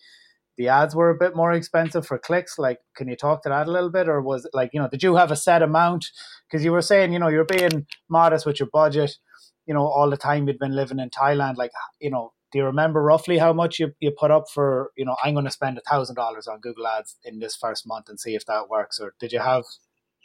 the 0.58 0.70
ads 0.70 0.96
were 0.96 1.10
a 1.10 1.18
bit 1.18 1.36
more 1.36 1.54
expensive 1.54 2.06
for 2.06 2.18
clicks. 2.18 2.58
Like, 2.58 2.80
can 2.96 3.08
you 3.08 3.16
talk 3.16 3.44
to 3.44 3.50
that 3.50 3.68
a 3.68 3.72
little 3.72 3.92
bit, 3.92 4.10
or 4.10 4.22
was 4.22 4.50
like 4.54 4.72
you 4.74 4.82
know, 4.82 4.90
did 4.90 5.04
you 5.04 5.16
have 5.16 5.32
a 5.32 5.36
set 5.36 5.62
amount? 5.62 6.08
Because 6.50 6.64
you 6.64 6.72
were 6.72 6.82
saying 6.82 7.14
you 7.14 7.20
know 7.20 7.28
you're 7.28 7.46
being 7.46 7.86
modest 8.10 8.46
with 8.46 8.60
your 8.60 8.70
budget. 8.72 9.18
You 9.66 9.74
know, 9.74 9.86
all 9.86 10.10
the 10.10 10.18
time 10.18 10.48
you'd 10.48 10.60
been 10.60 10.76
living 10.76 11.00
in 11.00 11.10
Thailand. 11.10 11.58
Like, 11.58 11.72
you 12.00 12.10
know, 12.10 12.32
do 12.52 12.60
you 12.60 12.66
remember 12.66 13.02
roughly 13.02 13.38
how 13.38 13.54
much 13.54 13.80
you, 13.80 13.94
you 14.00 14.12
put 14.12 14.32
up 14.32 14.46
for 14.54 14.92
you 14.96 15.06
know 15.06 15.16
i'm 15.24 15.34
going 15.34 15.46
to 15.46 15.52
spend 15.52 15.78
a 15.78 15.82
thousand 15.82 16.16
dollars 16.16 16.48
on 16.48 16.60
google 16.60 16.88
ads 16.88 17.18
in 17.24 17.40
this 17.40 17.56
first 17.56 17.88
month 17.88 18.10
and 18.10 18.20
see 18.20 18.36
if 18.36 18.46
that 18.46 18.70
works 18.70 19.00
or 19.00 19.14
did 19.20 19.32
you 19.32 19.40
have 19.40 19.64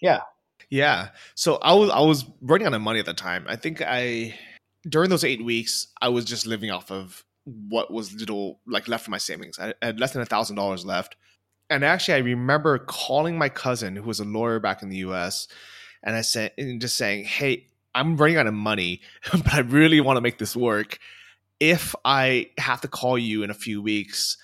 yeah 0.01 0.21
yeah 0.71 1.09
so 1.35 1.57
i 1.57 1.73
was 1.73 1.91
i 1.91 2.01
was 2.01 2.25
running 2.41 2.67
out 2.67 2.75
of 2.75 2.81
money 2.81 3.01
at 3.01 3.07
the 3.07 3.15
time 3.15 3.45
i 3.49 3.57
think 3.57 3.83
i 3.83 4.35
during 4.89 5.11
those 5.11 5.25
eight 5.25 5.45
weeks, 5.45 5.89
I 6.01 6.09
was 6.09 6.25
just 6.25 6.47
living 6.47 6.71
off 6.71 6.91
of 6.91 7.25
what 7.45 7.91
was 7.91 8.15
little 8.15 8.61
like 8.67 8.89
left 8.89 9.07
of 9.07 9.11
my 9.11 9.19
savings. 9.19 9.59
I 9.59 9.75
had 9.83 10.01
less 10.01 10.13
than 10.13 10.23
a 10.23 10.27
thousand 10.27 10.57
dollars 10.57 10.85
left. 10.85 11.17
And 11.71 11.85
actually, 11.85 12.15
I 12.15 12.19
remember 12.19 12.79
calling 12.79 13.39
my 13.39 13.49
cousin, 13.49 13.97
who 13.97 14.03
was 14.03 14.21
a 14.21 14.25
lawyer 14.25 14.61
back 14.61 14.83
in 14.83 14.91
the 14.91 14.99
U.S., 14.99 15.49
and 16.03 16.17
I 16.17 16.21
said, 16.21 16.53
and 16.59 16.81
just 16.81 16.97
saying, 16.97 17.25
"Hey, 17.25 17.69
I'm 17.95 18.17
running 18.17 18.37
out 18.37 18.47
of 18.47 18.55
money, 18.55 19.01
but 19.33 19.55
I 19.55 19.61
really 19.61 20.01
want 20.01 20.17
to 20.17 20.21
make 20.21 20.39
this 20.39 20.57
work. 20.57 20.99
If 21.61 21.95
I 22.05 22.51
have 22.59 22.81
to 22.83 22.89
call 22.89 23.17
you 23.17 23.43
in 23.43 23.51
a 23.51 23.55
few 23.55 23.81
weeks, 23.81 24.37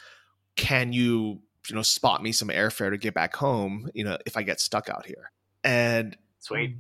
can 0.56 0.92
you, 0.92 1.40
you 1.68 1.74
know, 1.74 1.82
spot 1.82 2.22
me 2.22 2.30
some 2.32 2.48
airfare 2.48 2.90
to 2.90 2.96
get 2.96 3.12
back 3.12 3.34
home? 3.34 3.90
You 3.92 4.04
know, 4.04 4.18
if 4.24 4.36
I 4.36 4.42
get 4.42 4.60
stuck 4.60 4.88
out 4.88 5.04
here." 5.04 5.30
And 5.64 6.16
sweet, 6.38 6.76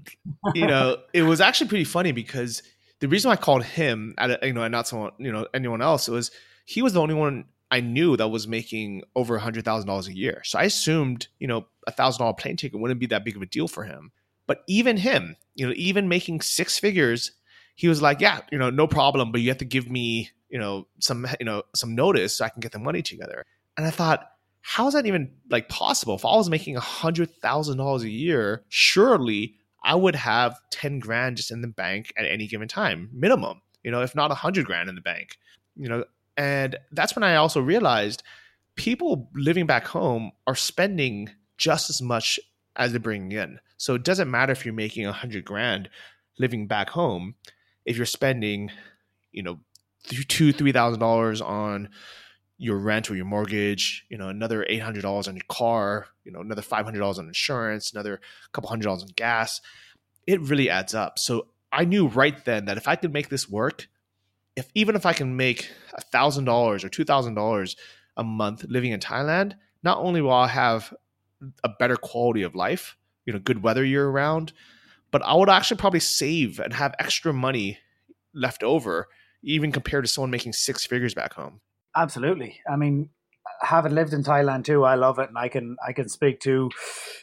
you 0.54 0.66
know, 0.66 0.98
it 1.12 1.22
was 1.22 1.40
actually 1.40 1.68
pretty 1.68 1.84
funny 1.84 2.12
because 2.12 2.62
the 3.00 3.08
reason 3.08 3.30
I 3.30 3.36
called 3.36 3.64
him, 3.64 4.14
you 4.42 4.52
know, 4.52 4.62
and 4.62 4.72
not 4.72 4.88
someone, 4.88 5.12
you 5.18 5.32
know, 5.32 5.46
anyone 5.54 5.82
else, 5.82 6.08
was 6.08 6.30
he 6.64 6.82
was 6.82 6.92
the 6.92 7.00
only 7.00 7.14
one 7.14 7.44
I 7.70 7.80
knew 7.80 8.16
that 8.16 8.28
was 8.28 8.48
making 8.48 9.02
over 9.14 9.36
a 9.36 9.40
hundred 9.40 9.64
thousand 9.64 9.86
dollars 9.86 10.08
a 10.08 10.16
year. 10.16 10.42
So 10.44 10.58
I 10.58 10.64
assumed, 10.64 11.28
you 11.38 11.46
know, 11.46 11.66
a 11.86 11.92
thousand 11.92 12.20
dollar 12.20 12.34
plane 12.34 12.56
ticket 12.56 12.80
wouldn't 12.80 13.00
be 13.00 13.06
that 13.06 13.24
big 13.24 13.36
of 13.36 13.42
a 13.42 13.46
deal 13.46 13.68
for 13.68 13.84
him. 13.84 14.10
But 14.46 14.64
even 14.66 14.96
him, 14.96 15.36
you 15.54 15.66
know, 15.66 15.74
even 15.76 16.08
making 16.08 16.40
six 16.40 16.78
figures, 16.78 17.32
he 17.76 17.88
was 17.88 18.00
like, 18.00 18.20
yeah, 18.20 18.40
you 18.50 18.58
know, 18.58 18.70
no 18.70 18.86
problem, 18.86 19.30
but 19.30 19.42
you 19.42 19.48
have 19.50 19.58
to 19.58 19.64
give 19.64 19.90
me, 19.90 20.30
you 20.48 20.58
know, 20.58 20.88
some, 21.00 21.26
you 21.38 21.44
know, 21.44 21.62
some 21.74 21.94
notice 21.94 22.36
so 22.36 22.46
I 22.46 22.48
can 22.48 22.60
get 22.60 22.72
the 22.72 22.78
money 22.78 23.02
together. 23.02 23.44
And 23.76 23.86
I 23.86 23.90
thought, 23.90 24.26
how 24.62 24.88
is 24.88 24.94
that 24.94 25.06
even 25.06 25.32
like 25.50 25.68
possible? 25.68 26.14
If 26.14 26.24
I 26.24 26.34
was 26.34 26.50
making 26.50 26.76
a 26.76 26.80
hundred 26.80 27.30
thousand 27.36 27.76
dollars 27.76 28.02
a 28.02 28.10
year, 28.10 28.64
surely 28.68 29.56
I 29.88 29.94
would 29.94 30.14
have 30.16 30.60
10 30.68 30.98
grand 30.98 31.38
just 31.38 31.50
in 31.50 31.62
the 31.62 31.66
bank 31.66 32.12
at 32.18 32.26
any 32.26 32.46
given 32.46 32.68
time, 32.68 33.08
minimum, 33.10 33.62
you 33.82 33.90
know, 33.90 34.02
if 34.02 34.14
not 34.14 34.30
a 34.30 34.34
hundred 34.34 34.66
grand 34.66 34.90
in 34.90 34.94
the 34.94 35.00
bank, 35.00 35.38
you 35.76 35.88
know, 35.88 36.04
and 36.36 36.76
that's 36.92 37.16
when 37.16 37.22
I 37.22 37.36
also 37.36 37.62
realized 37.62 38.22
people 38.74 39.30
living 39.34 39.64
back 39.64 39.86
home 39.86 40.32
are 40.46 40.54
spending 40.54 41.30
just 41.56 41.88
as 41.88 42.02
much 42.02 42.38
as 42.76 42.92
they're 42.92 43.00
bringing 43.00 43.32
in. 43.32 43.60
So 43.78 43.94
it 43.94 44.04
doesn't 44.04 44.30
matter 44.30 44.52
if 44.52 44.66
you're 44.66 44.74
making 44.74 45.06
a 45.06 45.12
hundred 45.12 45.46
grand 45.46 45.88
living 46.38 46.66
back 46.66 46.90
home, 46.90 47.34
if 47.86 47.96
you're 47.96 48.04
spending, 48.04 48.70
you 49.32 49.42
know, 49.42 49.58
two, 50.04 50.52
three 50.52 50.72
thousand 50.72 51.00
dollars 51.00 51.40
on 51.40 51.88
your 52.58 52.76
rent 52.76 53.08
or 53.10 53.14
your 53.14 53.24
mortgage, 53.24 54.04
you 54.10 54.18
know, 54.18 54.28
another 54.28 54.66
eight 54.68 54.82
hundred 54.82 55.02
dollars 55.02 55.28
on 55.28 55.36
your 55.36 55.44
car, 55.48 56.08
you 56.24 56.32
know, 56.32 56.40
another 56.40 56.62
five 56.62 56.84
hundred 56.84 56.98
dollars 56.98 57.18
on 57.18 57.28
insurance, 57.28 57.92
another 57.92 58.20
couple 58.52 58.68
hundred 58.68 58.84
dollars 58.84 59.02
on 59.04 59.10
gas. 59.16 59.60
It 60.26 60.40
really 60.40 60.68
adds 60.68 60.94
up. 60.94 61.18
So 61.18 61.46
I 61.72 61.84
knew 61.84 62.08
right 62.08 62.44
then 62.44 62.66
that 62.66 62.76
if 62.76 62.88
I 62.88 62.96
could 62.96 63.12
make 63.12 63.28
this 63.28 63.48
work, 63.48 63.88
if 64.56 64.68
even 64.74 64.96
if 64.96 65.06
I 65.06 65.12
can 65.12 65.36
make 65.36 65.70
a 65.94 66.00
thousand 66.00 66.44
dollars 66.44 66.84
or 66.84 66.88
two 66.88 67.04
thousand 67.04 67.34
dollars 67.34 67.76
a 68.16 68.24
month 68.24 68.64
living 68.68 68.90
in 68.90 69.00
Thailand, 69.00 69.54
not 69.84 69.98
only 69.98 70.20
will 70.20 70.32
I 70.32 70.48
have 70.48 70.92
a 71.62 71.68
better 71.68 71.96
quality 71.96 72.42
of 72.42 72.56
life, 72.56 72.96
you 73.24 73.32
know, 73.32 73.38
good 73.38 73.62
weather 73.62 73.84
year 73.84 74.08
round, 74.08 74.52
but 75.12 75.22
I 75.22 75.34
would 75.34 75.48
actually 75.48 75.76
probably 75.76 76.00
save 76.00 76.58
and 76.58 76.72
have 76.72 76.96
extra 76.98 77.32
money 77.32 77.78
left 78.34 78.64
over, 78.64 79.06
even 79.44 79.70
compared 79.70 80.04
to 80.04 80.10
someone 80.10 80.32
making 80.32 80.54
six 80.54 80.84
figures 80.84 81.14
back 81.14 81.34
home. 81.34 81.60
Absolutely. 81.96 82.60
I 82.70 82.76
mean, 82.76 83.10
having 83.62 83.94
lived 83.94 84.12
in 84.12 84.22
Thailand 84.22 84.64
too, 84.64 84.84
I 84.84 84.94
love 84.94 85.18
it, 85.18 85.28
and 85.28 85.38
I 85.38 85.48
can 85.48 85.76
I 85.86 85.92
can 85.92 86.08
speak 86.08 86.40
to, 86.40 86.70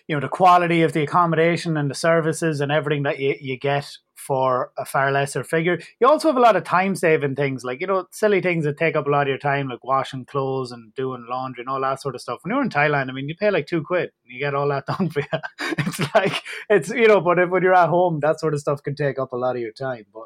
you 0.08 0.15
know, 0.15 0.19
the 0.19 0.28
quality 0.28 0.82
of 0.82 0.93
the 0.93 1.04
accommodation 1.04 1.78
and 1.78 1.89
the 1.89 1.95
services 1.95 2.62
and 2.62 2.71
everything 2.71 3.04
that 3.04 3.19
you, 3.19 3.36
you 3.39 3.58
get 3.58 3.89
for 4.15 4.71
a 4.78 4.86
far 4.86 5.12
lesser 5.12 5.43
figure. 5.43 5.80
You 5.99 6.08
also 6.08 6.30
have 6.30 6.38
a 6.38 6.41
lot 6.41 6.56
of 6.56 6.63
time 6.63 6.95
saving 6.95 7.36
things, 7.36 7.63
like 7.63 7.80
you 7.80 7.88
know, 7.88 8.06
silly 8.12 8.41
things 8.41 8.65
that 8.65 8.78
take 8.78 8.95
up 8.95 9.08
a 9.08 9.10
lot 9.10 9.23
of 9.23 9.28
your 9.30 9.38
time, 9.38 9.67
like 9.69 9.84
washing 9.84 10.25
clothes 10.25 10.71
and 10.71 10.93
doing 10.95 11.25
laundry 11.30 11.62
and 11.62 11.69
all 11.69 11.82
that 11.82 12.01
sort 12.01 12.15
of 12.15 12.21
stuff. 12.21 12.39
When 12.41 12.54
you're 12.54 12.63
in 12.63 12.69
Thailand, 12.69 13.10
I 13.10 13.13
mean, 13.13 13.30
you 13.30 13.36
pay 13.36 13.51
like 13.51 13.67
two 13.67 13.84
quid, 13.84 14.10
you 14.27 14.39
get 14.39 14.53
all 14.53 14.67
that 14.69 14.85
done 14.97 15.09
for 15.09 15.21
you. 15.21 15.39
it's 15.59 15.99
like 16.15 16.41
it's 16.69 16.89
you 16.89 17.07
know, 17.07 17.21
but 17.21 17.39
if, 17.39 17.49
when 17.49 17.63
you're 17.63 17.73
at 17.73 17.89
home, 17.89 18.19
that 18.21 18.39
sort 18.39 18.53
of 18.53 18.59
stuff 18.59 18.83
can 18.83 18.95
take 18.95 19.19
up 19.19 19.33
a 19.33 19.38
lot 19.38 19.55
of 19.55 19.61
your 19.61 19.71
time. 19.71 20.05
But 20.13 20.23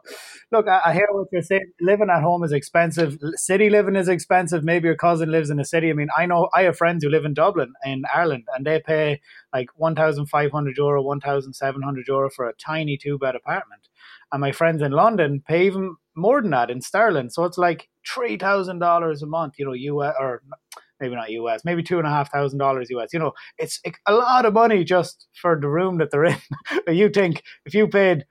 look, 0.51 0.67
I, 0.67 0.81
I 0.85 0.93
hear 0.93 1.07
what 1.11 1.27
you're 1.31 1.41
saying. 1.41 1.71
Living 1.81 2.09
at 2.09 2.21
home 2.21 2.43
is 2.43 2.51
expensive. 2.51 3.17
City 3.35 3.69
living 3.69 3.95
is 3.95 4.07
expensive. 4.07 4.63
Maybe 4.63 4.87
your 4.87 4.95
cousin 4.95 5.31
lives 5.31 5.49
in 5.49 5.59
a 5.59 5.65
city. 5.65 5.89
I 5.89 5.93
mean, 5.93 6.09
I 6.17 6.25
know 6.25 6.49
I 6.53 6.63
have 6.63 6.77
friends 6.77 7.03
who 7.03 7.09
live 7.09 7.25
in 7.25 7.33
Dublin 7.33 7.73
in 7.85 8.03
Ireland, 8.13 8.45
and 8.55 8.65
they 8.65 8.79
pay 8.79 9.21
like 9.53 9.69
one 9.75 9.95
thousand 9.95 10.27
five 10.27 10.51
hundred 10.51 10.77
euro, 10.77 11.01
one 11.01 11.19
thousand 11.19 11.53
seven 11.53 11.81
hundred 11.81 12.07
euro 12.07 12.29
for 12.29 12.47
a 12.47 12.53
tiny 12.53 12.97
two 12.97 13.17
bed 13.17 13.35
apartment. 13.35 13.87
And 14.31 14.41
my 14.41 14.51
friends 14.51 14.81
in 14.81 14.91
London 14.91 15.41
pay 15.47 15.65
even 15.65 15.95
more 16.15 16.41
than 16.41 16.51
that 16.51 16.69
in 16.69 16.81
sterling. 16.81 17.29
So 17.29 17.45
it's 17.45 17.57
like 17.57 17.89
three 18.07 18.37
thousand 18.37 18.79
dollars 18.79 19.21
a 19.21 19.27
month. 19.27 19.55
You 19.57 19.65
know, 19.65 19.73
US 19.73 20.15
or 20.19 20.43
maybe 20.99 21.15
not 21.15 21.29
US, 21.31 21.65
maybe 21.65 21.83
two 21.83 21.97
and 21.97 22.07
a 22.07 22.11
half 22.11 22.31
thousand 22.31 22.59
dollars 22.59 22.89
US. 22.91 23.13
You 23.13 23.19
know, 23.19 23.33
it's 23.57 23.81
a 24.05 24.13
lot 24.13 24.45
of 24.45 24.53
money 24.53 24.83
just 24.83 25.27
for 25.33 25.59
the 25.59 25.69
room 25.69 25.97
that 25.97 26.11
they're 26.11 26.25
in. 26.25 26.37
But 26.85 26.95
you 26.95 27.09
think 27.09 27.43
if 27.65 27.73
you 27.73 27.87
paid 27.87 28.25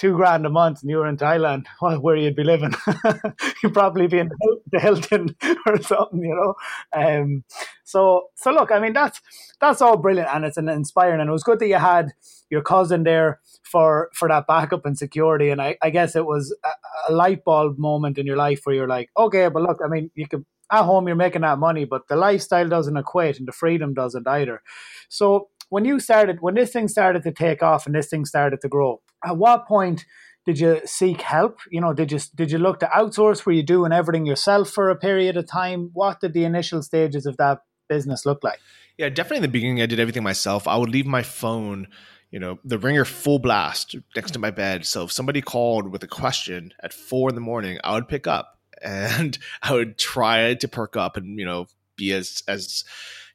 two 0.00 0.16
grand 0.16 0.46
a 0.46 0.48
month 0.48 0.80
and 0.80 0.90
you 0.90 0.96
were 0.96 1.06
in 1.06 1.18
Thailand, 1.18 1.66
well, 1.82 2.00
where 2.00 2.16
you'd 2.16 2.34
be 2.34 2.42
living, 2.42 2.72
you'd 3.62 3.74
probably 3.74 4.06
be 4.06 4.18
in 4.18 4.30
the 4.72 4.80
Hilton 4.80 5.36
or 5.66 5.80
something, 5.82 6.22
you 6.22 6.34
know. 6.34 6.54
Um, 6.92 7.44
so, 7.84 8.28
so 8.34 8.50
look, 8.50 8.72
I 8.72 8.80
mean, 8.80 8.94
that's 8.94 9.20
that's 9.60 9.82
all 9.82 9.98
brilliant 9.98 10.30
and 10.32 10.44
it's 10.44 10.56
an 10.56 10.68
inspiring, 10.68 11.20
and 11.20 11.28
it 11.28 11.32
was 11.32 11.42
good 11.42 11.58
that 11.58 11.68
you 11.68 11.76
had 11.76 12.12
your 12.48 12.62
cousin 12.62 13.04
there 13.04 13.40
for 13.62 14.10
for 14.14 14.28
that 14.28 14.46
backup 14.46 14.86
and 14.86 14.96
security. 14.96 15.50
And 15.50 15.60
I, 15.60 15.76
I 15.82 15.90
guess 15.90 16.16
it 16.16 16.24
was 16.24 16.56
a, 16.64 17.12
a 17.12 17.14
light 17.14 17.44
bulb 17.44 17.78
moment 17.78 18.16
in 18.16 18.26
your 18.26 18.36
life 18.36 18.60
where 18.64 18.74
you're 18.74 18.88
like, 18.88 19.10
okay, 19.16 19.48
but 19.48 19.62
look, 19.62 19.80
I 19.84 19.88
mean, 19.88 20.10
you 20.14 20.26
could 20.26 20.46
at 20.70 20.84
home 20.84 21.06
you're 21.06 21.16
making 21.16 21.42
that 21.42 21.58
money, 21.58 21.84
but 21.84 22.08
the 22.08 22.16
lifestyle 22.16 22.68
doesn't 22.68 22.96
equate 22.96 23.38
and 23.38 23.48
the 23.48 23.52
freedom 23.52 23.94
doesn't 23.94 24.26
either. 24.28 24.62
So 25.08 25.48
when 25.68 25.84
you 25.84 26.00
started, 26.00 26.38
when 26.40 26.54
this 26.54 26.72
thing 26.72 26.88
started 26.88 27.22
to 27.24 27.32
take 27.32 27.62
off 27.62 27.86
and 27.86 27.94
this 27.94 28.08
thing 28.08 28.24
started 28.24 28.60
to 28.60 28.68
grow, 28.68 29.00
at 29.24 29.36
what 29.36 29.66
point 29.66 30.04
did 30.46 30.58
you 30.58 30.80
seek 30.84 31.20
help? 31.20 31.58
You 31.70 31.80
know, 31.80 31.92
did 31.92 32.10
you 32.12 32.18
did 32.34 32.50
you 32.50 32.58
look 32.58 32.80
to 32.80 32.86
outsource? 32.86 33.44
Were 33.44 33.52
you 33.52 33.62
doing 33.62 33.92
everything 33.92 34.26
yourself 34.26 34.70
for 34.70 34.90
a 34.90 34.96
period 34.96 35.36
of 35.36 35.46
time? 35.46 35.90
What 35.92 36.20
did 36.20 36.32
the 36.32 36.44
initial 36.44 36.82
stages 36.82 37.26
of 37.26 37.36
that 37.36 37.60
business 37.88 38.24
look 38.24 38.42
like? 38.42 38.58
Yeah, 38.96 39.08
definitely 39.08 39.38
in 39.38 39.42
the 39.42 39.48
beginning, 39.48 39.82
I 39.82 39.86
did 39.86 40.00
everything 40.00 40.22
myself. 40.22 40.66
I 40.66 40.76
would 40.76 40.90
leave 40.90 41.06
my 41.06 41.22
phone, 41.22 41.88
you 42.30 42.38
know, 42.38 42.58
the 42.64 42.78
ringer 42.78 43.04
full 43.04 43.38
blast 43.38 43.96
next 44.16 44.32
to 44.32 44.38
my 44.38 44.50
bed. 44.50 44.86
So 44.86 45.04
if 45.04 45.12
somebody 45.12 45.40
called 45.40 45.90
with 45.92 46.02
a 46.02 46.08
question 46.08 46.72
at 46.82 46.92
four 46.92 47.28
in 47.28 47.34
the 47.34 47.40
morning, 47.40 47.78
I 47.84 47.94
would 47.94 48.08
pick 48.08 48.26
up 48.26 48.59
and 48.82 49.38
I 49.62 49.72
would 49.72 49.98
try 49.98 50.54
to 50.54 50.68
perk 50.68 50.96
up 50.96 51.16
and 51.16 51.38
you 51.38 51.44
know 51.44 51.66
be 51.96 52.12
as 52.12 52.42
as 52.48 52.84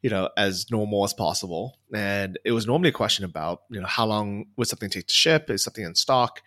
you 0.01 0.09
know 0.09 0.29
as 0.37 0.69
normal 0.71 1.03
as 1.03 1.13
possible. 1.13 1.77
And 1.93 2.37
it 2.43 2.51
was 2.51 2.67
normally 2.67 2.89
a 2.89 2.93
question 2.93 3.25
about 3.25 3.61
you 3.69 3.79
know 3.79 3.87
how 3.87 4.05
long 4.05 4.45
would 4.57 4.67
something 4.67 4.89
take 4.89 5.07
to 5.07 5.13
ship? 5.13 5.49
Is 5.49 5.63
something 5.63 5.83
in 5.83 5.95
stock? 5.95 6.41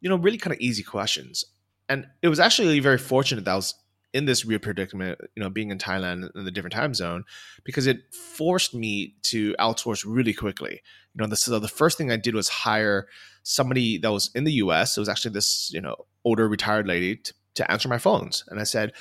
You 0.00 0.10
know, 0.10 0.16
really 0.16 0.38
kind 0.38 0.52
of 0.52 0.60
easy 0.60 0.82
questions. 0.82 1.44
And 1.88 2.06
it 2.22 2.28
was 2.28 2.40
actually 2.40 2.80
very 2.80 2.98
fortunate 2.98 3.44
that 3.44 3.52
I 3.52 3.56
was 3.56 3.74
in 4.14 4.26
this 4.26 4.44
weird 4.44 4.62
predicament, 4.62 5.18
you 5.34 5.42
know, 5.42 5.50
being 5.50 5.70
in 5.70 5.78
Thailand 5.78 6.30
in 6.36 6.44
the 6.44 6.50
different 6.52 6.72
time 6.72 6.94
zone, 6.94 7.24
because 7.64 7.88
it 7.88 8.14
forced 8.14 8.72
me 8.72 9.16
to 9.22 9.54
outsource 9.58 10.04
really 10.06 10.32
quickly. 10.32 10.80
You 11.14 11.22
know, 11.22 11.26
the, 11.26 11.36
so 11.36 11.58
the 11.58 11.68
first 11.68 11.98
thing 11.98 12.12
I 12.12 12.16
did 12.16 12.34
was 12.34 12.48
hire 12.48 13.08
somebody 13.42 13.98
that 13.98 14.12
was 14.12 14.30
in 14.34 14.44
the 14.44 14.52
U.S. 14.52 14.96
It 14.96 15.00
was 15.00 15.08
actually 15.08 15.32
this, 15.32 15.70
you 15.74 15.80
know, 15.80 16.06
older 16.24 16.48
retired 16.48 16.86
lady 16.86 17.16
to 17.16 17.34
to 17.54 17.70
answer 17.70 17.88
my 17.88 17.98
phones. 17.98 18.44
And 18.48 18.60
I 18.60 18.64
said, 18.64 18.92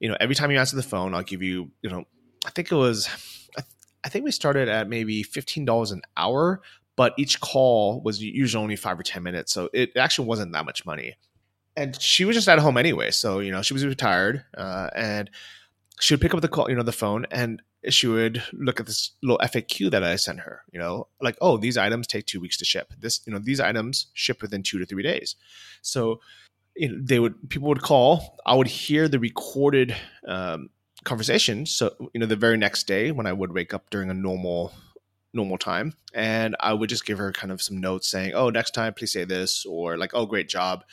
you 0.00 0.08
know, 0.08 0.16
every 0.20 0.34
time 0.34 0.50
you 0.50 0.58
answer 0.58 0.76
the 0.76 0.82
phone, 0.82 1.14
I'll 1.14 1.22
give 1.22 1.42
you, 1.42 1.70
you 1.82 1.90
know, 1.90 2.04
I 2.46 2.50
think 2.50 2.70
it 2.70 2.76
was, 2.76 3.08
I, 4.04 4.08
think 4.08 4.24
we 4.24 4.30
started 4.30 4.68
at 4.68 4.88
maybe 4.88 5.24
$15 5.24 5.92
an 5.92 6.02
hour, 6.16 6.62
but 6.96 7.14
each 7.18 7.40
call 7.40 8.00
was 8.02 8.22
usually 8.22 8.62
only 8.62 8.76
five 8.76 8.98
or 8.98 9.02
10 9.02 9.22
minutes. 9.22 9.52
So 9.52 9.68
it 9.72 9.96
actually 9.96 10.28
wasn't 10.28 10.52
that 10.52 10.64
much 10.64 10.86
money. 10.86 11.16
And 11.76 12.00
she 12.00 12.24
was 12.24 12.34
just 12.34 12.48
at 12.48 12.58
home 12.58 12.76
anyway. 12.76 13.10
So, 13.10 13.40
you 13.40 13.52
know, 13.52 13.62
she 13.62 13.74
was 13.74 13.84
retired 13.84 14.44
uh, 14.56 14.88
and 14.94 15.30
she 16.00 16.14
would 16.14 16.20
pick 16.20 16.34
up 16.34 16.40
the 16.40 16.48
call, 16.48 16.70
you 16.70 16.76
know, 16.76 16.82
the 16.82 16.92
phone 16.92 17.26
and 17.30 17.62
she 17.88 18.06
would 18.06 18.42
look 18.52 18.80
at 18.80 18.86
this 18.86 19.12
little 19.22 19.38
FAQ 19.38 19.90
that 19.90 20.02
I 20.02 20.16
sent 20.16 20.40
her, 20.40 20.62
you 20.72 20.78
know, 20.78 21.06
like, 21.20 21.36
oh, 21.40 21.56
these 21.56 21.76
items 21.76 22.06
take 22.06 22.26
two 22.26 22.40
weeks 22.40 22.56
to 22.58 22.64
ship. 22.64 22.92
This, 22.98 23.20
you 23.26 23.32
know, 23.32 23.38
these 23.38 23.60
items 23.60 24.08
ship 24.14 24.42
within 24.42 24.62
two 24.62 24.78
to 24.78 24.86
three 24.86 25.02
days. 25.02 25.36
So 25.82 26.20
know, 26.86 26.98
they 27.00 27.18
would 27.18 27.48
people 27.48 27.68
would 27.68 27.82
call. 27.82 28.38
I 28.46 28.54
would 28.54 28.68
hear 28.68 29.08
the 29.08 29.18
recorded 29.18 29.96
um, 30.26 30.70
conversation. 31.04 31.66
So 31.66 31.94
you 32.14 32.20
know, 32.20 32.26
the 32.26 32.36
very 32.36 32.56
next 32.56 32.86
day 32.86 33.10
when 33.10 33.26
I 33.26 33.32
would 33.32 33.52
wake 33.52 33.74
up 33.74 33.90
during 33.90 34.10
a 34.10 34.14
normal 34.14 34.72
normal 35.32 35.58
time, 35.58 35.94
and 36.14 36.54
I 36.60 36.72
would 36.72 36.88
just 36.88 37.04
give 37.04 37.18
her 37.18 37.32
kind 37.32 37.52
of 37.52 37.60
some 37.60 37.80
notes 37.80 38.08
saying, 38.08 38.32
"Oh, 38.34 38.50
next 38.50 38.74
time, 38.74 38.94
please 38.94 39.12
say 39.12 39.24
this," 39.24 39.66
or 39.66 39.96
like, 39.96 40.12
"Oh, 40.14 40.26
great 40.26 40.48
job," 40.48 40.84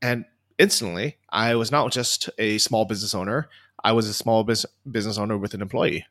and 0.00 0.24
instantly, 0.58 1.18
I 1.30 1.54
was 1.56 1.70
not 1.70 1.92
just 1.92 2.30
a 2.38 2.58
small 2.58 2.84
business 2.84 3.14
owner. 3.14 3.48
I 3.84 3.92
was 3.92 4.08
a 4.08 4.14
small 4.14 4.42
business 4.44 5.18
owner 5.18 5.36
with 5.36 5.52
an 5.54 5.62
employee 5.62 6.06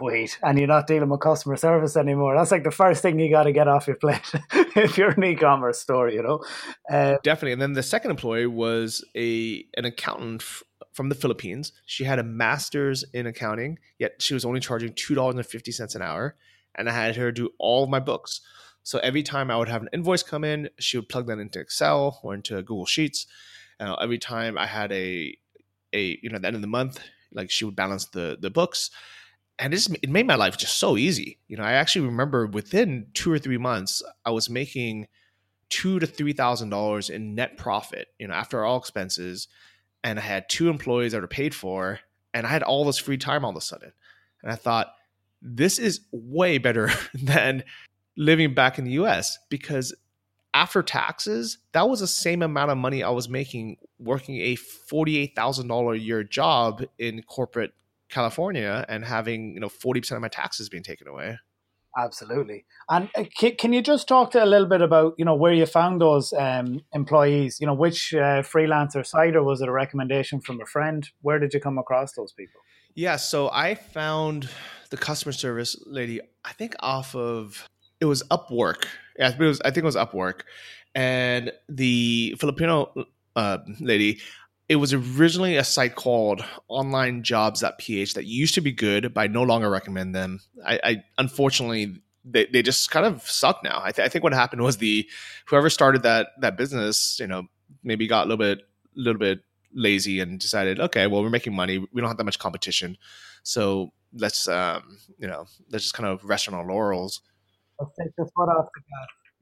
wait, 0.00 0.38
and 0.42 0.58
you're 0.58 0.68
not 0.68 0.86
dealing 0.86 1.08
with 1.08 1.20
customer 1.20 1.56
service 1.56 1.96
anymore. 1.96 2.36
That's 2.36 2.50
like 2.50 2.64
the 2.64 2.70
first 2.70 3.02
thing 3.02 3.18
you 3.18 3.30
got 3.30 3.44
to 3.44 3.52
get 3.52 3.68
off 3.68 3.86
your 3.86 3.96
plate 3.96 4.32
if 4.52 4.98
you're 4.98 5.10
an 5.10 5.24
e-commerce 5.24 5.80
store, 5.80 6.08
you 6.08 6.22
know. 6.22 6.44
Uh, 6.90 7.16
Definitely. 7.22 7.52
And 7.52 7.62
then 7.62 7.72
the 7.74 7.82
second 7.82 8.10
employee 8.10 8.46
was 8.46 9.04
a 9.16 9.64
an 9.76 9.84
accountant 9.84 10.42
f- 10.42 10.62
from 10.92 11.08
the 11.08 11.14
Philippines. 11.14 11.72
She 11.86 12.04
had 12.04 12.18
a 12.18 12.24
master's 12.24 13.04
in 13.12 13.26
accounting, 13.26 13.78
yet 13.98 14.20
she 14.20 14.34
was 14.34 14.44
only 14.44 14.60
charging 14.60 14.92
two 14.94 15.14
dollars 15.14 15.36
and 15.36 15.46
fifty 15.46 15.72
cents 15.72 15.94
an 15.94 16.02
hour, 16.02 16.36
and 16.74 16.88
I 16.88 16.92
had 16.92 17.16
her 17.16 17.30
do 17.32 17.50
all 17.58 17.84
of 17.84 17.90
my 17.90 18.00
books. 18.00 18.40
So 18.82 18.98
every 18.98 19.22
time 19.22 19.50
I 19.50 19.56
would 19.56 19.68
have 19.68 19.82
an 19.82 19.88
invoice 19.94 20.22
come 20.22 20.44
in, 20.44 20.68
she 20.78 20.98
would 20.98 21.08
plug 21.08 21.26
that 21.28 21.38
into 21.38 21.58
Excel 21.58 22.20
or 22.22 22.34
into 22.34 22.56
Google 22.56 22.84
Sheets. 22.84 23.26
Uh, 23.80 23.94
every 23.94 24.18
time 24.18 24.58
I 24.58 24.66
had 24.66 24.92
a 24.92 25.36
a 25.92 26.18
you 26.22 26.30
know 26.30 26.36
at 26.36 26.42
the 26.42 26.48
end 26.48 26.56
of 26.56 26.62
the 26.62 26.68
month, 26.68 27.00
like 27.32 27.50
she 27.50 27.64
would 27.64 27.76
balance 27.76 28.06
the 28.06 28.36
the 28.40 28.50
books 28.50 28.90
and 29.58 29.72
it's, 29.72 29.88
it 30.02 30.08
made 30.08 30.26
my 30.26 30.34
life 30.34 30.56
just 30.56 30.78
so 30.78 30.96
easy. 30.96 31.38
You 31.48 31.56
know, 31.56 31.62
I 31.62 31.72
actually 31.72 32.06
remember 32.06 32.46
within 32.46 33.06
two 33.14 33.30
or 33.30 33.38
three 33.38 33.58
months, 33.58 34.02
I 34.24 34.30
was 34.30 34.50
making 34.50 35.06
two 35.68 35.98
to 35.98 36.06
three 36.06 36.32
thousand 36.32 36.70
dollars 36.70 37.10
in 37.10 37.34
net 37.34 37.56
profit. 37.56 38.08
You 38.18 38.28
know, 38.28 38.34
after 38.34 38.64
all 38.64 38.78
expenses, 38.78 39.48
and 40.02 40.18
I 40.18 40.22
had 40.22 40.48
two 40.48 40.68
employees 40.68 41.12
that 41.12 41.20
were 41.20 41.28
paid 41.28 41.54
for, 41.54 42.00
and 42.32 42.46
I 42.46 42.50
had 42.50 42.62
all 42.62 42.84
this 42.84 42.98
free 42.98 43.18
time 43.18 43.44
all 43.44 43.50
of 43.50 43.56
a 43.56 43.60
sudden. 43.60 43.92
And 44.42 44.52
I 44.52 44.56
thought, 44.56 44.92
this 45.40 45.78
is 45.78 46.00
way 46.12 46.58
better 46.58 46.90
than 47.14 47.64
living 48.16 48.54
back 48.54 48.78
in 48.78 48.84
the 48.84 48.92
U.S. 48.92 49.38
because 49.48 49.94
after 50.52 50.82
taxes, 50.82 51.58
that 51.72 51.88
was 51.88 52.00
the 52.00 52.06
same 52.06 52.42
amount 52.42 52.70
of 52.70 52.78
money 52.78 53.02
I 53.02 53.10
was 53.10 53.28
making 53.28 53.76
working 53.98 54.36
a 54.40 54.56
forty-eight 54.56 55.34
thousand 55.36 55.68
dollar 55.68 55.94
a 55.94 55.98
year 55.98 56.24
job 56.24 56.84
in 56.98 57.22
corporate 57.22 57.72
California 58.14 58.84
and 58.88 59.04
having 59.04 59.54
you 59.54 59.60
know 59.60 59.68
forty 59.68 60.00
percent 60.00 60.16
of 60.16 60.22
my 60.22 60.28
taxes 60.28 60.68
being 60.68 60.84
taken 60.84 61.08
away. 61.08 61.38
Absolutely. 61.96 62.64
And 62.88 63.08
uh, 63.16 63.24
can, 63.38 63.54
can 63.56 63.72
you 63.72 63.80
just 63.80 64.08
talk 64.08 64.32
to 64.32 64.42
a 64.42 64.46
little 64.46 64.66
bit 64.66 64.82
about 64.82 65.14
you 65.16 65.24
know 65.24 65.34
where 65.34 65.52
you 65.52 65.66
found 65.66 66.00
those 66.00 66.32
um, 66.32 66.80
employees? 66.92 67.58
You 67.60 67.66
know, 67.66 67.74
which 67.74 68.14
uh, 68.14 68.42
freelancer 68.42 69.06
site 69.06 69.36
or 69.36 69.44
was 69.44 69.60
it 69.60 69.68
a 69.68 69.72
recommendation 69.72 70.40
from 70.40 70.60
a 70.60 70.66
friend? 70.66 71.08
Where 71.22 71.38
did 71.38 71.54
you 71.54 71.60
come 71.60 71.78
across 71.78 72.12
those 72.12 72.32
people? 72.32 72.60
Yeah, 72.94 73.16
so 73.16 73.50
I 73.50 73.74
found 73.74 74.48
the 74.90 74.96
customer 74.96 75.32
service 75.32 75.76
lady. 75.86 76.20
I 76.44 76.52
think 76.52 76.74
off 76.80 77.14
of 77.14 77.68
it 78.00 78.06
was 78.06 78.22
Upwork. 78.24 78.86
Yeah, 79.18 79.32
it 79.32 79.38
was. 79.38 79.60
I 79.60 79.70
think 79.70 79.78
it 79.78 79.92
was 79.92 79.96
Upwork, 79.96 80.42
and 80.94 81.52
the 81.68 82.36
Filipino 82.38 82.92
uh, 83.36 83.58
lady 83.80 84.20
it 84.68 84.76
was 84.76 84.92
originally 84.94 85.56
a 85.56 85.64
site 85.64 85.94
called 85.94 86.42
onlinejobs.ph 86.70 88.14
that 88.14 88.24
used 88.24 88.54
to 88.54 88.60
be 88.60 88.72
good, 88.72 89.12
but 89.12 89.20
I 89.20 89.26
no 89.26 89.42
longer 89.42 89.68
recommend 89.68 90.14
them. 90.14 90.40
I, 90.64 90.80
I 90.82 91.04
unfortunately 91.18 92.02
they, 92.24 92.46
they 92.46 92.62
just 92.62 92.90
kind 92.90 93.04
of 93.04 93.22
suck 93.28 93.62
now. 93.62 93.80
I, 93.84 93.92
th- 93.92 94.04
I, 94.04 94.08
think 94.08 94.24
what 94.24 94.32
happened 94.32 94.62
was 94.62 94.78
the 94.78 95.06
whoever 95.46 95.68
started 95.68 96.02
that 96.04 96.28
that 96.40 96.56
business, 96.56 97.18
you 97.20 97.26
know, 97.26 97.44
maybe 97.82 98.06
got 98.06 98.26
a 98.26 98.28
little 98.28 98.38
bit 98.38 98.62
little 98.96 99.18
bit 99.18 99.40
lazy 99.74 100.20
and 100.20 100.40
decided, 100.40 100.80
okay, 100.80 101.06
well, 101.06 101.22
we're 101.22 101.30
making 101.30 101.54
money, 101.54 101.78
we 101.78 102.00
don't 102.00 102.08
have 102.08 102.16
that 102.16 102.24
much 102.24 102.38
competition, 102.38 102.96
so 103.42 103.92
let's 104.16 104.48
um, 104.48 104.98
you 105.18 105.26
know 105.26 105.44
let's 105.70 105.84
just 105.84 105.94
kind 105.94 106.08
of 106.08 106.24
rest 106.24 106.48
on 106.48 106.54
our 106.54 106.66
laurels. 106.66 107.20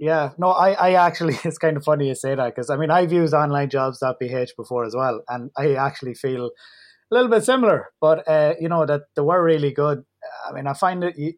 Yeah, 0.02 0.30
no, 0.36 0.48
I, 0.48 0.72
I 0.72 1.06
actually, 1.06 1.38
it's 1.44 1.58
kind 1.58 1.76
of 1.76 1.84
funny 1.84 2.08
you 2.08 2.16
say 2.16 2.34
that 2.34 2.52
because 2.54 2.70
I 2.70 2.76
mean, 2.76 2.90
I've 2.90 3.12
used 3.12 3.34
onlinejobs.ph 3.34 4.50
before 4.56 4.84
as 4.84 4.96
well, 4.96 5.22
and 5.28 5.50
I 5.56 5.74
actually 5.76 6.14
feel 6.14 6.46
a 6.46 7.14
little 7.14 7.30
bit 7.30 7.44
similar, 7.44 7.90
but, 8.00 8.26
uh, 8.28 8.54
you 8.58 8.68
know, 8.68 8.84
that 8.84 9.02
they 9.14 9.22
were 9.22 9.44
really 9.44 9.70
good. 9.70 10.02
I 10.48 10.52
mean, 10.52 10.66
I 10.66 10.72
find 10.74 11.04
that 11.04 11.16
you, 11.16 11.34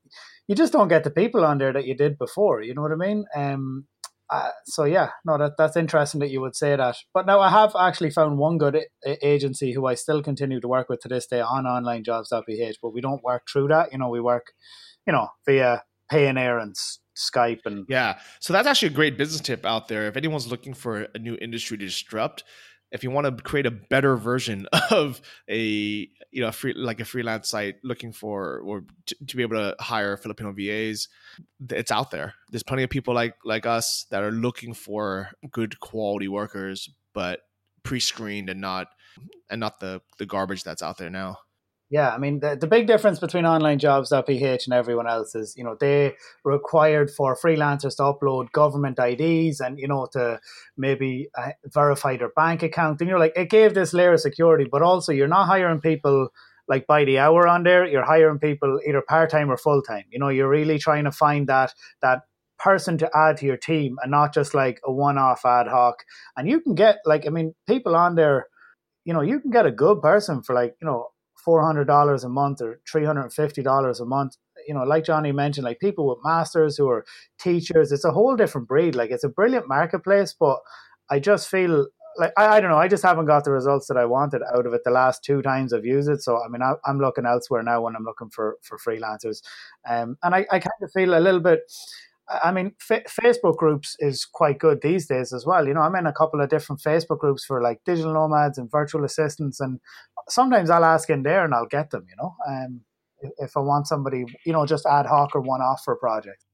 you 0.48 0.54
just 0.54 0.72
don't 0.72 0.88
get 0.88 1.04
the 1.04 1.10
people 1.10 1.44
on 1.44 1.58
there 1.58 1.74
that 1.74 1.84
you 1.86 1.94
did 1.94 2.16
before, 2.16 2.62
you 2.62 2.72
know 2.74 2.80
what 2.80 2.92
I 2.92 2.96
mean? 2.96 3.26
Um, 3.36 3.86
uh, 4.30 4.48
so 4.64 4.84
yeah, 4.84 5.10
no, 5.26 5.36
that 5.36 5.52
that's 5.58 5.76
interesting 5.76 6.20
that 6.20 6.30
you 6.30 6.40
would 6.40 6.56
say 6.56 6.74
that. 6.74 6.96
But 7.12 7.26
now 7.26 7.40
I 7.40 7.50
have 7.50 7.72
actually 7.78 8.10
found 8.12 8.38
one 8.38 8.56
good 8.56 8.76
a- 9.04 9.26
agency 9.26 9.74
who 9.74 9.84
I 9.84 9.94
still 9.94 10.22
continue 10.22 10.60
to 10.60 10.68
work 10.68 10.88
with 10.88 11.00
to 11.00 11.08
this 11.08 11.26
day 11.26 11.42
on 11.42 11.64
onlinejobs.ph, 11.64 12.76
but 12.82 12.94
we 12.94 13.02
don't 13.02 13.22
work 13.22 13.42
through 13.52 13.68
that. 13.68 13.92
You 13.92 13.98
know, 13.98 14.08
we 14.08 14.22
work, 14.22 14.54
you 15.06 15.12
know, 15.12 15.28
via 15.46 15.82
Payoneer 16.10 16.62
and 16.62 16.74
Skype 17.16 17.60
and 17.66 17.86
yeah. 17.88 18.18
So 18.40 18.52
that's 18.52 18.66
actually 18.66 18.88
a 18.88 18.92
great 18.92 19.16
business 19.16 19.40
tip 19.40 19.64
out 19.64 19.88
there. 19.88 20.06
If 20.06 20.16
anyone's 20.16 20.48
looking 20.48 20.74
for 20.74 21.08
a 21.14 21.18
new 21.18 21.36
industry 21.40 21.78
to 21.78 21.84
disrupt, 21.84 22.44
if 22.94 23.02
you 23.02 23.10
want 23.10 23.26
to 23.26 23.42
create 23.42 23.66
a 23.66 23.70
better 23.70 24.16
version 24.16 24.66
of 24.90 25.20
a 25.50 26.08
you 26.30 26.40
know 26.40 26.52
free 26.52 26.74
like 26.74 27.00
a 27.00 27.04
freelance 27.04 27.50
site 27.50 27.76
looking 27.82 28.12
for 28.12 28.60
or 28.60 28.84
to, 29.06 29.16
to, 29.26 29.36
be 29.36 29.42
able 29.42 29.56
to 29.56 29.76
hire 29.80 30.16
Filipino 30.16 30.52
VAs, 30.52 31.08
it's 31.70 31.90
out 31.90 32.10
there. 32.10 32.34
There's 32.50 32.62
plenty 32.62 32.84
of 32.84 32.90
people 32.90 33.14
like 33.14 33.34
like 33.44 33.66
us 33.66 34.06
that 34.10 34.22
are 34.22 34.32
looking 34.32 34.74
for 34.74 35.30
good 35.50 35.80
quality 35.80 36.28
workers, 36.28 36.88
but 37.12 37.40
pre-screened 37.82 38.48
and 38.48 38.60
not 38.60 38.86
and 39.50 39.60
not 39.60 39.80
the 39.80 40.00
the 40.18 40.26
garbage 40.26 40.64
that's 40.64 40.82
out 40.82 40.98
there 40.98 41.10
now. 41.10 41.38
Yeah, 41.90 42.10
I 42.10 42.18
mean 42.18 42.40
the, 42.40 42.56
the 42.56 42.66
big 42.66 42.86
difference 42.86 43.18
between 43.20 43.44
online 43.46 43.78
jobs, 43.78 44.08
jobs.ph 44.10 44.66
and 44.66 44.72
everyone 44.74 45.06
else 45.06 45.34
is, 45.34 45.54
you 45.56 45.62
know, 45.62 45.76
they 45.78 46.14
required 46.44 47.10
for 47.10 47.36
freelancers 47.36 47.96
to 47.96 48.02
upload 48.02 48.50
government 48.52 48.98
IDs 48.98 49.60
and, 49.60 49.78
you 49.78 49.86
know, 49.86 50.08
to 50.12 50.40
maybe 50.76 51.28
uh, 51.36 51.50
verify 51.66 52.16
their 52.16 52.30
bank 52.30 52.62
account. 52.62 53.00
And 53.00 53.08
you're 53.08 53.18
like, 53.18 53.34
it 53.36 53.50
gave 53.50 53.74
this 53.74 53.92
layer 53.92 54.14
of 54.14 54.20
security, 54.20 54.66
but 54.70 54.82
also 54.82 55.12
you're 55.12 55.28
not 55.28 55.46
hiring 55.46 55.80
people 55.80 56.28
like 56.66 56.86
by 56.86 57.04
the 57.04 57.18
hour 57.18 57.46
on 57.46 57.62
there. 57.62 57.86
You're 57.86 58.04
hiring 58.04 58.38
people 58.38 58.80
either 58.88 59.02
part 59.06 59.30
time 59.30 59.50
or 59.50 59.56
full 59.58 59.82
time. 59.82 60.04
You 60.10 60.18
know, 60.18 60.30
you're 60.30 60.48
really 60.48 60.78
trying 60.78 61.04
to 61.04 61.12
find 61.12 61.46
that 61.48 61.74
that 62.00 62.22
person 62.58 62.96
to 62.98 63.10
add 63.14 63.36
to 63.36 63.46
your 63.46 63.58
team 63.58 63.98
and 64.02 64.10
not 64.10 64.32
just 64.32 64.54
like 64.54 64.80
a 64.84 64.90
one 64.92 65.18
off 65.18 65.44
ad 65.44 65.68
hoc. 65.68 65.96
And 66.36 66.48
you 66.48 66.60
can 66.60 66.74
get 66.74 66.96
like, 67.04 67.26
I 67.26 67.30
mean, 67.30 67.54
people 67.68 67.94
on 67.94 68.14
there, 68.14 68.46
you 69.04 69.12
know, 69.14 69.22
you 69.22 69.40
can 69.40 69.50
get 69.50 69.66
a 69.66 69.70
good 69.72 70.00
person 70.02 70.42
for 70.42 70.54
like, 70.54 70.76
you 70.80 70.86
know, 70.86 71.08
$400 71.46 72.24
a 72.24 72.28
month 72.28 72.60
or 72.60 72.80
$350 72.92 74.00
a 74.00 74.04
month. 74.04 74.36
You 74.66 74.74
know 74.74 74.84
like 74.84 75.04
johnny 75.04 75.30
mentioned 75.30 75.64
like 75.64 75.78
people 75.78 76.08
with 76.08 76.24
masters 76.24 76.76
who 76.76 76.88
are 76.88 77.04
teachers 77.38 77.92
it's 77.92 78.04
a 78.04 78.12
whole 78.12 78.34
different 78.34 78.66
breed. 78.66 78.94
Like 78.94 79.10
it's 79.10 79.24
a 79.24 79.28
brilliant 79.28 79.68
marketplace 79.68 80.34
but 80.38 80.58
i 81.10 81.18
just 81.18 81.48
feel 81.50 81.86
like 82.16 82.32
I, 82.38 82.46
I 82.46 82.60
don't 82.60 82.70
know 82.70 82.78
i 82.78 82.88
just 82.88 83.02
haven't 83.02 83.26
got 83.26 83.44
the 83.44 83.50
results 83.50 83.88
that 83.88 83.98
i 83.98 84.06
wanted 84.06 84.42
out 84.54 84.64
of 84.64 84.72
it 84.72 84.82
the 84.84 84.90
last 84.90 85.22
two 85.22 85.42
times 85.42 85.74
i've 85.74 85.84
used 85.84 86.08
it. 86.08 86.22
So 86.22 86.42
i 86.42 86.48
mean 86.48 86.62
I, 86.62 86.74
am 86.86 86.98
looking 86.98 87.26
elsewhere 87.26 87.62
now 87.62 87.82
when 87.82 87.94
i'm 87.94 88.04
looking 88.04 88.30
for 88.30 88.56
for 88.62 88.78
freelancers. 88.78 89.42
Um, 89.86 90.16
and 90.22 90.34
I, 90.34 90.46
I 90.50 90.58
kind 90.60 90.82
of 90.82 90.90
feel 90.92 91.18
a 91.18 91.20
little 91.20 91.40
bit 91.40 91.60
I 92.28 92.52
mean, 92.52 92.72
Facebook 92.80 93.56
groups 93.56 93.96
is 93.98 94.24
quite 94.24 94.58
good 94.58 94.80
these 94.82 95.06
days 95.06 95.32
as 95.32 95.44
well. 95.44 95.66
You 95.66 95.74
know, 95.74 95.82
I'm 95.82 95.94
in 95.96 96.06
a 96.06 96.12
couple 96.12 96.40
of 96.40 96.48
different 96.48 96.80
Facebook 96.80 97.18
groups 97.18 97.44
for 97.44 97.60
like 97.62 97.80
digital 97.84 98.14
nomads 98.14 98.56
and 98.56 98.70
virtual 98.70 99.04
assistants, 99.04 99.60
and 99.60 99.78
sometimes 100.28 100.70
I'll 100.70 100.84
ask 100.84 101.10
in 101.10 101.22
there 101.22 101.44
and 101.44 101.54
I'll 101.54 101.66
get 101.66 101.90
them. 101.90 102.06
You 102.08 102.16
know, 102.16 102.34
um, 102.48 102.80
if, 103.20 103.32
if 103.38 103.56
I 103.56 103.60
want 103.60 103.86
somebody, 103.86 104.24
you 104.46 104.52
know, 104.52 104.64
just 104.64 104.86
ad 104.86 105.06
hoc 105.06 105.34
or 105.34 105.40
one 105.40 105.60
off 105.60 105.82
for 105.84 105.92
a 105.94 105.98
project. 105.98 106.44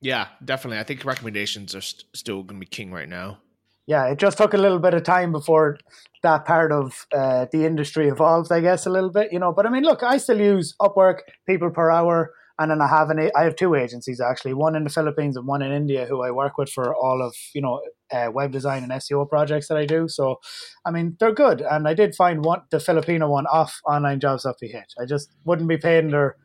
Yeah, 0.00 0.28
definitely. 0.44 0.78
I 0.78 0.84
think 0.84 1.04
recommendations 1.04 1.74
are 1.74 1.80
st- 1.80 2.04
still 2.14 2.42
going 2.42 2.60
to 2.60 2.64
be 2.64 2.70
king 2.70 2.92
right 2.92 3.08
now. 3.08 3.38
Yeah, 3.86 4.06
it 4.06 4.18
just 4.18 4.38
took 4.38 4.54
a 4.54 4.58
little 4.58 4.78
bit 4.78 4.94
of 4.94 5.02
time 5.02 5.32
before 5.32 5.78
that 6.22 6.44
part 6.44 6.72
of 6.72 7.06
uh, 7.12 7.46
the 7.50 7.64
industry 7.64 8.08
evolved, 8.08 8.52
I 8.52 8.60
guess, 8.60 8.86
a 8.86 8.90
little 8.90 9.10
bit, 9.10 9.32
you 9.32 9.38
know. 9.38 9.52
But 9.52 9.66
I 9.66 9.70
mean, 9.70 9.82
look, 9.82 10.02
I 10.02 10.18
still 10.18 10.40
use 10.40 10.74
Upwork, 10.80 11.20
people 11.46 11.70
per 11.70 11.90
hour 11.90 12.32
and 12.58 12.70
then 12.70 12.80
I 12.80 12.88
have 12.88 13.10
an 13.10 13.30
I 13.36 13.44
have 13.44 13.56
two 13.56 13.74
agencies 13.74 14.20
actually, 14.20 14.54
one 14.54 14.74
in 14.74 14.84
the 14.84 14.90
Philippines 14.90 15.36
and 15.36 15.46
one 15.46 15.62
in 15.62 15.72
India, 15.72 16.06
who 16.06 16.22
I 16.22 16.30
work 16.30 16.58
with 16.58 16.70
for 16.70 16.94
all 16.94 17.22
of 17.22 17.34
you 17.54 17.60
know 17.60 17.80
uh, 18.10 18.30
web 18.32 18.50
design 18.50 18.82
and 18.82 18.92
SEO 18.92 19.28
projects 19.28 19.68
that 19.68 19.78
I 19.78 19.86
do. 19.86 20.08
So, 20.08 20.40
I 20.84 20.90
mean, 20.90 21.16
they're 21.20 21.32
good, 21.32 21.60
and 21.60 21.86
I 21.86 21.94
did 21.94 22.16
find 22.16 22.44
one 22.44 22.62
the 22.70 22.80
Filipino 22.80 23.28
one 23.28 23.46
off 23.46 23.80
onlinejobs.ph. 23.86 24.94
I 25.00 25.04
just 25.04 25.30
wouldn't 25.44 25.68
be 25.68 25.78
paying 25.78 26.10
their 26.10 26.36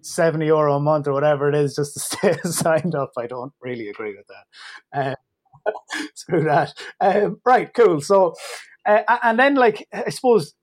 seventy 0.00 0.46
euro 0.46 0.74
a 0.74 0.80
month 0.80 1.06
or 1.06 1.12
whatever 1.12 1.48
it 1.48 1.54
is 1.54 1.76
just 1.76 1.94
to 1.94 2.00
stay 2.00 2.36
signed 2.50 2.94
up. 2.94 3.12
I 3.16 3.26
don't 3.26 3.52
really 3.60 3.88
agree 3.88 4.16
with 4.16 4.26
that. 4.26 4.98
Uh, 5.00 5.14
screw 6.14 6.44
that. 6.44 6.74
Um, 7.00 7.40
right, 7.44 7.72
cool. 7.72 8.00
So, 8.00 8.34
uh, 8.86 9.02
and 9.22 9.38
then 9.38 9.54
like 9.54 9.86
I 9.92 10.10
suppose 10.10 10.54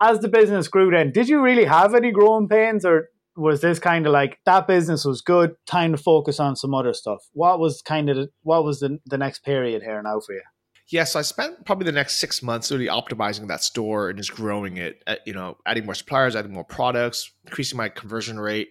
as 0.00 0.20
the 0.20 0.28
business 0.28 0.68
grew, 0.68 0.92
then 0.92 1.10
did 1.10 1.28
you 1.28 1.40
really 1.40 1.64
have 1.64 1.94
any 1.94 2.12
growing 2.12 2.48
pains 2.48 2.84
or 2.84 3.08
was 3.38 3.60
this 3.60 3.78
kind 3.78 4.06
of 4.06 4.12
like 4.12 4.38
that 4.44 4.66
business 4.66 5.04
was 5.04 5.20
good 5.20 5.54
time 5.66 5.92
to 5.92 5.98
focus 5.98 6.40
on 6.40 6.56
some 6.56 6.74
other 6.74 6.92
stuff. 6.92 7.20
What 7.32 7.58
was 7.58 7.80
kind 7.82 8.10
of 8.10 8.28
what 8.42 8.64
was 8.64 8.80
the, 8.80 8.98
the 9.06 9.18
next 9.18 9.44
period 9.44 9.82
here 9.82 10.02
now 10.02 10.20
for 10.20 10.34
you? 10.34 10.42
Yes 10.90 11.14
i 11.16 11.22
spent 11.22 11.66
probably 11.66 11.84
the 11.84 11.92
next 11.92 12.16
six 12.16 12.42
months 12.42 12.70
really 12.70 12.86
optimizing 12.86 13.48
that 13.48 13.62
store 13.62 14.08
and 14.08 14.16
just 14.16 14.34
growing 14.34 14.78
it 14.78 15.02
uh, 15.06 15.16
you 15.26 15.34
know 15.34 15.58
adding 15.66 15.84
more 15.84 15.94
suppliers 15.94 16.34
adding 16.34 16.52
more 16.52 16.64
products 16.64 17.30
increasing 17.44 17.76
my 17.76 17.90
conversion 17.90 18.40
rate 18.40 18.68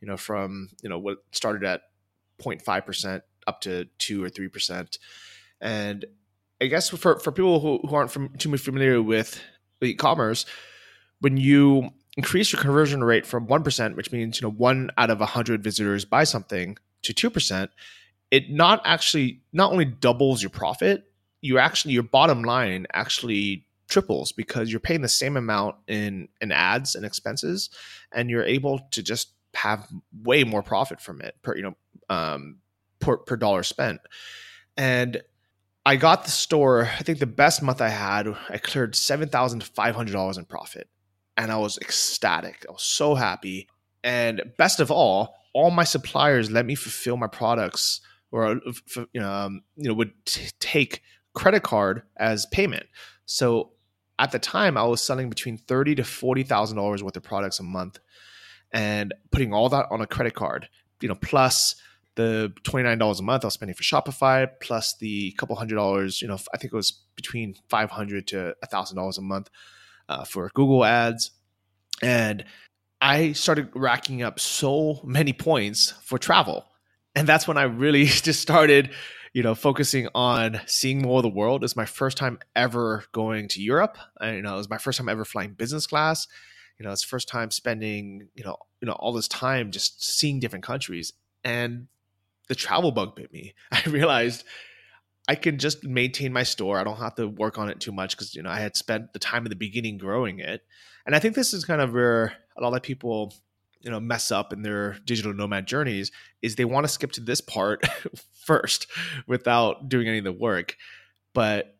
you 0.00 0.06
know 0.06 0.18
from 0.18 0.68
you 0.82 0.90
know 0.90 0.98
what 0.98 1.18
started 1.32 1.64
at 1.64 1.80
0.5% 2.42 3.22
up 3.46 3.62
to 3.62 3.86
2 3.98 4.24
or 4.24 4.28
3% 4.28 4.98
and 5.62 6.04
i 6.60 6.66
guess 6.66 6.90
for, 6.90 7.18
for 7.18 7.32
people 7.32 7.60
who, 7.60 7.78
who 7.88 7.94
aren't 7.94 8.10
from, 8.10 8.28
too 8.36 8.50
much 8.50 8.60
familiar 8.60 9.00
with 9.00 9.40
e-commerce 9.82 10.44
when 11.20 11.38
you 11.38 11.88
increase 12.16 12.52
your 12.52 12.60
conversion 12.60 13.02
rate 13.02 13.26
from 13.26 13.46
1%, 13.46 13.96
which 13.96 14.12
means, 14.12 14.40
you 14.40 14.46
know, 14.46 14.52
one 14.52 14.90
out 14.96 15.10
of 15.10 15.18
100 15.20 15.62
visitors 15.62 16.04
buy 16.04 16.24
something 16.24 16.76
to 17.02 17.12
2%, 17.12 17.68
it 18.30 18.50
not 18.50 18.80
actually, 18.84 19.42
not 19.52 19.72
only 19.72 19.84
doubles 19.84 20.42
your 20.42 20.50
profit, 20.50 21.04
you 21.40 21.58
actually, 21.58 21.94
your 21.94 22.02
bottom 22.02 22.42
line 22.42 22.86
actually 22.92 23.66
triples 23.88 24.32
because 24.32 24.70
you're 24.70 24.80
paying 24.80 25.02
the 25.02 25.08
same 25.08 25.36
amount 25.36 25.76
in, 25.86 26.28
in 26.40 26.52
ads 26.52 26.94
and 26.94 27.04
expenses 27.04 27.70
and 28.12 28.30
you're 28.30 28.44
able 28.44 28.78
to 28.90 29.02
just 29.02 29.32
have 29.54 29.86
way 30.22 30.42
more 30.42 30.62
profit 30.62 31.00
from 31.00 31.20
it 31.20 31.34
per, 31.42 31.56
you 31.56 31.62
know, 31.62 31.76
um, 32.08 32.56
per, 33.00 33.18
per 33.18 33.36
dollar 33.36 33.62
spent. 33.62 34.00
And 34.76 35.22
I 35.84 35.96
got 35.96 36.24
the 36.24 36.30
store, 36.30 36.88
I 36.98 37.02
think 37.02 37.18
the 37.18 37.26
best 37.26 37.62
month 37.62 37.80
I 37.80 37.90
had, 37.90 38.26
I 38.48 38.58
cleared 38.58 38.94
$7,500 38.94 40.38
in 40.38 40.44
profit 40.46 40.88
and 41.36 41.50
I 41.50 41.56
was 41.56 41.78
ecstatic. 41.78 42.64
I 42.68 42.72
was 42.72 42.82
so 42.82 43.14
happy. 43.14 43.68
And 44.02 44.42
best 44.58 44.80
of 44.80 44.90
all, 44.90 45.34
all 45.52 45.70
my 45.70 45.84
suppliers 45.84 46.50
let 46.50 46.66
me 46.66 46.74
fulfill 46.74 47.16
my 47.16 47.26
products 47.26 48.00
or 48.34 48.60
you 48.96 49.20
know, 49.20 49.32
um, 49.32 49.62
you 49.76 49.88
know 49.88 49.94
would 49.94 50.12
t- 50.26 50.50
take 50.58 51.02
credit 51.34 51.62
card 51.62 52.02
as 52.16 52.46
payment. 52.46 52.86
So 53.26 53.70
at 54.18 54.32
the 54.32 54.38
time, 54.38 54.76
I 54.76 54.84
was 54.84 55.02
selling 55.02 55.28
between 55.28 55.56
thirty 55.56 55.94
to 55.94 56.04
forty 56.04 56.42
thousand 56.42 56.76
dollars 56.76 57.02
worth 57.02 57.16
of 57.16 57.22
products 57.22 57.60
a 57.60 57.62
month, 57.62 57.98
and 58.72 59.14
putting 59.30 59.54
all 59.54 59.68
that 59.68 59.86
on 59.90 60.00
a 60.00 60.06
credit 60.06 60.34
card. 60.34 60.68
You 61.00 61.08
know, 61.08 61.14
plus 61.14 61.76
the 62.16 62.52
twenty 62.64 62.84
nine 62.88 62.98
dollars 62.98 63.20
a 63.20 63.22
month 63.22 63.44
I 63.44 63.46
was 63.46 63.54
spending 63.54 63.76
for 63.76 63.84
Shopify, 63.84 64.48
plus 64.60 64.96
the 64.98 65.32
couple 65.32 65.54
hundred 65.54 65.76
dollars. 65.76 66.20
You 66.20 66.28
know, 66.28 66.38
I 66.52 66.58
think 66.58 66.72
it 66.72 66.76
was 66.76 67.04
between 67.14 67.54
five 67.68 67.90
hundred 67.90 68.26
to 68.28 68.56
thousand 68.68 68.96
dollars 68.96 69.16
a 69.16 69.22
month 69.22 69.48
uh, 70.08 70.24
for 70.24 70.50
Google 70.54 70.84
Ads, 70.84 71.30
and 72.02 72.44
I 73.00 73.32
started 73.32 73.68
racking 73.74 74.22
up 74.22 74.40
so 74.40 75.00
many 75.04 75.32
points 75.32 75.92
for 76.02 76.18
travel, 76.18 76.66
and 77.14 77.26
that's 77.26 77.46
when 77.46 77.56
I 77.56 77.64
really 77.64 78.04
just 78.06 78.40
started, 78.40 78.90
you 79.32 79.42
know, 79.42 79.54
focusing 79.54 80.08
on 80.14 80.60
seeing 80.66 81.02
more 81.02 81.18
of 81.18 81.22
the 81.22 81.28
world. 81.28 81.64
It's 81.64 81.76
my 81.76 81.86
first 81.86 82.16
time 82.16 82.38
ever 82.56 83.04
going 83.12 83.48
to 83.48 83.62
Europe. 83.62 83.98
I, 84.20 84.34
you 84.34 84.42
know, 84.42 84.54
it 84.54 84.58
was 84.58 84.70
my 84.70 84.78
first 84.78 84.98
time 84.98 85.08
ever 85.08 85.24
flying 85.24 85.52
business 85.52 85.86
class. 85.86 86.26
You 86.78 86.86
know, 86.86 86.92
it's 86.92 87.04
first 87.04 87.28
time 87.28 87.50
spending, 87.50 88.28
you 88.34 88.44
know, 88.44 88.56
you 88.80 88.86
know, 88.86 88.94
all 88.94 89.12
this 89.12 89.28
time 89.28 89.70
just 89.70 90.02
seeing 90.02 90.40
different 90.40 90.64
countries, 90.64 91.12
and 91.44 91.88
the 92.48 92.54
travel 92.54 92.92
bug 92.92 93.16
bit 93.16 93.32
me. 93.32 93.54
I 93.72 93.82
realized 93.88 94.44
I 95.26 95.34
can 95.34 95.58
just 95.58 95.84
maintain 95.84 96.32
my 96.32 96.42
store. 96.42 96.78
I 96.78 96.84
don't 96.84 96.98
have 96.98 97.14
to 97.14 97.26
work 97.26 97.58
on 97.58 97.70
it 97.70 97.80
too 97.80 97.92
much 97.92 98.16
because 98.16 98.34
you 98.34 98.42
know 98.42 98.50
I 98.50 98.60
had 98.60 98.76
spent 98.76 99.12
the 99.12 99.18
time 99.18 99.46
in 99.46 99.50
the 99.50 99.56
beginning 99.56 99.98
growing 99.98 100.38
it, 100.38 100.62
and 101.06 101.14
I 101.14 101.18
think 101.18 101.34
this 101.34 101.54
is 101.54 101.64
kind 101.64 101.80
of 101.80 101.92
where 101.92 102.34
a 102.56 102.62
lot 102.62 102.74
of 102.74 102.82
people 102.82 103.32
you 103.80 103.90
know 103.90 104.00
mess 104.00 104.30
up 104.30 104.52
in 104.52 104.62
their 104.62 104.98
digital 105.04 105.32
nomad 105.32 105.66
journeys 105.66 106.10
is 106.42 106.56
they 106.56 106.64
want 106.64 106.84
to 106.84 106.92
skip 106.92 107.12
to 107.12 107.20
this 107.20 107.40
part 107.40 107.86
first 108.44 108.86
without 109.26 109.88
doing 109.88 110.08
any 110.08 110.18
of 110.18 110.24
the 110.24 110.32
work, 110.32 110.76
but 111.32 111.76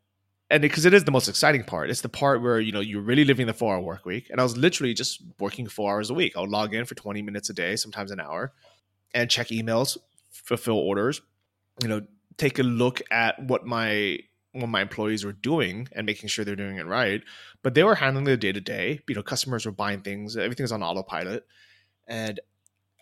and 0.50 0.62
because 0.62 0.84
it 0.86 0.94
is 0.94 1.04
the 1.04 1.10
most 1.10 1.28
exciting 1.28 1.64
part, 1.64 1.90
it's 1.90 2.02
the 2.02 2.08
part 2.08 2.42
where 2.42 2.60
you 2.60 2.72
know 2.72 2.80
you're 2.80 3.02
really 3.02 3.24
living 3.26 3.46
the 3.46 3.52
four 3.52 3.74
hour 3.74 3.80
work 3.80 4.06
week, 4.06 4.28
and 4.30 4.40
I 4.40 4.42
was 4.42 4.56
literally 4.56 4.94
just 4.94 5.22
working 5.38 5.66
four 5.66 5.92
hours 5.92 6.08
a 6.08 6.14
week. 6.14 6.34
I 6.34 6.40
would 6.40 6.50
log 6.50 6.72
in 6.72 6.86
for 6.86 6.94
twenty 6.94 7.20
minutes 7.20 7.50
a 7.50 7.54
day, 7.54 7.76
sometimes 7.76 8.10
an 8.10 8.20
hour, 8.20 8.54
and 9.12 9.28
check 9.28 9.48
emails, 9.48 9.98
fulfill 10.30 10.78
orders, 10.78 11.20
you 11.82 11.88
know 11.88 12.06
take 12.36 12.58
a 12.58 12.62
look 12.62 13.02
at 13.10 13.42
what 13.42 13.66
my 13.66 14.18
what 14.52 14.68
my 14.68 14.80
employees 14.80 15.24
were 15.24 15.32
doing 15.32 15.88
and 15.92 16.06
making 16.06 16.28
sure 16.28 16.44
they're 16.44 16.54
doing 16.54 16.76
it 16.76 16.86
right. 16.86 17.22
But 17.62 17.74
they 17.74 17.82
were 17.82 17.96
handling 17.96 18.24
the 18.24 18.36
day 18.36 18.52
to 18.52 18.60
day. 18.60 19.00
You 19.08 19.16
know, 19.16 19.22
customers 19.22 19.66
were 19.66 19.72
buying 19.72 20.00
things, 20.00 20.36
everything 20.36 20.44
everything's 20.44 20.72
on 20.72 20.82
autopilot, 20.82 21.46
and 22.06 22.38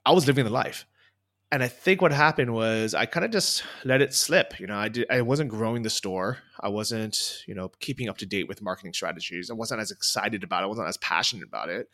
I 0.06 0.12
was 0.12 0.26
living 0.26 0.44
the 0.44 0.50
life. 0.50 0.86
And 1.50 1.62
I 1.62 1.68
think 1.68 2.00
what 2.00 2.12
happened 2.12 2.54
was 2.54 2.94
I 2.94 3.04
kind 3.04 3.26
of 3.26 3.30
just 3.30 3.62
let 3.84 4.00
it 4.00 4.14
slip. 4.14 4.58
You 4.58 4.66
know, 4.66 4.76
I 4.76 4.88
did 4.88 5.06
I 5.10 5.20
wasn't 5.20 5.50
growing 5.50 5.82
the 5.82 5.90
store. 5.90 6.38
I 6.58 6.70
wasn't, 6.70 7.44
you 7.46 7.54
know, 7.54 7.70
keeping 7.80 8.08
up 8.08 8.16
to 8.18 8.26
date 8.26 8.48
with 8.48 8.62
marketing 8.62 8.94
strategies. 8.94 9.50
I 9.50 9.54
wasn't 9.54 9.82
as 9.82 9.90
excited 9.90 10.44
about 10.44 10.62
it. 10.62 10.64
I 10.64 10.68
wasn't 10.68 10.88
as 10.88 10.96
passionate 10.96 11.44
about 11.44 11.68
it. 11.68 11.90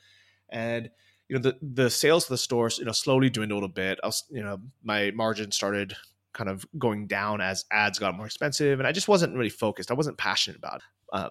And 0.48 0.90
you 1.28 1.36
know 1.36 1.42
the 1.42 1.58
the 1.60 1.90
sales 1.90 2.24
of 2.24 2.30
the 2.30 2.38
stores 2.38 2.78
you 2.78 2.84
know 2.84 2.92
slowly 2.92 3.30
dwindled 3.30 3.64
a 3.64 3.68
bit. 3.68 3.98
I 4.02 4.06
was 4.06 4.24
you 4.30 4.42
know 4.42 4.60
my 4.82 5.10
margin 5.10 5.52
started 5.52 5.96
kind 6.38 6.48
of 6.48 6.64
going 6.78 7.08
down 7.08 7.40
as 7.40 7.64
ads 7.72 7.98
got 7.98 8.16
more 8.16 8.26
expensive, 8.26 8.78
and 8.78 8.86
I 8.86 8.92
just 8.92 9.08
wasn't 9.08 9.34
really 9.34 9.50
focused. 9.50 9.90
I 9.90 9.94
wasn't 9.94 10.16
passionate 10.16 10.56
about 10.56 10.76
it. 10.76 10.82
Um, 11.12 11.30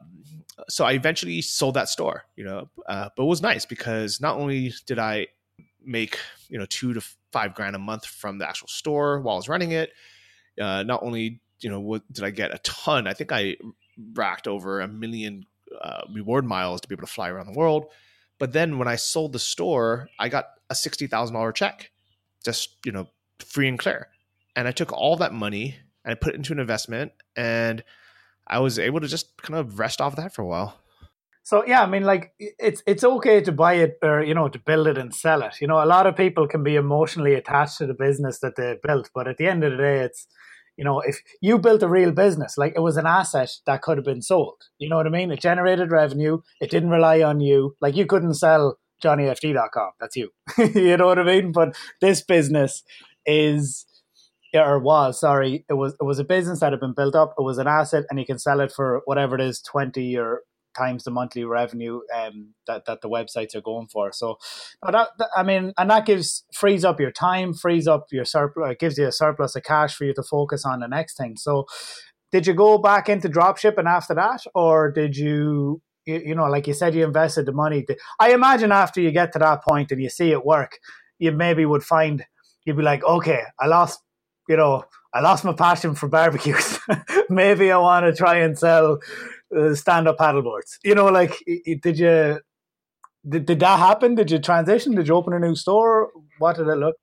so 0.67 0.83
I 0.83 0.91
eventually 0.91 1.41
sold 1.41 1.75
that 1.75 1.87
store, 1.87 2.25
you 2.35 2.43
know, 2.43 2.69
uh, 2.89 3.09
but 3.15 3.23
it 3.23 3.27
was 3.27 3.41
nice 3.41 3.65
because 3.65 4.19
not 4.19 4.37
only 4.37 4.73
did 4.85 4.99
I 4.99 5.27
make 5.81 6.19
you 6.49 6.59
know 6.59 6.65
two 6.65 6.93
to 6.93 7.01
five 7.31 7.55
grand 7.55 7.75
a 7.75 7.79
month 7.79 8.05
from 8.05 8.37
the 8.37 8.47
actual 8.47 8.67
store 8.67 9.21
while 9.21 9.35
I 9.35 9.37
was 9.37 9.47
running 9.47 9.71
it, 9.71 9.91
uh, 10.59 10.83
not 10.83 11.03
only 11.03 11.39
you 11.61 11.69
know 11.69 11.79
what 11.79 12.01
did 12.11 12.25
I 12.25 12.29
get 12.29 12.53
a 12.53 12.57
ton. 12.59 13.07
I 13.07 13.13
think 13.13 13.31
I 13.31 13.55
racked 14.13 14.47
over 14.47 14.81
a 14.81 14.89
million 14.89 15.45
uh, 15.81 16.01
reward 16.13 16.45
miles 16.45 16.81
to 16.81 16.87
be 16.89 16.95
able 16.95 17.07
to 17.07 17.13
fly 17.13 17.29
around 17.29 17.47
the 17.47 17.57
world. 17.57 17.85
But 18.39 18.51
then 18.51 18.77
when 18.77 18.89
I 18.89 18.97
sold 18.97 19.31
the 19.31 19.39
store, 19.39 20.09
I 20.19 20.27
got 20.27 20.47
a 20.69 20.75
sixty 20.75 21.07
thousand 21.07 21.35
dollar 21.35 21.53
check, 21.53 21.91
just 22.43 22.75
you 22.85 22.91
know, 22.91 23.07
free 23.39 23.69
and 23.69 23.79
clear. 23.79 24.09
And 24.57 24.67
I 24.67 24.71
took 24.71 24.91
all 24.91 25.15
that 25.17 25.33
money 25.33 25.77
and 26.03 26.11
I 26.11 26.15
put 26.15 26.33
it 26.33 26.37
into 26.37 26.51
an 26.51 26.59
investment, 26.59 27.11
and 27.35 27.83
I 28.47 28.59
was 28.59 28.79
able 28.79 28.99
to 29.01 29.07
just 29.07 29.37
kind 29.37 29.59
of 29.59 29.77
rest 29.77 30.01
off 30.01 30.15
that 30.15 30.33
for 30.33 30.41
a 30.41 30.47
while. 30.47 30.79
So 31.43 31.65
yeah, 31.65 31.81
I 31.81 31.85
mean, 31.85 32.03
like 32.03 32.33
it's 32.39 32.81
it's 32.85 33.03
okay 33.03 33.39
to 33.41 33.51
buy 33.51 33.75
it 33.75 33.99
or 34.01 34.23
you 34.23 34.33
know 34.33 34.49
to 34.49 34.59
build 34.59 34.87
it 34.87 34.97
and 34.97 35.13
sell 35.13 35.43
it. 35.43 35.61
You 35.61 35.67
know, 35.67 35.81
a 35.81 35.85
lot 35.85 36.07
of 36.07 36.17
people 36.17 36.47
can 36.47 36.63
be 36.63 36.75
emotionally 36.75 37.35
attached 37.35 37.77
to 37.77 37.85
the 37.85 37.93
business 37.93 38.39
that 38.39 38.57
they 38.57 38.77
built, 38.83 39.09
but 39.13 39.27
at 39.27 39.37
the 39.37 39.47
end 39.47 39.63
of 39.63 39.71
the 39.71 39.77
day, 39.77 39.99
it's 39.99 40.27
you 40.77 40.83
know, 40.83 40.99
if 40.99 41.21
you 41.41 41.57
built 41.57 41.83
a 41.83 41.87
real 41.87 42.11
business, 42.11 42.57
like 42.57 42.73
it 42.75 42.81
was 42.81 42.97
an 42.97 43.05
asset 43.05 43.51
that 43.65 43.81
could 43.81 43.97
have 43.97 44.05
been 44.05 44.21
sold. 44.21 44.63
You 44.77 44.89
know 44.89 44.97
what 44.97 45.07
I 45.07 45.09
mean? 45.09 45.31
It 45.31 45.41
generated 45.41 45.91
revenue. 45.91 46.39
It 46.61 46.69
didn't 46.69 46.89
rely 46.89 47.21
on 47.21 47.41
you. 47.41 47.75
Like 47.81 47.95
you 47.95 48.05
couldn't 48.05 48.35
sell 48.35 48.77
johnnyfd.com. 49.03 49.91
That's 49.99 50.15
you. 50.15 50.29
you 50.57 50.97
know 50.97 51.07
what 51.07 51.19
I 51.19 51.23
mean? 51.23 51.51
But 51.51 51.75
this 51.99 52.21
business 52.21 52.83
is 53.25 53.85
or 54.53 54.79
was 54.79 55.19
sorry 55.19 55.65
it 55.69 55.73
was 55.73 55.93
it 55.99 56.03
was 56.03 56.19
a 56.19 56.23
business 56.23 56.59
that 56.61 56.71
had 56.71 56.79
been 56.79 56.93
built 56.93 57.15
up 57.15 57.33
it 57.37 57.43
was 57.43 57.57
an 57.57 57.67
asset 57.67 58.05
and 58.09 58.19
you 58.19 58.25
can 58.25 58.39
sell 58.39 58.59
it 58.59 58.71
for 58.71 59.01
whatever 59.05 59.35
it 59.35 59.41
is 59.41 59.61
20 59.61 60.17
or 60.17 60.41
times 60.77 61.03
the 61.03 61.11
monthly 61.11 61.43
revenue 61.43 62.01
um, 62.15 62.53
that 62.67 62.85
that 62.85 63.01
the 63.01 63.09
websites 63.09 63.55
are 63.55 63.61
going 63.61 63.87
for. 63.87 64.11
So, 64.11 64.37
that, 64.89 65.09
I 65.35 65.43
mean, 65.43 65.73
and 65.77 65.89
that 65.89 66.05
gives 66.05 66.45
frees 66.53 66.85
up 66.85 66.99
your 66.99 67.11
time, 67.11 67.53
frees 67.53 67.87
up 67.87 68.05
your 68.11 68.25
surplus, 68.25 68.75
gives 68.79 68.97
you 68.97 69.07
a 69.07 69.11
surplus 69.11 69.55
of 69.55 69.63
cash 69.63 69.95
for 69.95 70.05
you 70.05 70.13
to 70.13 70.23
focus 70.23 70.65
on 70.65 70.81
the 70.81 70.87
next 70.87 71.17
thing. 71.17 71.35
So, 71.37 71.65
did 72.31 72.45
you 72.45 72.53
go 72.53 72.77
back 72.77 73.09
into 73.09 73.29
dropshipping 73.29 73.87
after 73.87 74.13
that, 74.15 74.41
or 74.53 74.91
did? 74.91 75.17
You, 75.17 75.81
you 76.05 76.35
know, 76.35 76.45
like 76.45 76.67
you 76.67 76.73
said, 76.73 76.95
you 76.95 77.03
invested 77.03 77.47
the 77.47 77.51
money. 77.51 77.85
I 78.17 78.31
imagine 78.31 78.71
after 78.71 79.01
you 79.01 79.11
get 79.11 79.33
to 79.33 79.39
that 79.39 79.61
point 79.61 79.91
and 79.91 80.01
you 80.01 80.09
see 80.09 80.31
it 80.31 80.45
work, 80.45 80.79
you 81.19 81.33
maybe 81.33 81.65
would 81.65 81.83
find 81.83 82.25
you'd 82.63 82.77
be 82.77 82.83
like, 82.83 83.03
okay, 83.03 83.41
I 83.59 83.67
lost, 83.67 83.99
you 84.47 84.57
know, 84.57 84.83
I 85.13 85.21
lost 85.21 85.43
my 85.43 85.53
passion 85.53 85.95
for 85.95 86.07
barbecues. 86.07 86.79
maybe 87.29 87.71
I 87.71 87.77
want 87.77 88.05
to 88.05 88.13
try 88.13 88.37
and 88.37 88.57
sell 88.57 88.99
uh, 89.55 89.75
stand 89.75 90.07
up 90.07 90.17
paddleboards. 90.17 90.77
You 90.83 90.95
know, 90.95 91.07
like 91.07 91.33
did 91.81 91.99
you 91.99 92.39
did, 93.27 93.45
did 93.45 93.59
that 93.59 93.79
happen? 93.79 94.15
Did 94.15 94.31
you 94.31 94.39
transition? 94.39 94.95
Did 94.95 95.07
you 95.07 95.15
open 95.15 95.33
a 95.33 95.39
new 95.39 95.55
store? 95.55 96.11
What 96.39 96.57
did 96.57 96.67
it 96.67 96.77
look? 96.77 96.95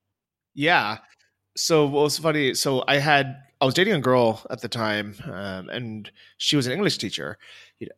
Yeah. 0.55 0.99
So 1.57 1.85
what 1.87 2.05
was 2.05 2.19
funny? 2.19 2.55
So 2.55 2.85
I 2.87 2.99
had 2.99 3.37
I 3.61 3.65
was 3.67 3.75
dating 3.75 3.95
a 3.95 4.01
girl 4.01 4.43
at 4.51 4.61
the 4.61 4.69
time, 4.69 5.15
um, 5.25 5.69
and 5.71 6.11
she 6.37 6.57
was 6.57 6.67
an 6.67 6.73
English 6.73 6.99
teacher, 6.99 7.39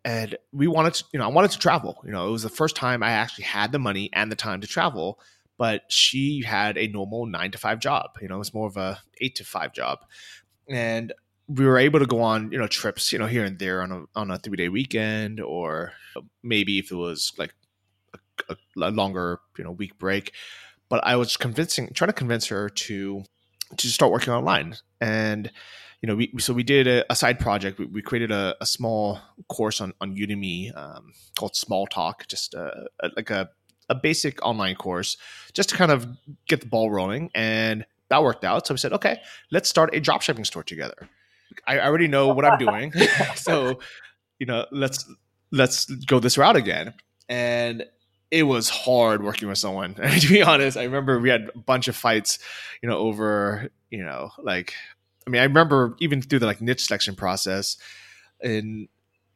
and 0.05 0.37
we 0.53 0.67
wanted 0.67 0.95
to, 0.95 1.05
you 1.13 1.19
know, 1.19 1.25
I 1.25 1.29
wanted 1.29 1.51
to 1.53 1.59
travel. 1.59 2.03
You 2.05 2.13
know, 2.13 2.29
it 2.29 2.31
was 2.31 2.43
the 2.43 2.49
first 2.49 2.77
time 2.77 3.03
I 3.03 3.11
actually 3.11 3.45
had 3.45 3.73
the 3.73 3.79
money 3.79 4.11
and 4.13 4.31
the 4.31 4.37
time 4.37 4.61
to 4.61 4.67
travel. 4.67 5.19
But 5.59 5.83
she 5.89 6.43
had 6.43 6.77
a 6.77 6.89
normal 6.89 7.27
nine 7.27 7.51
to 7.53 7.59
five 7.59 7.79
job. 7.79 8.11
You 8.21 8.29
know, 8.29 8.37
it 8.37 8.41
was 8.41 8.55
more 8.55 8.67
of 8.67 8.77
a 8.77 9.01
eight 9.21 9.37
to 9.37 9.45
five 9.45 9.73
job, 9.73 10.01
and 10.69 11.13
we 11.49 11.65
were 11.65 11.79
able 11.79 12.01
to 12.01 12.07
go 12.07 12.21
on 12.21 12.51
you 12.51 12.59
know 12.59 12.67
trips 12.67 13.13
you 13.13 13.19
know 13.19 13.27
here 13.27 13.45
and 13.45 13.59
there 13.59 13.83
on 13.83 13.93
a 13.93 14.05
on 14.15 14.31
a 14.31 14.39
three 14.39 14.57
day 14.57 14.69
weekend 14.69 15.41
or 15.41 15.93
maybe 16.43 16.79
if 16.79 16.91
it 16.91 16.97
was 16.97 17.33
like 17.39 17.55
a, 18.49 18.57
a, 18.81 18.91
longer 18.91 19.41
you 19.59 19.65
know 19.65 19.71
week 19.71 19.99
break. 19.99 20.33
But 20.89 21.05
i 21.05 21.17
was 21.17 21.37
convincing 21.37 21.91
trying 21.95 22.09
to 22.09 22.15
convince 22.15 22.47
her 22.47 22.69
to 22.69 23.25
to 23.77 23.89
start 23.89 24.13
working 24.13 24.33
online. 24.33 24.77
And 25.01 25.51
you 26.03 26.07
know 26.07 26.17
we 26.17 26.33
so 26.39 26.53
we 26.53 26.63
did 26.63 26.87
a, 26.87 27.11
a 27.11 27.17
side 27.17 27.39
project. 27.39 27.79
We, 27.79 27.87
we 27.87 28.03
created 28.03 28.31
a, 28.31 28.57
a, 28.61 28.67
small 28.67 29.21
course 29.49 29.81
on 29.81 29.93
on 30.01 30.17
udemy 30.17 30.77
um, 30.77 31.13
called 31.39 31.55
Smalltalk 31.55 32.27
just 32.29 32.55
a, 32.55 32.89
like 33.17 33.31
a, 33.31 33.49
a 33.89 33.95
basic 33.95 34.45
online 34.45 34.75
course 34.75 35.17
just 35.53 35.69
to 35.69 35.77
kind 35.77 35.91
of 35.91 36.07
get 36.49 36.61
the 36.61 36.67
ball 36.67 36.91
rolling 36.91 37.31
and 37.35 37.85
that 38.09 38.23
worked 38.23 38.45
out 38.45 38.67
so 38.67 38.75
we 38.75 38.79
said 38.79 38.93
okay 38.93 39.21
let's 39.51 39.69
start 39.69 39.95
a 39.95 40.01
dropshipping 40.01 40.47
store 40.47 40.63
together 40.63 41.09
I 41.67 41.81
already 41.81 42.09
know 42.09 42.29
what 42.29 42.45
I'm 42.45 42.59
doing. 42.59 42.93
so, 43.35 43.79
you 44.39 44.47
know, 44.47 44.67
let's 44.71 45.05
let's 45.53 45.87
go 45.87 46.19
this 46.19 46.39
route 46.39 46.57
again. 46.57 46.95
And 47.29 47.85
it 48.31 48.43
was 48.45 48.69
hard 48.69 49.23
working 49.23 49.49
with 49.49 49.59
someone. 49.59 49.95
to 50.21 50.29
be 50.29 50.43
honest, 50.43 50.77
I 50.77 50.85
remember 50.85 51.19
we 51.21 51.29
had 51.29 51.51
a 51.55 51.59
bunch 51.59 51.89
of 51.89 51.97
fights, 51.97 52.39
you 52.83 52.89
know, 52.89 52.99
over, 52.99 53.69
you 53.91 54.05
know, 54.05 54.31
like 54.43 54.75
I 55.27 55.31
mean, 55.31 55.41
I 55.41 55.45
remember 55.45 55.97
even 56.01 56.23
through 56.23 56.41
the 56.41 56.47
like 56.47 56.61
niche 56.61 56.85
selection 56.87 57.15
process 57.15 57.77
in 58.41 58.89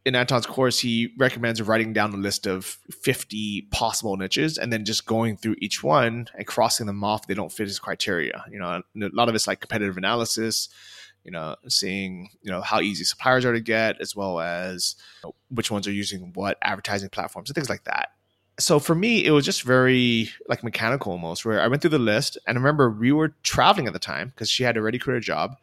in 0.05 0.15
Anton's 0.15 0.47
course, 0.47 0.79
he 0.79 1.13
recommends 1.19 1.61
writing 1.61 1.93
down 1.93 2.15
a 2.15 2.17
list 2.17 2.47
of 2.47 2.79
50 2.91 3.69
possible 3.71 4.17
niches 4.17 4.57
and 4.57 4.73
then 4.73 4.85
just 4.85 5.07
going 5.07 5.37
through 5.37 5.57
each 5.59 5.83
one 5.83 6.27
and 6.35 6.47
crossing 6.47 6.87
them 6.87 7.05
off. 7.05 7.23
If 7.23 7.27
they 7.27 7.35
don't 7.35 7.53
fit 7.53 7.67
his 7.67 7.79
criteria. 7.79 8.45
You 8.51 8.59
know, 8.59 8.83
a 8.97 9.11
lot 9.13 9.29
of 9.29 9.35
it's 9.35 9.47
like 9.47 9.61
competitive 9.61 9.99
analysis, 9.99 10.69
you 11.25 11.31
know, 11.31 11.57
seeing 11.69 12.31
you 12.43 12.51
know 12.51 12.63
how 12.63 12.81
easy 12.81 13.05
suppliers 13.05 13.45
are 13.45 13.53
to 13.53 13.61
get, 13.61 14.01
as 14.01 14.17
well 14.17 14.41
as 14.41 14.97
you 15.23 15.29
know, 15.29 15.35
which 15.51 15.71
ones 15.71 15.87
are 15.87 15.93
using 15.93 16.33
what 16.35 16.57
advertising 16.63 17.11
platforms 17.11 17.51
and 17.51 17.55
things 17.55 17.71
like 17.71 17.85
that. 17.85 18.13
So 18.59 18.79
for 18.79 18.95
me, 18.95 19.25
it 19.25 19.31
was 19.31 19.45
just 19.45 19.63
very 19.63 20.31
like 20.49 20.65
mechanical 20.65 21.13
almost. 21.13 21.45
Where 21.45 21.61
I 21.61 21.69
went 21.69 21.83
through 21.83 21.91
the 21.91 21.99
list, 21.99 22.39
and 22.47 22.57
I 22.57 22.61
remember 22.61 22.91
we 22.91 23.13
were 23.13 23.35
traveling 23.43 23.87
at 23.87 23.93
the 23.93 23.99
time 23.99 24.29
because 24.29 24.51
she 24.51 24.63
had 24.63 24.79
already 24.79 24.99
quit 24.99 25.15
her 25.15 25.21
job, 25.21 25.57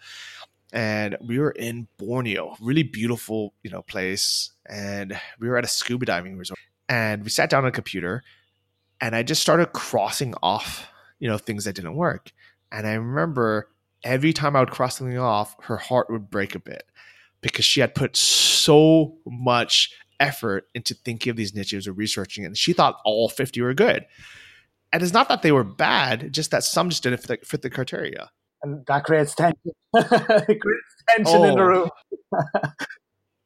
and 0.73 1.17
we 1.21 1.39
were 1.39 1.51
in 1.51 1.87
Borneo, 1.97 2.55
really 2.61 2.83
beautiful 2.83 3.53
you 3.63 3.71
know 3.71 3.81
place, 3.81 4.51
and 4.67 5.19
we 5.39 5.47
were 5.47 5.57
at 5.57 5.65
a 5.65 5.67
scuba 5.67 6.05
diving 6.05 6.37
resort, 6.37 6.59
and 6.89 7.23
we 7.23 7.29
sat 7.29 7.49
down 7.49 7.63
on 7.63 7.69
a 7.69 7.71
computer, 7.71 8.23
and 9.01 9.15
I 9.15 9.23
just 9.23 9.41
started 9.41 9.73
crossing 9.73 10.33
off 10.41 10.87
you 11.19 11.27
know 11.27 11.37
things 11.37 11.65
that 11.65 11.73
didn't 11.73 11.95
work, 11.95 12.31
and 12.71 12.87
I 12.87 12.93
remember 12.93 13.69
every 14.03 14.33
time 14.33 14.55
I 14.55 14.59
would 14.59 14.71
cross 14.71 14.97
something 14.97 15.17
off, 15.17 15.55
her 15.63 15.77
heart 15.77 16.09
would 16.09 16.29
break 16.29 16.55
a 16.55 16.59
bit 16.59 16.83
because 17.41 17.65
she 17.65 17.81
had 17.81 17.95
put 17.95 18.15
so 18.15 19.17
much 19.25 19.91
effort 20.19 20.67
into 20.73 20.93
thinking 20.93 21.29
of 21.29 21.35
these 21.35 21.53
niches 21.53 21.87
or 21.87 21.93
researching 21.93 22.43
it. 22.43 22.47
And 22.47 22.57
she 22.57 22.73
thought 22.73 22.99
all 23.05 23.29
50 23.29 23.61
were 23.61 23.73
good. 23.73 24.05
And 24.91 25.03
it's 25.03 25.13
not 25.13 25.29
that 25.29 25.41
they 25.41 25.51
were 25.51 25.63
bad, 25.63 26.33
just 26.33 26.51
that 26.51 26.63
some 26.63 26.89
just 26.89 27.03
didn't 27.03 27.19
fit 27.19 27.41
the, 27.41 27.45
fit 27.45 27.61
the 27.61 27.69
criteria. 27.69 28.31
And 28.63 28.85
that 28.87 29.03
creates 29.03 29.35
tension. 29.35 29.71
it 29.93 30.59
creates 30.59 30.95
tension 31.09 31.41
oh. 31.41 31.43
in 31.43 31.55
the 31.55 31.61
oh. 31.61 31.65
room. 31.65 31.89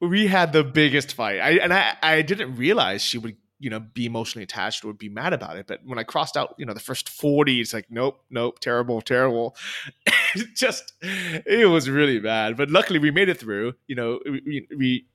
we 0.00 0.26
had 0.26 0.52
the 0.52 0.64
biggest 0.64 1.14
fight. 1.14 1.38
I, 1.40 1.50
and 1.52 1.72
I, 1.72 1.96
I 2.02 2.22
didn't 2.22 2.56
realize 2.56 3.02
she 3.02 3.18
would 3.18 3.36
you 3.62 3.70
know 3.70 3.78
be 3.78 4.04
emotionally 4.04 4.42
attached 4.42 4.84
or 4.84 4.92
be 4.92 5.08
mad 5.08 5.32
about 5.32 5.56
it 5.56 5.68
but 5.68 5.78
when 5.84 5.96
i 5.96 6.02
crossed 6.02 6.36
out 6.36 6.54
you 6.58 6.66
know 6.66 6.74
the 6.74 6.80
first 6.80 7.08
40 7.08 7.60
it's 7.60 7.72
like 7.72 7.86
nope 7.90 8.20
nope 8.28 8.58
terrible 8.58 9.00
terrible 9.00 9.56
just 10.56 10.92
it 11.00 11.70
was 11.70 11.88
really 11.88 12.18
bad 12.18 12.56
but 12.56 12.70
luckily 12.70 12.98
we 12.98 13.12
made 13.12 13.28
it 13.28 13.38
through 13.38 13.74
you 13.86 13.94
know 13.94 14.18
we, 14.26 14.66
we 14.76 15.06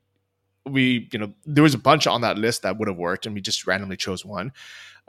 we 0.66 1.10
you 1.12 1.20
know 1.20 1.34
there 1.46 1.64
was 1.64 1.74
a 1.74 1.78
bunch 1.78 2.08
on 2.08 2.22
that 2.22 2.38
list 2.38 2.62
that 2.62 2.78
would 2.78 2.88
have 2.88 2.98
worked 2.98 3.26
and 3.26 3.36
we 3.36 3.42
just 3.42 3.68
randomly 3.68 3.98
chose 3.98 4.24
one 4.24 4.54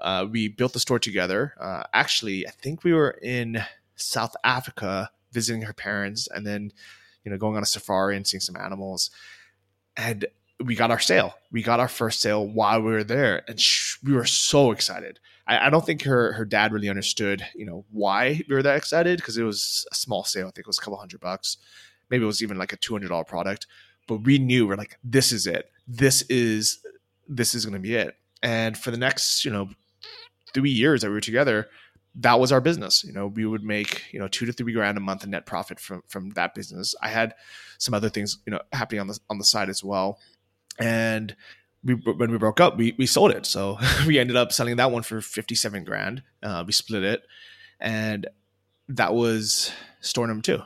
uh, 0.00 0.24
we 0.30 0.46
built 0.48 0.72
the 0.72 0.80
store 0.80 0.98
together 0.98 1.54
uh, 1.60 1.84
actually 1.92 2.46
i 2.46 2.50
think 2.50 2.82
we 2.82 2.92
were 2.92 3.16
in 3.22 3.62
south 3.98 4.34
africa 4.44 5.10
visiting 5.32 5.62
her 5.62 5.74
parents 5.74 6.28
and 6.34 6.46
then 6.46 6.72
you 7.24 7.30
know 7.30 7.36
going 7.36 7.56
on 7.56 7.62
a 7.62 7.66
safari 7.66 8.16
and 8.16 8.26
seeing 8.26 8.40
some 8.40 8.56
animals 8.56 9.10
and 9.96 10.26
we 10.64 10.74
got 10.74 10.90
our 10.90 10.98
sale. 10.98 11.34
We 11.52 11.62
got 11.62 11.80
our 11.80 11.88
first 11.88 12.20
sale 12.20 12.46
while 12.46 12.80
we 12.80 12.90
were 12.90 13.04
there, 13.04 13.42
and 13.48 13.60
sh- 13.60 13.96
we 14.02 14.12
were 14.12 14.24
so 14.24 14.72
excited. 14.72 15.20
I, 15.46 15.66
I, 15.66 15.70
don't 15.70 15.86
think 15.86 16.02
her 16.02 16.32
her 16.32 16.44
dad 16.44 16.72
really 16.72 16.88
understood, 16.88 17.44
you 17.54 17.64
know, 17.64 17.84
why 17.90 18.42
we 18.48 18.54
were 18.54 18.62
that 18.62 18.76
excited 18.76 19.18
because 19.18 19.38
it 19.38 19.44
was 19.44 19.86
a 19.92 19.94
small 19.94 20.24
sale. 20.24 20.48
I 20.48 20.50
think 20.50 20.60
it 20.60 20.66
was 20.66 20.78
a 20.78 20.80
couple 20.80 20.98
hundred 20.98 21.20
bucks. 21.20 21.58
Maybe 22.10 22.24
it 22.24 22.26
was 22.26 22.42
even 22.42 22.58
like 22.58 22.72
a 22.72 22.76
two 22.76 22.94
hundred 22.94 23.08
dollar 23.08 23.24
product. 23.24 23.66
But 24.06 24.24
we 24.24 24.38
knew 24.38 24.66
we're 24.66 24.76
like, 24.76 24.98
this 25.04 25.32
is 25.32 25.46
it. 25.46 25.70
This 25.86 26.22
is 26.22 26.80
this 27.28 27.54
is 27.54 27.64
going 27.64 27.74
to 27.74 27.80
be 27.80 27.94
it. 27.94 28.16
And 28.42 28.76
for 28.76 28.90
the 28.90 28.96
next, 28.96 29.44
you 29.44 29.50
know, 29.50 29.68
three 30.54 30.70
years 30.70 31.02
that 31.02 31.08
we 31.08 31.14
were 31.14 31.20
together, 31.20 31.68
that 32.18 32.38
was 32.38 32.52
our 32.52 32.60
business. 32.60 33.04
You 33.04 33.12
know, 33.12 33.26
we 33.26 33.46
would 33.46 33.64
make 33.64 34.04
you 34.12 34.18
know 34.18 34.28
two 34.28 34.46
to 34.46 34.52
three 34.52 34.72
grand 34.72 34.98
a 34.98 35.00
month 35.00 35.24
in 35.24 35.30
net 35.30 35.46
profit 35.46 35.80
from 35.80 36.02
from 36.08 36.30
that 36.30 36.54
business. 36.54 36.94
I 37.02 37.08
had 37.08 37.34
some 37.78 37.94
other 37.94 38.08
things 38.08 38.38
you 38.46 38.52
know 38.52 38.60
happening 38.72 39.00
on 39.00 39.06
the 39.06 39.18
on 39.30 39.38
the 39.38 39.44
side 39.44 39.68
as 39.68 39.82
well 39.82 40.18
and 40.78 41.34
we, 41.84 41.94
when 41.94 42.30
we 42.30 42.38
broke 42.38 42.60
up, 42.60 42.76
we, 42.76 42.94
we 42.98 43.06
sold 43.06 43.30
it. 43.32 43.46
So 43.46 43.78
we 44.06 44.18
ended 44.18 44.36
up 44.36 44.52
selling 44.52 44.76
that 44.76 44.90
one 44.90 45.02
for 45.02 45.20
57 45.20 45.84
grand. 45.84 46.22
Uh, 46.42 46.64
we 46.66 46.72
split 46.72 47.02
it 47.02 47.22
and 47.80 48.26
that 48.88 49.14
was 49.14 49.72
store 50.00 50.26
number 50.26 50.42
two. 50.42 50.62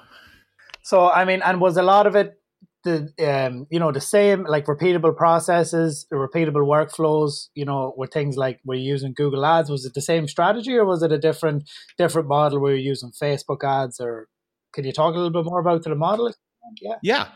So, 0.82 1.08
I 1.08 1.24
mean, 1.24 1.42
and 1.42 1.60
was 1.60 1.76
a 1.76 1.82
lot 1.82 2.06
of 2.06 2.16
it 2.16 2.38
the 2.84 3.12
um, 3.22 3.66
you 3.70 3.78
know 3.78 3.92
the 3.92 4.00
same 4.00 4.44
like 4.44 4.66
repeatable 4.66 5.16
processes, 5.16 6.06
repeatable 6.12 6.66
workflows. 6.66 7.48
You 7.54 7.64
know, 7.64 7.94
with 7.96 8.12
things 8.12 8.36
like 8.36 8.60
we're 8.64 8.74
using 8.74 9.12
Google 9.14 9.44
Ads. 9.44 9.70
Was 9.70 9.84
it 9.84 9.94
the 9.94 10.00
same 10.00 10.26
strategy, 10.28 10.74
or 10.74 10.84
was 10.84 11.02
it 11.02 11.12
a 11.12 11.18
different 11.18 11.68
different 11.96 12.28
model 12.28 12.60
where 12.60 12.72
you're 12.72 12.80
using 12.80 13.10
Facebook 13.10 13.64
ads? 13.64 14.00
Or 14.00 14.28
can 14.72 14.84
you 14.84 14.92
talk 14.92 15.14
a 15.14 15.18
little 15.18 15.30
bit 15.30 15.44
more 15.44 15.60
about 15.60 15.84
the 15.84 15.94
model? 15.94 16.32
Yeah, 16.80 16.96
yeah. 17.02 17.28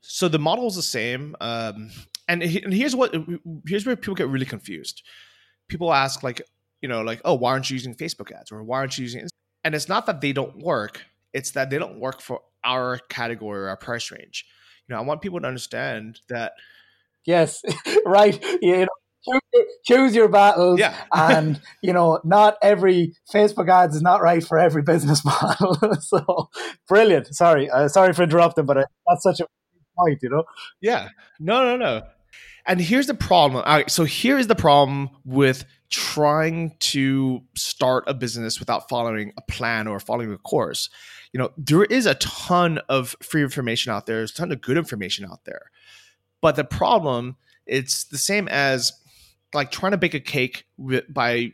So 0.00 0.28
the 0.28 0.38
model 0.38 0.66
is 0.66 0.76
the 0.76 0.82
same, 0.82 1.36
um, 1.40 1.90
and 2.28 2.42
and 2.42 2.72
here's 2.72 2.96
what 2.96 3.14
here's 3.66 3.86
where 3.86 3.96
people 3.96 4.14
get 4.14 4.28
really 4.28 4.46
confused. 4.46 5.02
People 5.68 5.92
ask 5.92 6.22
like, 6.22 6.42
you 6.82 6.88
know, 6.88 7.02
like, 7.02 7.20
oh, 7.24 7.34
why 7.34 7.52
aren't 7.52 7.70
you 7.70 7.74
using 7.74 7.94
Facebook 7.94 8.32
ads, 8.32 8.52
or 8.52 8.62
why 8.62 8.78
aren't 8.78 8.98
you 8.98 9.02
using? 9.02 9.28
And 9.62 9.74
it's 9.74 9.88
not 9.88 10.06
that 10.06 10.20
they 10.20 10.32
don't 10.32 10.58
work; 10.58 11.04
it's 11.32 11.52
that 11.52 11.70
they 11.70 11.78
don't 11.78 12.00
work 12.00 12.20
for 12.20 12.40
our 12.64 12.98
category 13.08 13.60
or 13.60 13.68
our 13.68 13.76
price 13.76 14.10
range 14.10 14.44
know, 14.90 14.98
I 14.98 15.02
want 15.02 15.22
people 15.22 15.40
to 15.40 15.46
understand 15.46 16.20
that. 16.28 16.52
Yes, 17.26 17.62
right. 18.06 18.42
You 18.60 18.86
know, 18.86 19.40
choose 19.84 20.14
your 20.14 20.28
battles. 20.28 20.80
Yeah. 20.80 20.94
and, 21.12 21.60
you 21.82 21.92
know, 21.92 22.20
not 22.24 22.56
every 22.62 23.14
Facebook 23.32 23.70
ads 23.70 23.96
is 23.96 24.02
not 24.02 24.22
right 24.22 24.44
for 24.44 24.58
every 24.58 24.82
business 24.82 25.24
model. 25.24 25.76
so 26.00 26.48
brilliant. 26.88 27.34
Sorry. 27.34 27.70
Uh, 27.70 27.88
sorry 27.88 28.12
for 28.12 28.22
interrupting, 28.22 28.66
but 28.66 28.78
uh, 28.78 28.84
that's 29.08 29.22
such 29.22 29.40
a 29.40 29.46
point, 29.98 30.18
you 30.22 30.30
know? 30.30 30.44
Yeah. 30.80 31.08
No, 31.38 31.64
no, 31.64 31.76
no. 31.76 32.02
And 32.66 32.80
here's 32.80 33.06
the 33.06 33.14
problem. 33.14 33.64
So 33.88 34.04
here 34.04 34.38
is 34.38 34.46
the 34.46 34.54
problem 34.54 35.10
with 35.24 35.64
trying 35.88 36.76
to 36.78 37.42
start 37.56 38.04
a 38.06 38.14
business 38.14 38.60
without 38.60 38.88
following 38.88 39.32
a 39.36 39.42
plan 39.42 39.86
or 39.86 39.98
following 39.98 40.32
a 40.32 40.38
course 40.38 40.88
you 41.32 41.38
know, 41.38 41.50
there 41.56 41.84
is 41.84 42.06
a 42.06 42.14
ton 42.16 42.80
of 42.88 43.14
free 43.22 43.42
information 43.42 43.92
out 43.92 44.06
there. 44.06 44.16
There's 44.16 44.32
a 44.32 44.34
ton 44.34 44.52
of 44.52 44.60
good 44.60 44.76
information 44.76 45.24
out 45.24 45.44
there. 45.44 45.70
But 46.40 46.56
the 46.56 46.64
problem, 46.64 47.36
it's 47.66 48.04
the 48.04 48.18
same 48.18 48.48
as 48.48 48.92
like 49.54 49.70
trying 49.70 49.92
to 49.92 49.98
bake 49.98 50.14
a 50.14 50.20
cake 50.20 50.64
by 51.08 51.52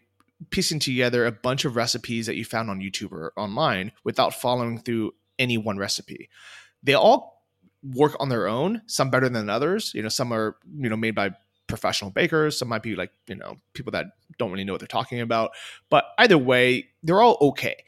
piecing 0.51 0.79
together 0.79 1.27
a 1.27 1.33
bunch 1.33 1.65
of 1.65 1.77
recipes 1.77 2.27
that 2.27 2.37
you 2.37 2.45
found 2.45 2.71
on 2.71 2.81
YouTube 2.81 3.13
or 3.13 3.33
online 3.37 3.93
without 4.05 4.35
following 4.35 4.79
through 4.79 5.13
any 5.39 5.59
one 5.59 5.79
recipe. 5.79 6.29
They 6.83 6.95
all 6.95 7.36
work 7.95 8.16
on 8.20 8.28
their 8.28 8.49
own, 8.49 8.82
some 8.87 9.11
better 9.11 9.28
than 9.28 9.49
others. 9.51 9.93
You 9.95 10.03
know, 10.03 10.09
some 10.09 10.32
are, 10.32 10.57
you 10.78 10.89
know, 10.89 10.97
made 10.97 11.14
by 11.14 11.30
professional 11.66 12.11
bakers, 12.11 12.59
some 12.59 12.68
might 12.68 12.82
be 12.82 12.97
like, 12.97 13.11
you 13.26 13.34
know, 13.34 13.57
people 13.74 13.93
that 13.93 14.07
don't 14.39 14.51
really 14.51 14.64
know 14.64 14.72
what 14.72 14.80
they're 14.80 14.87
talking 14.87 15.20
about. 15.20 15.51
But 15.91 16.05
either 16.18 16.39
way, 16.39 16.89
they're 17.03 17.20
all 17.20 17.39
okay. 17.41 17.84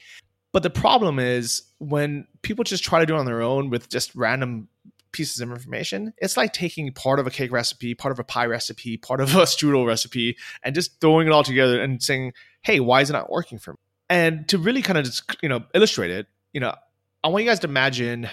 But 0.53 0.63
the 0.63 0.71
problem 0.71 1.19
is 1.19 1.63
when 1.79 2.27
people 2.43 2.65
just 2.65 2.83
try 2.83 3.01
to 3.01 3.07
do 3.07 3.15
it 3.15 3.19
on 3.19 3.27
their 3.27 3.43
own 3.43 3.71
with 3.71 3.89
just 3.89 4.15
random 4.15 4.69
pieces 5.13 5.41
of 5.41 5.51
information, 5.51 6.13
it's 6.19 6.37
like 6.37 6.53
taking 6.53 6.93
part 6.93 7.19
of 7.19 7.27
a 7.27 7.31
cake 7.31 7.53
recipe, 7.53 7.95
part 7.95 8.13
of 8.13 8.19
a 8.19 8.25
pie 8.25 8.47
recipe, 8.47 8.97
part 8.97 9.21
of 9.21 9.35
a 9.35 9.43
strudel 9.43 9.87
recipe, 9.87 10.37
and 10.63 10.75
just 10.75 11.01
throwing 11.01 11.27
it 11.27 11.33
all 11.33 11.45
together 11.45 11.81
and 11.81 12.03
saying, 12.03 12.33
"Hey, 12.63 12.81
why 12.81 13.03
is 13.03 13.11
it 13.11 13.13
not 13.13 13.31
working 13.31 13.59
for 13.59 13.73
me?" 13.73 13.79
And 14.09 14.49
to 14.49 14.59
really 14.59 14.83
kind 14.83 14.99
of 14.99 15.05
just 15.05 15.37
you 15.43 15.49
know 15.49 15.65
illustrate 15.75 16.11
it, 16.11 16.27
you 16.53 16.61
know, 16.61 16.75
I 17.23 17.29
want 17.29 17.45
you 17.45 17.51
guys 17.51 17.61
to 17.61 17.69
imagine, 17.69 18.29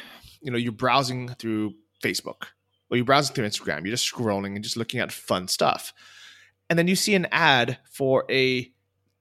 you 0.46 0.52
know, 0.52 0.58
you're 0.58 0.72
browsing 0.72 1.28
through 1.28 1.74
Facebook 2.02 2.44
or 2.90 2.98
you're 2.98 3.06
browsing 3.06 3.36
through 3.36 3.48
Instagram, 3.48 3.82
you're 3.82 3.96
just 3.96 4.12
scrolling 4.12 4.56
and 4.56 4.64
just 4.64 4.78
looking 4.78 5.00
at 5.00 5.12
fun 5.12 5.48
stuff, 5.48 5.94
and 6.70 6.80
then 6.80 6.88
you 6.88 6.96
see 6.96 7.16
an 7.16 7.28
ad 7.32 7.80
for 7.92 8.24
a 8.30 8.72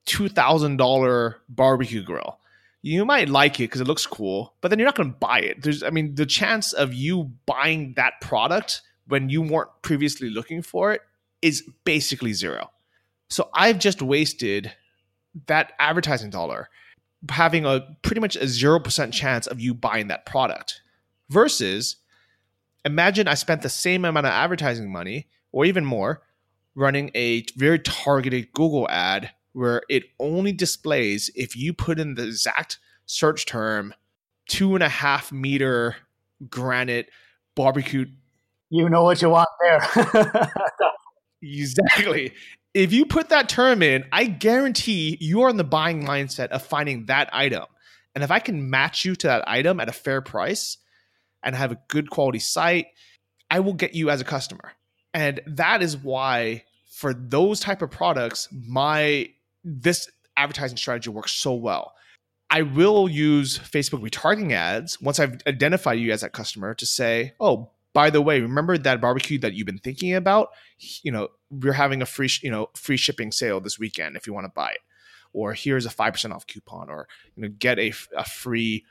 two 0.06 0.28
thousand 0.28 0.76
dollar 0.76 1.38
barbecue 1.48 2.02
grill 2.02 2.38
you 2.84 3.06
might 3.06 3.30
like 3.30 3.58
it 3.60 3.64
because 3.64 3.80
it 3.80 3.86
looks 3.86 4.04
cool, 4.04 4.54
but 4.60 4.68
then 4.68 4.78
you're 4.78 4.84
not 4.84 4.94
going 4.94 5.10
to 5.10 5.18
buy 5.18 5.40
it. 5.40 5.62
There's, 5.62 5.82
I 5.82 5.88
mean, 5.88 6.16
the 6.16 6.26
chance 6.26 6.74
of 6.74 6.92
you 6.92 7.32
buying 7.46 7.94
that 7.96 8.20
product 8.20 8.82
when 9.06 9.30
you 9.30 9.40
weren't 9.40 9.70
previously 9.80 10.28
looking 10.28 10.60
for 10.60 10.92
it 10.92 11.00
is 11.40 11.66
basically 11.84 12.34
zero. 12.34 12.70
So 13.30 13.48
I've 13.54 13.78
just 13.78 14.02
wasted 14.02 14.70
that 15.46 15.72
advertising 15.78 16.28
dollar 16.28 16.68
having 17.30 17.64
a 17.64 17.96
pretty 18.02 18.20
much 18.20 18.36
a 18.36 18.40
0% 18.40 19.12
chance 19.14 19.46
of 19.46 19.62
you 19.62 19.72
buying 19.72 20.08
that 20.08 20.26
product 20.26 20.82
versus 21.34 21.96
imagine 22.84 23.28
I 23.28 23.34
spent 23.34 23.62
the 23.62 23.68
same 23.68 24.04
amount 24.04 24.26
of 24.26 24.32
advertising 24.32 24.90
money 24.90 25.26
or 25.52 25.66
even 25.66 25.84
more 25.84 26.22
running 26.76 27.10
a 27.14 27.44
very 27.56 27.80
targeted 27.80 28.52
Google 28.52 28.88
ad 28.88 29.30
where 29.52 29.82
it 29.88 30.04
only 30.18 30.52
displays 30.52 31.30
if 31.34 31.56
you 31.56 31.72
put 31.72 31.98
in 31.98 32.14
the 32.14 32.24
exact 32.24 32.78
search 33.06 33.46
term 33.46 33.92
two 34.48 34.74
and 34.74 34.82
a 34.82 34.88
half 34.88 35.32
meter 35.32 35.96
granite 36.48 37.10
barbecue. 37.54 38.06
You 38.70 38.88
know 38.88 39.02
what 39.02 39.20
you 39.20 39.30
want 39.30 39.48
there. 39.60 40.50
exactly. 41.42 42.32
If 42.74 42.92
you 42.92 43.06
put 43.06 43.28
that 43.28 43.48
term 43.48 43.82
in, 43.82 44.04
I 44.12 44.24
guarantee 44.24 45.16
you 45.20 45.42
are 45.42 45.50
in 45.50 45.56
the 45.56 45.64
buying 45.64 46.04
mindset 46.04 46.48
of 46.48 46.62
finding 46.62 47.06
that 47.06 47.30
item. 47.32 47.64
And 48.14 48.22
if 48.22 48.30
I 48.30 48.40
can 48.40 48.70
match 48.70 49.04
you 49.04 49.14
to 49.16 49.26
that 49.28 49.48
item 49.48 49.80
at 49.80 49.88
a 49.88 49.92
fair 49.92 50.20
price 50.20 50.78
and 51.44 51.54
have 51.54 51.70
a 51.70 51.78
good 51.88 52.10
quality 52.10 52.40
site, 52.40 52.86
I 53.50 53.60
will 53.60 53.74
get 53.74 53.94
you 53.94 54.10
as 54.10 54.20
a 54.20 54.24
customer. 54.24 54.72
And 55.12 55.40
that 55.46 55.82
is 55.82 55.96
why 55.96 56.64
for 56.90 57.14
those 57.14 57.60
type 57.60 57.82
of 57.82 57.90
products, 57.90 58.48
my 58.50 59.30
this 59.62 60.10
advertising 60.36 60.76
strategy 60.76 61.10
works 61.10 61.32
so 61.32 61.54
well. 61.54 61.94
I 62.50 62.62
will 62.62 63.08
use 63.08 63.58
Facebook 63.58 64.08
retargeting 64.08 64.52
ads 64.52 65.00
once 65.00 65.18
I've 65.18 65.38
identified 65.46 65.98
you 65.98 66.12
as 66.12 66.20
that 66.20 66.32
customer 66.32 66.74
to 66.74 66.86
say, 66.86 67.34
oh, 67.40 67.70
by 67.92 68.10
the 68.10 68.20
way, 68.20 68.40
remember 68.40 68.76
that 68.76 69.00
barbecue 69.00 69.38
that 69.38 69.54
you've 69.54 69.66
been 69.66 69.78
thinking 69.78 70.14
about? 70.14 70.50
You 71.02 71.12
know, 71.12 71.28
we're 71.50 71.72
having 71.72 72.02
a 72.02 72.06
free, 72.06 72.28
you 72.42 72.50
know, 72.50 72.70
free 72.74 72.96
shipping 72.96 73.32
sale 73.32 73.60
this 73.60 73.78
weekend 73.78 74.16
if 74.16 74.26
you 74.26 74.34
want 74.34 74.44
to 74.44 74.52
buy 74.54 74.72
it, 74.72 74.80
or 75.32 75.52
here's 75.54 75.86
a 75.86 75.90
five 75.90 76.12
percent 76.12 76.34
off 76.34 76.46
coupon, 76.46 76.90
or 76.90 77.08
you 77.36 77.42
know, 77.44 77.48
get 77.56 77.78
a, 77.78 77.92
a 78.16 78.24
free 78.24 78.84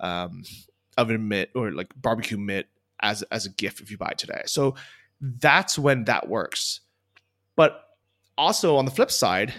um, 0.00 0.42
oven 0.98 1.28
mitt 1.28 1.50
or 1.54 1.72
like 1.72 1.88
barbecue 1.96 2.36
mitt 2.36 2.68
as 3.00 3.22
as 3.24 3.46
a 3.46 3.50
gift 3.50 3.80
if 3.80 3.90
you 3.90 3.96
buy 3.96 4.12
today. 4.18 4.42
So 4.46 4.74
that's 5.20 5.78
when 5.78 6.04
that 6.04 6.28
works. 6.28 6.80
But 7.56 7.82
also 8.36 8.76
on 8.76 8.84
the 8.84 8.90
flip 8.90 9.10
side, 9.10 9.54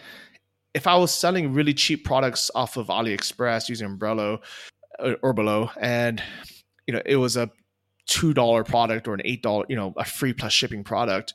if 0.73 0.85
I 0.85 0.95
was 0.95 1.13
selling 1.13 1.53
really 1.53 1.73
cheap 1.73 2.05
products 2.05 2.51
off 2.53 2.77
of 2.77 2.87
AliExpress 2.87 3.69
using 3.69 3.97
Oberlo 3.97 4.39
uh, 4.99 5.15
Oberlo, 5.23 5.71
and 5.79 6.21
you 6.87 6.93
know 6.93 7.01
it 7.05 7.17
was 7.17 7.37
a 7.37 7.49
two 8.05 8.33
dollar 8.33 8.63
product 8.63 9.07
or 9.07 9.13
an 9.13 9.21
eight 9.23 9.41
dollar, 9.41 9.65
you 9.69 9.75
know, 9.75 9.93
a 9.97 10.05
free 10.05 10.33
plus 10.33 10.53
shipping 10.53 10.83
product, 10.83 11.33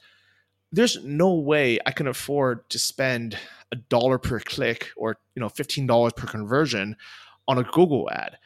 there's 0.73 1.03
no 1.05 1.35
way 1.35 1.79
I 1.87 1.93
can 1.93 2.07
afford 2.07 2.69
to 2.71 2.79
spend 2.79 3.39
a 3.73 3.77
dollar 3.77 4.19
per 4.19 4.41
click 4.41 4.91
or 4.97 5.17
you 5.35 5.41
know 5.41 5.49
fifteen 5.49 5.87
dollars 5.87 6.13
per 6.15 6.27
conversion 6.27 6.97
on 7.49 7.59
a 7.59 7.63
Google 7.63 8.11
ad. 8.11 8.39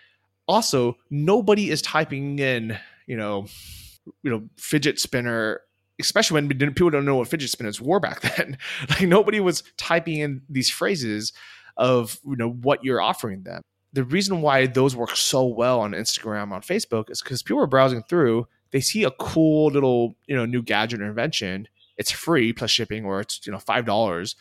Also, 0.49 0.97
nobody 1.11 1.71
is 1.71 1.83
typing 1.83 2.39
in, 2.39 2.79
you 3.07 3.17
know, 3.17 3.47
you 4.23 4.31
know, 4.31 4.49
fidget 4.57 4.99
spinner 4.99 5.61
especially 6.01 6.35
when 6.35 6.49
people 6.49 6.91
don't 6.91 7.05
know 7.05 7.17
what 7.17 7.29
fidget 7.29 7.51
spinners 7.51 7.81
were 7.81 8.01
back 8.01 8.21
then. 8.37 8.57
like 8.89 9.03
nobody 9.03 9.41
was 9.41 9.63
typing 9.77 10.19
in 10.19 10.43
these 10.49 10.71
phrases 10.71 11.33
of 11.77 12.19
you 12.27 12.37
know 12.37 12.51
what 12.51 12.85
you're 12.85 13.01
offering 13.01 13.43
them. 13.43 13.63
The 13.93 14.05
reason 14.05 14.43
why 14.43 14.67
those 14.67 14.95
work 14.95 15.17
so 15.17 15.47
well 15.47 15.81
on 15.81 15.93
Instagram, 15.93 16.53
on 16.53 16.61
Facebook, 16.61 17.11
is 17.11 17.23
because 17.23 17.43
people 17.43 17.63
are 17.63 17.67
browsing 17.67 18.03
through, 18.03 18.47
they 18.71 18.81
see 18.81 19.05
a 19.05 19.11
cool 19.13 19.71
little 19.71 20.17
you 20.27 20.37
know 20.37 20.45
new 20.45 20.63
gadget 20.63 21.01
or 21.01 21.07
invention. 21.07 21.69
It's 21.97 22.11
free 22.11 22.53
plus 22.53 22.71
shipping, 22.71 23.05
or 23.05 23.21
it's 23.21 23.47
you 23.47 23.53
know 23.53 23.59
five 23.59 23.87
dollars. 23.87 24.37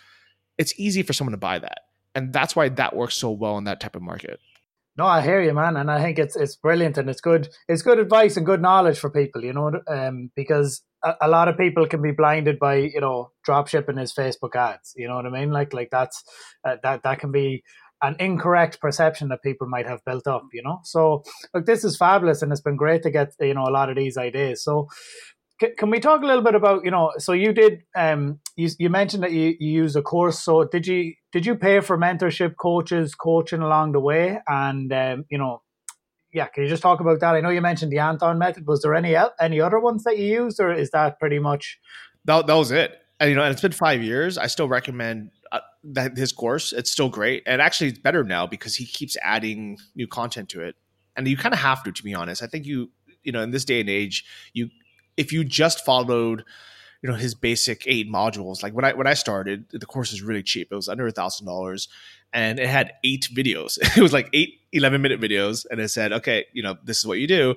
It's 0.58 0.74
easy 0.80 1.04
for 1.04 1.14
someone 1.14 1.32
to 1.32 1.38
buy 1.38 1.60
that, 1.60 1.82
and 2.16 2.34
that's 2.34 2.56
why 2.56 2.70
that 2.70 2.96
works 2.96 3.16
so 3.16 3.32
well 3.32 3.58
in 3.58 3.66
that 3.66 3.80
type 3.80 3.96
of 3.96 4.02
market. 4.02 4.40
No, 4.98 5.06
I 5.06 5.22
hear 5.22 5.42
you, 5.42 5.54
man, 5.54 5.78
and 5.78 5.92
I 5.92 6.02
think 6.02 6.18
it's 6.18 6.36
it's 6.36 6.56
brilliant 6.56 6.98
and 6.98 7.08
it's 7.08 7.22
good. 7.22 7.50
It's 7.68 7.84
good 7.84 8.00
advice 8.00 8.36
and 8.36 8.46
good 8.46 8.62
knowledge 8.62 8.98
for 8.98 9.12
people, 9.12 9.44
you 9.44 9.54
know, 9.54 9.80
um, 9.88 10.32
because 10.36 10.82
a, 11.04 11.14
a, 11.22 11.28
lot 11.28 11.48
of 11.48 11.58
people 11.58 11.86
can 11.86 12.02
be 12.02 12.12
blinded 12.12 12.58
by 12.58 12.76
you 12.78 13.00
know 13.00 13.32
drop 13.44 13.68
shipping 13.68 13.98
his 13.98 14.12
Facebook 14.12 14.56
ads. 14.56 14.94
You 14.96 15.08
know 15.08 15.16
what 15.16 15.28
I 15.28 15.30
mean? 15.30 15.52
Like 15.52 15.72
like 15.72 15.90
that's 15.92 16.24
uh, 16.68 16.78
that 16.82 17.04
that 17.04 17.20
can 17.20 17.32
be 17.32 17.64
an 18.02 18.16
incorrect 18.20 18.80
perception 18.80 19.30
that 19.30 19.44
people 19.44 19.68
might 19.68 19.86
have 19.86 20.04
built 20.04 20.26
up. 20.26 20.46
You 20.52 20.64
know, 20.64 20.80
so 20.84 21.24
look, 21.54 21.68
this 21.68 21.84
is 21.84 21.96
fabulous, 21.96 22.42
and 22.42 22.52
it's 22.52 22.62
been 22.62 22.76
great 22.76 23.04
to 23.04 23.12
get 23.12 23.34
you 23.40 23.54
know 23.54 23.66
a 23.68 23.76
lot 23.78 23.92
of 23.92 23.96
these 23.96 24.18
ideas. 24.18 24.64
So 24.64 24.88
can 25.60 25.90
we 25.90 26.00
talk 26.00 26.22
a 26.22 26.26
little 26.26 26.44
bit 26.44 26.56
about 26.56 26.84
you 26.86 26.92
know 26.92 27.12
so 27.18 27.34
you 27.34 27.54
did 27.54 27.84
um 27.96 28.40
you, 28.56 28.70
you 28.80 28.90
mentioned 28.90 29.24
that 29.24 29.32
you, 29.32 29.56
you 29.60 29.72
use 29.84 29.96
a 29.96 30.02
course 30.02 30.40
so 30.40 30.64
did 30.64 30.86
you 30.88 31.14
did 31.32 31.46
you 31.46 31.56
pay 31.56 31.80
for 31.80 31.98
mentorship 31.98 32.56
coaches 32.58 33.16
coaching 33.16 33.62
along 33.62 33.92
the 33.92 34.00
way 34.00 34.40
and 34.48 34.94
um, 34.94 35.26
you 35.30 35.38
know 35.38 35.62
yeah 36.34 36.48
can 36.48 36.64
you 36.64 36.70
just 36.70 36.84
talk 36.84 37.00
about 37.00 37.20
that 37.20 37.36
i 37.36 37.42
know 37.42 37.50
you 37.50 37.62
mentioned 37.62 37.92
the 37.92 38.00
anton 38.00 38.38
method 38.38 38.68
was 38.68 38.82
there 38.82 38.94
any 38.94 39.16
any 39.40 39.60
other 39.60 39.80
ones 39.80 40.04
that 40.04 40.18
you 40.18 40.26
used 40.26 40.60
or 40.60 40.72
is 40.72 40.92
that 40.92 41.20
pretty 41.20 41.40
much 41.40 41.80
that, 42.26 42.46
that 42.48 42.56
was 42.56 42.72
it 42.72 43.00
and, 43.20 43.30
you 43.30 43.36
know, 43.36 43.44
and 43.44 43.52
it's 43.52 43.62
been 43.62 43.72
five 43.72 44.04
years. 44.04 44.38
I 44.38 44.48
still 44.48 44.68
recommend 44.68 45.32
uh, 45.52 45.62
that 45.86 46.18
his 46.18 46.32
course. 46.32 46.72
It's 46.72 46.92
still 46.92 47.10
great, 47.10 47.44
and 47.46 47.62
actually, 47.62 47.90
it's 47.90 48.00
better 48.00 48.24
now 48.24 48.46
because 48.46 48.76
he 48.76 48.86
keeps 48.86 49.18
adding 49.22 49.78
new 49.96 50.08
content 50.08 50.50
to 50.50 50.62
it. 50.62 50.76
And 51.16 51.28
you 51.28 51.36
kind 51.36 51.54
of 51.54 51.60
have 51.60 51.84
to, 51.84 51.92
to 51.92 52.04
be 52.04 52.14
honest. 52.14 52.44
I 52.44 52.48
think 52.48 52.68
you, 52.68 52.92
you 53.24 53.32
know, 53.32 53.42
in 53.42 53.50
this 53.50 53.66
day 53.66 53.80
and 53.80 53.90
age, 53.90 54.24
you 54.54 54.70
if 55.18 55.34
you 55.34 55.44
just 55.44 55.84
followed 55.84 56.46
you 57.02 57.10
know 57.10 57.16
his 57.16 57.36
basic 57.36 57.84
eight 57.86 58.12
modules 58.12 58.64
like 58.64 58.74
when 58.74 58.86
i 58.86 58.94
when 58.94 59.08
i 59.08 59.14
started 59.14 59.66
the 59.72 59.86
course 59.86 60.12
was 60.12 60.22
really 60.22 60.44
cheap. 60.44 60.70
It 60.72 60.76
was 60.76 60.90
under 60.90 61.08
a 61.08 61.12
thousand 61.12 61.46
dollars 61.46 61.88
and 62.34 62.60
it 62.60 62.68
had 62.68 62.94
eight 63.04 63.30
videos. 63.34 63.78
It 63.98 64.02
was 64.02 64.14
like 64.14 64.30
eight 64.34 64.62
11 64.74 65.02
minute 65.02 65.22
videos 65.22 65.66
and 65.70 65.80
it 65.80 65.90
said 65.90 66.12
okay 66.14 66.46
you 66.54 66.64
know 66.64 66.78
this 66.84 67.00
is 67.00 67.08
what 67.08 67.20
you 67.20 67.28
do. 67.28 67.56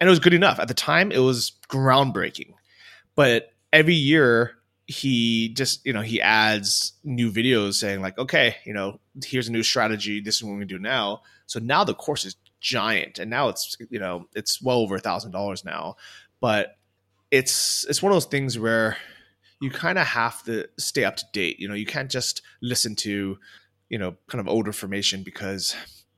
And 0.00 0.08
it 0.08 0.10
was 0.10 0.20
good 0.20 0.34
enough. 0.34 0.58
At 0.58 0.68
the 0.68 0.74
time 0.74 1.12
it 1.12 1.18
was 1.18 1.52
groundbreaking. 1.68 2.54
But 3.14 3.52
every 3.72 3.94
year 3.94 4.56
he 4.86 5.50
just 5.50 5.84
you 5.84 5.92
know 5.92 6.00
he 6.00 6.20
adds 6.20 6.94
new 7.04 7.30
videos 7.30 7.74
saying 7.74 8.00
like 8.00 8.18
okay 8.18 8.56
you 8.64 8.72
know 8.72 8.98
here's 9.24 9.48
a 9.48 9.52
new 9.52 9.62
strategy. 9.62 10.20
This 10.20 10.36
is 10.36 10.44
what 10.44 10.58
we 10.58 10.64
do 10.64 10.78
now. 10.78 11.22
So 11.46 11.60
now 11.60 11.84
the 11.84 11.94
course 11.94 12.24
is 12.24 12.36
giant 12.60 13.18
and 13.18 13.30
now 13.30 13.48
it's 13.48 13.76
you 13.90 13.98
know 13.98 14.26
it's 14.34 14.62
well 14.62 14.78
over 14.78 14.96
a 14.96 15.00
thousand 15.00 15.32
dollars 15.32 15.64
now. 15.64 15.96
But 16.40 16.78
it's 17.30 17.84
it's 17.88 18.02
one 18.02 18.12
of 18.12 18.16
those 18.16 18.26
things 18.26 18.58
where 18.58 18.96
you 19.60 19.70
kind 19.70 19.98
of 19.98 20.06
have 20.06 20.42
to 20.44 20.66
stay 20.78 21.04
up 21.04 21.16
to 21.16 21.24
date. 21.32 21.60
You 21.60 21.68
know, 21.68 21.74
you 21.74 21.86
can't 21.86 22.10
just 22.10 22.42
listen 22.62 22.96
to, 22.96 23.38
you 23.88 23.98
know, 23.98 24.16
kind 24.28 24.40
of 24.40 24.48
old 24.48 24.66
information 24.66 25.22
because 25.22 25.76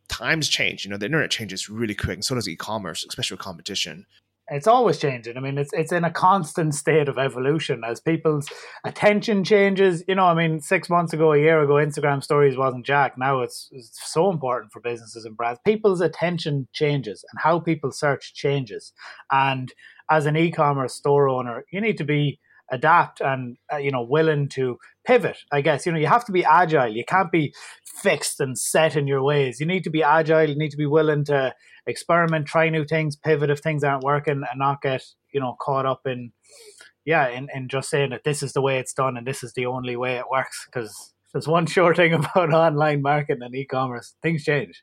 times 0.08 0.48
change. 0.48 0.84
You 0.84 0.90
know, 0.90 0.96
the 0.96 1.06
internet 1.06 1.30
changes 1.30 1.68
really 1.68 1.94
quick, 1.94 2.14
and 2.14 2.24
so 2.24 2.34
does 2.34 2.48
e-commerce, 2.48 3.04
especially 3.08 3.36
with 3.36 3.42
competition. 3.42 4.06
It's 4.48 4.66
always 4.66 4.98
changing. 4.98 5.36
I 5.36 5.40
mean, 5.40 5.56
it's 5.56 5.72
it's 5.72 5.92
in 5.92 6.04
a 6.04 6.10
constant 6.10 6.74
state 6.74 7.08
of 7.08 7.16
evolution 7.16 7.82
as 7.84 8.00
people's 8.00 8.48
attention 8.84 9.44
changes. 9.44 10.04
You 10.06 10.14
know, 10.16 10.26
I 10.26 10.34
mean, 10.34 10.60
six 10.60 10.90
months 10.90 11.12
ago, 11.12 11.32
a 11.32 11.38
year 11.38 11.62
ago, 11.62 11.74
Instagram 11.74 12.22
stories 12.22 12.56
wasn't 12.56 12.84
jack. 12.84 13.16
Now 13.16 13.40
it's, 13.40 13.68
it's 13.72 13.98
so 14.12 14.30
important 14.30 14.72
for 14.72 14.80
businesses 14.80 15.24
and 15.24 15.36
brands. 15.36 15.60
People's 15.64 16.00
attention 16.00 16.68
changes, 16.72 17.24
and 17.30 17.40
how 17.40 17.60
people 17.60 17.92
search 17.92 18.34
changes, 18.34 18.92
and 19.30 19.72
as 20.12 20.26
an 20.26 20.36
e-commerce 20.36 20.94
store 20.94 21.28
owner, 21.28 21.64
you 21.72 21.80
need 21.80 21.96
to 21.96 22.04
be 22.04 22.38
adapt 22.70 23.20
and 23.20 23.56
uh, 23.72 23.76
you 23.78 23.90
know 23.90 24.02
willing 24.02 24.48
to 24.50 24.76
pivot. 25.06 25.38
I 25.50 25.62
guess 25.62 25.86
you 25.86 25.92
know 25.92 25.98
you 25.98 26.06
have 26.06 26.24
to 26.26 26.32
be 26.32 26.44
agile. 26.44 26.94
You 26.94 27.04
can't 27.04 27.32
be 27.32 27.54
fixed 28.02 28.38
and 28.38 28.58
set 28.58 28.94
in 28.94 29.06
your 29.06 29.22
ways. 29.22 29.58
You 29.58 29.66
need 29.66 29.84
to 29.84 29.90
be 29.90 30.02
agile. 30.02 30.48
You 30.48 30.56
need 30.56 30.70
to 30.70 30.76
be 30.76 30.86
willing 30.86 31.24
to 31.26 31.54
experiment, 31.86 32.46
try 32.46 32.68
new 32.68 32.84
things, 32.84 33.16
pivot 33.16 33.50
if 33.50 33.60
things 33.60 33.82
aren't 33.82 34.04
working, 34.04 34.42
and 34.48 34.58
not 34.58 34.82
get 34.82 35.02
you 35.32 35.40
know 35.40 35.56
caught 35.60 35.86
up 35.86 36.02
in 36.06 36.32
yeah 37.06 37.28
in, 37.28 37.48
in 37.54 37.68
just 37.68 37.88
saying 37.88 38.10
that 38.10 38.24
this 38.24 38.42
is 38.42 38.52
the 38.52 38.62
way 38.62 38.78
it's 38.78 38.92
done 38.92 39.16
and 39.16 39.26
this 39.26 39.42
is 39.42 39.54
the 39.54 39.66
only 39.66 39.96
way 39.96 40.16
it 40.16 40.30
works 40.30 40.66
because 40.66 41.14
there's 41.32 41.48
one 41.48 41.66
sure 41.66 41.94
thing 41.94 42.12
about 42.20 42.52
online 42.52 43.02
marketing 43.02 43.42
and 43.42 43.54
e-commerce 43.54 44.14
things 44.22 44.44
change 44.44 44.82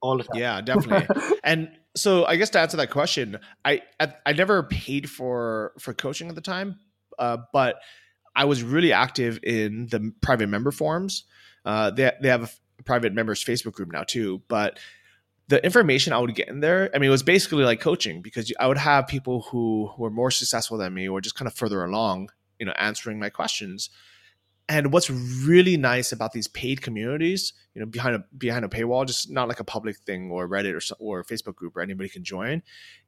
all 0.00 0.16
the 0.16 0.24
time 0.24 0.40
yeah 0.40 0.60
definitely 0.60 1.06
and 1.44 1.68
so 1.96 2.24
I 2.24 2.36
guess 2.36 2.50
to 2.50 2.60
answer 2.60 2.76
that 2.76 2.90
question, 2.90 3.38
I, 3.64 3.82
I, 3.98 4.14
I 4.26 4.32
never 4.32 4.62
paid 4.62 5.10
for 5.10 5.72
for 5.78 5.92
coaching 5.92 6.28
at 6.28 6.34
the 6.34 6.40
time, 6.40 6.78
uh, 7.18 7.38
but 7.52 7.80
I 8.34 8.44
was 8.44 8.62
really 8.62 8.92
active 8.92 9.40
in 9.42 9.86
the 9.86 10.12
private 10.20 10.48
member 10.48 10.70
forums. 10.70 11.24
Uh, 11.64 11.90
they 11.90 12.12
they 12.22 12.28
have 12.28 12.44
a 12.78 12.82
private 12.84 13.12
members 13.12 13.44
Facebook 13.44 13.72
group 13.72 13.92
now 13.92 14.04
too, 14.04 14.42
but 14.48 14.78
the 15.48 15.62
information 15.64 16.12
I 16.12 16.18
would 16.18 16.34
get 16.34 16.48
in 16.48 16.60
there, 16.60 16.90
I 16.94 16.98
mean, 16.98 17.08
it 17.08 17.10
was 17.10 17.24
basically 17.24 17.64
like 17.64 17.80
coaching 17.80 18.22
because 18.22 18.52
I 18.60 18.68
would 18.68 18.78
have 18.78 19.08
people 19.08 19.42
who 19.50 19.90
were 19.98 20.10
more 20.10 20.30
successful 20.30 20.78
than 20.78 20.94
me 20.94 21.08
or 21.08 21.20
just 21.20 21.34
kind 21.34 21.48
of 21.48 21.54
further 21.54 21.82
along, 21.82 22.30
you 22.60 22.66
know, 22.66 22.72
answering 22.78 23.18
my 23.18 23.30
questions. 23.30 23.90
And 24.70 24.92
what's 24.92 25.10
really 25.10 25.76
nice 25.76 26.12
about 26.12 26.30
these 26.30 26.46
paid 26.46 26.80
communities, 26.80 27.52
you 27.74 27.80
know, 27.80 27.86
behind 27.86 28.14
a 28.14 28.24
behind 28.38 28.64
a 28.64 28.68
paywall, 28.68 29.04
just 29.04 29.28
not 29.28 29.48
like 29.48 29.58
a 29.58 29.64
public 29.64 29.96
thing 29.96 30.30
or 30.30 30.48
Reddit 30.48 30.74
or 30.74 30.96
or 31.00 31.24
Facebook 31.24 31.56
group 31.56 31.74
where 31.74 31.82
anybody 31.82 32.08
can 32.08 32.22
join, 32.22 32.62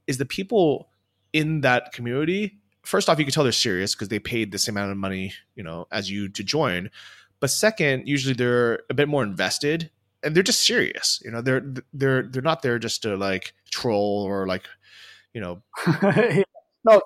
is 0.09 0.19
the 0.19 0.27
people 0.27 0.91
in 1.33 1.61
that 1.61 1.93
community. 1.93 2.59
First 2.83 3.09
off, 3.09 3.21
you 3.21 3.25
can 3.25 3.33
tell 3.33 3.45
they're 3.45 3.53
serious 3.53 3.95
because 3.95 4.09
they 4.09 4.19
paid 4.19 4.51
the 4.51 4.59
same 4.59 4.77
amount 4.77 4.91
of 4.91 4.99
money, 4.99 5.35
you 5.55 5.63
know, 5.63 5.87
as 5.93 6.11
you 6.11 6.29
to 6.31 6.43
join. 6.43 6.91
But 7.39 7.51
second, 7.51 8.09
usually 8.09 8.35
they're 8.35 8.81
a 8.91 8.95
bit 8.95 9.09
more 9.09 9.23
invested 9.23 9.89
and 10.25 10.35
they're 10.35 10.43
just 10.43 10.67
serious. 10.67 11.23
You 11.25 11.31
know, 11.31 11.43
they're 11.43 11.65
they're 11.93 12.25
they're 12.25 12.43
not 12.43 12.63
there 12.63 12.81
just 12.81 13.03
to 13.03 13.17
like 13.17 13.55
troll 13.71 14.25
or 14.25 14.49
like, 14.49 14.65
you 15.33 15.41
know. 15.41 15.63
no, 16.85 17.03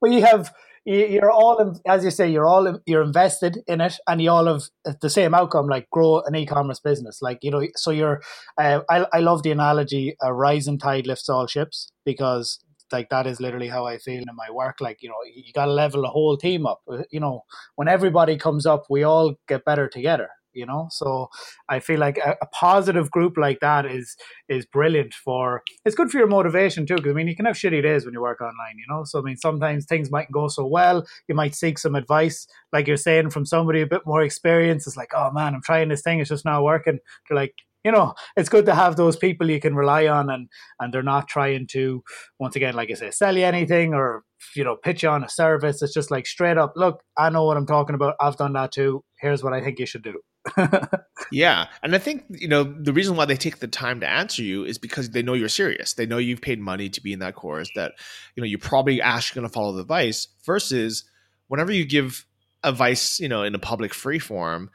we 0.00 0.22
have 0.22 0.54
you're 0.90 1.30
all 1.30 1.78
as 1.86 2.04
you 2.04 2.10
say 2.10 2.28
you're 2.28 2.46
all 2.46 2.80
you're 2.86 3.02
invested 3.02 3.58
in 3.66 3.80
it 3.80 3.98
and 4.08 4.20
you 4.20 4.30
all 4.30 4.46
have 4.46 4.62
the 5.00 5.10
same 5.10 5.34
outcome 5.34 5.66
like 5.66 5.88
grow 5.90 6.22
an 6.26 6.34
e-commerce 6.34 6.80
business 6.80 7.20
like 7.22 7.38
you 7.42 7.50
know 7.50 7.66
so 7.76 7.90
you're 7.90 8.20
uh, 8.58 8.80
I, 8.88 9.06
I 9.12 9.20
love 9.20 9.42
the 9.42 9.50
analogy 9.52 10.16
a 10.22 10.32
rising 10.32 10.78
tide 10.78 11.06
lifts 11.06 11.28
all 11.28 11.46
ships 11.46 11.92
because 12.04 12.58
like 12.92 13.08
that 13.10 13.26
is 13.26 13.40
literally 13.40 13.68
how 13.68 13.86
I 13.86 13.98
feel 13.98 14.20
in 14.20 14.34
my 14.34 14.50
work. 14.50 14.80
Like, 14.80 14.98
you 15.00 15.08
know, 15.08 15.14
you 15.32 15.52
got 15.52 15.66
to 15.66 15.72
level 15.72 16.02
the 16.02 16.08
whole 16.08 16.36
team 16.36 16.66
up. 16.66 16.80
You 17.12 17.20
know, 17.20 17.44
when 17.76 17.86
everybody 17.86 18.36
comes 18.36 18.66
up, 18.66 18.86
we 18.90 19.04
all 19.04 19.34
get 19.46 19.64
better 19.64 19.88
together 19.88 20.28
you 20.52 20.66
know? 20.66 20.88
So 20.90 21.28
i 21.68 21.78
feel 21.80 22.00
like 22.00 22.18
a, 22.18 22.36
a, 22.42 22.46
positive 22.46 23.10
group 23.10 23.36
like 23.36 23.60
that 23.60 23.86
is 23.86 24.16
is 24.48 24.66
brilliant 24.66 25.14
for 25.14 25.62
it's 25.84 25.94
good 25.94 26.10
for 26.10 26.18
your 26.18 26.26
motivation 26.26 26.86
too 26.86 26.96
because 26.96 27.10
i 27.10 27.14
mean 27.14 27.28
you 27.28 27.36
can 27.36 27.46
have 27.46 27.56
shitty 27.56 27.82
days 27.82 28.04
when 28.04 28.14
you 28.14 28.20
work 28.20 28.40
online 28.40 28.76
you 28.76 28.84
know? 28.88 29.04
So 29.04 29.18
i 29.18 29.22
mean 29.22 29.36
sometimes 29.36 29.86
things 29.86 30.10
might 30.10 30.30
go 30.30 30.48
so 30.48 30.66
well 30.66 31.06
you 31.28 31.34
might 31.34 31.54
seek 31.54 31.78
some 31.78 31.94
advice 31.94 32.46
like 32.72 32.86
you're 32.86 32.96
saying 32.96 33.30
from 33.30 33.46
somebody 33.46 33.80
a 33.80 33.86
bit 33.86 34.02
more 34.06 34.22
experienced 34.22 34.86
it's 34.86 34.96
like 34.96 35.12
oh 35.14 35.30
man 35.30 35.54
i'm 35.54 35.62
trying 35.62 35.88
this 35.88 36.02
thing 36.02 36.20
it's 36.20 36.30
just 36.30 36.44
not 36.44 36.64
working. 36.64 36.98
They're 37.28 37.36
like 37.36 37.54
you 37.84 37.92
know 37.92 38.14
it's 38.36 38.48
good 38.48 38.66
to 38.66 38.74
have 38.74 38.96
those 38.96 39.16
people 39.16 39.48
you 39.50 39.60
can 39.60 39.74
rely 39.74 40.06
on 40.06 40.30
and 40.30 40.48
and 40.78 40.92
they're 40.92 41.02
not 41.02 41.28
trying 41.28 41.66
to 41.66 42.02
once 42.38 42.56
again 42.56 42.74
like 42.74 42.90
i 42.90 42.94
say 42.94 43.10
sell 43.10 43.36
you 43.36 43.44
anything 43.44 43.94
or 43.94 44.22
you 44.54 44.64
know 44.64 44.76
pitch 44.76 45.02
you 45.02 45.08
on 45.08 45.24
a 45.24 45.28
service. 45.28 45.82
It's 45.82 45.94
just 45.94 46.10
like 46.10 46.26
straight 46.26 46.58
up 46.58 46.72
look 46.76 47.02
i 47.16 47.30
know 47.30 47.44
what 47.44 47.56
i'm 47.56 47.66
talking 47.66 47.94
about 47.94 48.16
i've 48.20 48.36
done 48.36 48.52
that 48.54 48.72
too 48.72 49.04
here's 49.20 49.42
what 49.42 49.52
i 49.52 49.60
think 49.60 49.78
you 49.78 49.86
should 49.86 50.02
do 50.02 50.20
yeah. 51.32 51.66
And 51.82 51.94
I 51.94 51.98
think, 51.98 52.24
you 52.28 52.48
know, 52.48 52.64
the 52.64 52.92
reason 52.92 53.16
why 53.16 53.24
they 53.24 53.36
take 53.36 53.58
the 53.58 53.68
time 53.68 54.00
to 54.00 54.08
answer 54.08 54.42
you 54.42 54.64
is 54.64 54.78
because 54.78 55.10
they 55.10 55.22
know 55.22 55.34
you're 55.34 55.48
serious. 55.48 55.94
They 55.94 56.06
know 56.06 56.18
you've 56.18 56.40
paid 56.40 56.60
money 56.60 56.88
to 56.88 57.00
be 57.02 57.12
in 57.12 57.18
that 57.20 57.34
course, 57.34 57.70
that, 57.74 57.92
you 58.34 58.40
know, 58.42 58.46
you're 58.46 58.58
probably 58.58 59.00
actually 59.00 59.40
going 59.40 59.48
to 59.48 59.52
follow 59.52 59.72
the 59.72 59.82
advice 59.82 60.28
versus 60.44 61.04
whenever 61.48 61.72
you 61.72 61.84
give 61.84 62.26
advice, 62.62 63.20
you 63.20 63.28
know, 63.28 63.42
in 63.42 63.54
a 63.54 63.58
public 63.58 63.94
free 63.94 64.18
form, 64.18 64.70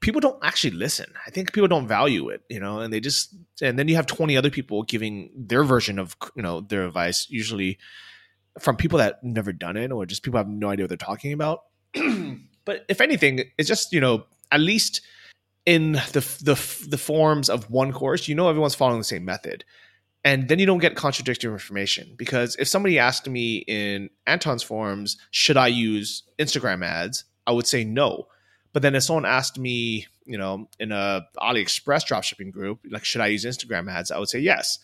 people 0.00 0.20
don't 0.20 0.38
actually 0.44 0.72
listen. 0.72 1.12
I 1.26 1.30
think 1.30 1.52
people 1.52 1.68
don't 1.68 1.88
value 1.88 2.28
it, 2.28 2.42
you 2.48 2.60
know, 2.60 2.80
and 2.80 2.92
they 2.92 3.00
just, 3.00 3.34
and 3.62 3.78
then 3.78 3.88
you 3.88 3.96
have 3.96 4.06
20 4.06 4.36
other 4.36 4.50
people 4.50 4.82
giving 4.82 5.30
their 5.34 5.64
version 5.64 5.98
of, 5.98 6.16
you 6.36 6.42
know, 6.42 6.60
their 6.60 6.84
advice, 6.86 7.26
usually 7.30 7.78
from 8.60 8.76
people 8.76 8.98
that 8.98 9.24
never 9.24 9.52
done 9.52 9.76
it 9.76 9.90
or 9.90 10.06
just 10.06 10.22
people 10.22 10.38
have 10.38 10.48
no 10.48 10.68
idea 10.68 10.84
what 10.84 10.90
they're 10.90 10.98
talking 10.98 11.32
about. 11.32 11.62
but 12.64 12.84
if 12.88 13.00
anything, 13.00 13.44
it's 13.58 13.68
just, 13.68 13.92
you 13.92 14.00
know, 14.00 14.26
at 14.54 14.60
least 14.60 15.00
in 15.66 15.92
the 15.92 16.38
the 16.42 16.86
the 16.88 16.98
forms 16.98 17.50
of 17.50 17.70
one 17.70 17.92
course, 17.92 18.28
you 18.28 18.34
know 18.34 18.48
everyone's 18.48 18.74
following 18.74 19.00
the 19.00 19.04
same 19.04 19.24
method. 19.24 19.64
And 20.26 20.48
then 20.48 20.58
you 20.58 20.64
don't 20.64 20.78
get 20.78 20.96
contradictory 20.96 21.52
information 21.52 22.14
because 22.16 22.56
if 22.56 22.66
somebody 22.66 22.98
asked 22.98 23.28
me 23.28 23.58
in 23.66 24.08
Anton's 24.26 24.62
forums, 24.62 25.18
should 25.30 25.58
I 25.58 25.66
use 25.66 26.22
Instagram 26.38 26.82
ads? 26.82 27.24
I 27.46 27.52
would 27.52 27.66
say 27.66 27.84
no. 27.84 28.28
But 28.72 28.80
then 28.80 28.94
if 28.94 29.02
someone 29.02 29.26
asked 29.26 29.58
me, 29.58 30.06
you 30.24 30.38
know, 30.38 30.66
in 30.80 30.92
a 30.92 31.26
AliExpress 31.38 32.06
dropshipping 32.08 32.52
group, 32.52 32.80
like 32.90 33.04
should 33.04 33.20
I 33.20 33.26
use 33.26 33.44
Instagram 33.44 33.90
ads? 33.90 34.10
I 34.10 34.18
would 34.18 34.30
say 34.30 34.38
yes. 34.38 34.78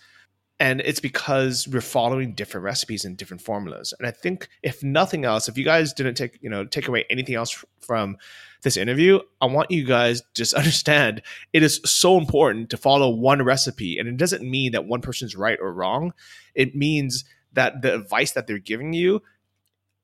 And 0.59 0.83
it's 0.83 1.01
because 1.01 1.67
we're 1.67 1.81
following 1.81 2.35
different 2.35 2.65
recipes 2.65 3.07
and 3.07 3.17
different 3.17 3.41
formulas. 3.41 3.95
And 3.99 4.07
I 4.07 4.11
think 4.11 4.47
if 4.63 4.83
nothing 4.83 5.25
else, 5.25 5.49
if 5.49 5.57
you 5.57 5.65
guys 5.65 5.95
didn't 5.95 6.17
take, 6.17 6.39
you 6.43 6.51
know, 6.51 6.67
take 6.67 6.87
away 6.87 7.07
anything 7.09 7.35
else 7.35 7.65
from 7.81 8.19
this 8.63 8.77
interview, 8.77 9.21
I 9.41 9.47
want 9.47 9.71
you 9.71 9.85
guys 9.85 10.23
just 10.35 10.55
understand 10.61 11.23
it 11.53 11.63
is 11.63 11.81
so 11.85 12.19
important 12.19 12.71
to 12.71 12.77
follow 12.77 13.11
one 13.11 13.43
recipe. 13.43 13.99
And 13.99 14.09
it 14.09 14.17
doesn't 14.17 14.49
mean 14.49 14.73
that 14.73 14.87
one 14.87 15.01
person's 15.01 15.37
right 15.37 15.59
or 15.61 15.73
wrong. 15.73 16.13
It 16.55 16.75
means 16.75 17.25
that 17.53 17.83
the 17.83 17.95
advice 17.95 18.33
that 18.33 18.47
they're 18.47 18.59
giving 18.59 18.93
you 18.93 19.23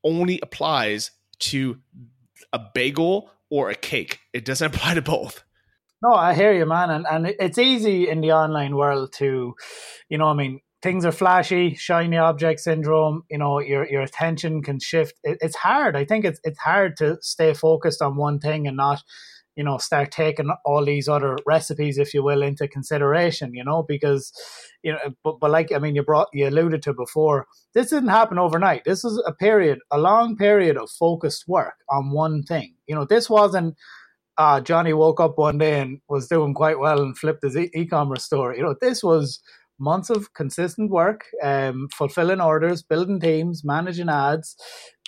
only 0.02 0.40
applies 0.42 1.10
to 1.38 1.78
a 2.52 2.60
bagel 2.74 3.30
or 3.50 3.70
a 3.70 3.74
cake. 3.74 4.20
It 4.32 4.44
doesn't 4.44 4.66
apply 4.74 4.94
to 4.94 5.02
both. 5.02 5.44
No, 6.02 6.12
I 6.12 6.34
hear 6.34 6.52
you, 6.52 6.66
man. 6.66 6.90
And, 6.90 7.06
and 7.10 7.26
it's 7.26 7.58
easy 7.58 8.08
in 8.08 8.20
the 8.20 8.32
online 8.32 8.76
world 8.76 9.12
to, 9.14 9.54
you 10.08 10.18
know, 10.18 10.26
I 10.26 10.34
mean, 10.34 10.60
things 10.86 11.04
are 11.04 11.10
flashy, 11.10 11.74
shiny 11.74 12.16
object 12.16 12.60
syndrome. 12.60 13.24
You 13.28 13.38
know, 13.38 13.58
your 13.58 13.90
your 13.90 14.02
attention 14.02 14.62
can 14.62 14.78
shift. 14.78 15.14
It, 15.24 15.38
it's 15.40 15.56
hard. 15.56 15.96
I 15.96 16.04
think 16.04 16.24
it's 16.24 16.38
it's 16.44 16.60
hard 16.60 16.96
to 16.98 17.18
stay 17.22 17.54
focused 17.54 18.00
on 18.00 18.16
one 18.16 18.38
thing 18.38 18.68
and 18.68 18.76
not 18.76 19.02
you 19.56 19.64
know 19.64 19.78
start 19.78 20.12
taking 20.12 20.50
all 20.64 20.84
these 20.84 21.08
other 21.08 21.36
recipes 21.44 21.98
if 21.98 22.14
you 22.14 22.22
will 22.22 22.42
into 22.42 22.68
consideration 22.68 23.54
you 23.54 23.64
know 23.64 23.82
because 23.88 24.30
you 24.82 24.92
know 24.92 24.98
but, 25.24 25.40
but 25.40 25.50
like 25.50 25.72
i 25.72 25.78
mean 25.78 25.94
you 25.94 26.02
brought 26.02 26.28
you 26.34 26.46
alluded 26.46 26.82
to 26.82 26.92
before 26.92 27.46
this 27.72 27.88
didn't 27.88 28.10
happen 28.10 28.38
overnight 28.38 28.82
this 28.84 29.02
is 29.02 29.18
a 29.26 29.32
period 29.32 29.78
a 29.90 29.98
long 29.98 30.36
period 30.36 30.76
of 30.76 30.90
focused 30.90 31.48
work 31.48 31.76
on 31.88 32.10
one 32.10 32.42
thing 32.42 32.74
you 32.86 32.94
know 32.94 33.06
this 33.06 33.30
wasn't 33.30 33.74
uh, 34.38 34.60
Johnny 34.60 34.92
woke 34.92 35.18
up 35.18 35.38
one 35.38 35.56
day 35.56 35.80
and 35.80 35.98
was 36.10 36.28
doing 36.28 36.52
quite 36.52 36.78
well 36.78 37.00
and 37.00 37.16
flipped 37.16 37.42
his 37.42 37.56
e- 37.56 37.86
commerce 37.86 38.24
store. 38.24 38.54
You 38.54 38.64
know, 38.64 38.74
this 38.78 39.02
was 39.02 39.40
months 39.78 40.10
of 40.10 40.32
consistent 40.34 40.90
work, 40.90 41.24
um, 41.42 41.88
fulfilling 41.92 42.40
orders, 42.40 42.82
building 42.82 43.20
teams, 43.20 43.62
managing 43.64 44.08
ads. 44.08 44.56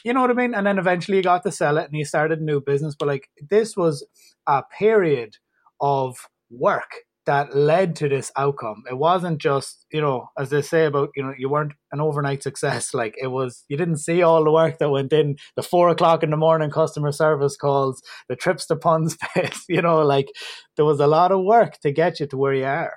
You 0.04 0.12
know 0.12 0.20
what 0.20 0.30
I 0.30 0.34
mean? 0.34 0.54
And 0.54 0.66
then 0.66 0.78
eventually 0.78 1.18
he 1.18 1.22
got 1.22 1.42
to 1.44 1.52
sell 1.52 1.76
it 1.78 1.86
and 1.86 1.96
he 1.96 2.04
started 2.04 2.40
a 2.40 2.44
new 2.44 2.60
business. 2.60 2.94
But 2.98 3.08
like 3.08 3.28
this 3.50 3.76
was 3.76 4.06
a 4.46 4.62
period 4.78 5.36
of 5.80 6.16
work 6.50 6.90
that 7.28 7.54
led 7.54 7.94
to 7.94 8.08
this 8.08 8.32
outcome. 8.38 8.82
It 8.90 8.96
wasn't 8.96 9.38
just, 9.38 9.84
you 9.92 10.00
know, 10.00 10.30
as 10.38 10.48
they 10.48 10.62
say 10.62 10.86
about, 10.86 11.10
you 11.14 11.22
know, 11.22 11.34
you 11.36 11.50
weren't 11.50 11.74
an 11.92 12.00
overnight 12.00 12.42
success. 12.42 12.94
Like 12.98 13.16
it 13.20 13.26
was, 13.26 13.64
you 13.68 13.76
didn't 13.76 13.98
see 13.98 14.22
all 14.22 14.42
the 14.42 14.50
work 14.50 14.78
that 14.78 14.88
went 14.88 15.12
in, 15.12 15.36
the 15.54 15.62
four 15.62 15.90
o'clock 15.90 16.22
in 16.22 16.30
the 16.30 16.38
morning 16.38 16.70
customer 16.70 17.12
service 17.12 17.54
calls, 17.54 18.02
the 18.30 18.34
trips 18.34 18.64
to 18.68 18.76
Punspace, 18.76 19.64
you 19.68 19.82
know, 19.82 20.00
like 20.00 20.28
there 20.76 20.86
was 20.86 21.00
a 21.00 21.06
lot 21.06 21.30
of 21.30 21.44
work 21.44 21.78
to 21.80 21.92
get 21.92 22.18
you 22.18 22.26
to 22.28 22.36
where 22.38 22.54
you 22.54 22.64
are. 22.64 22.94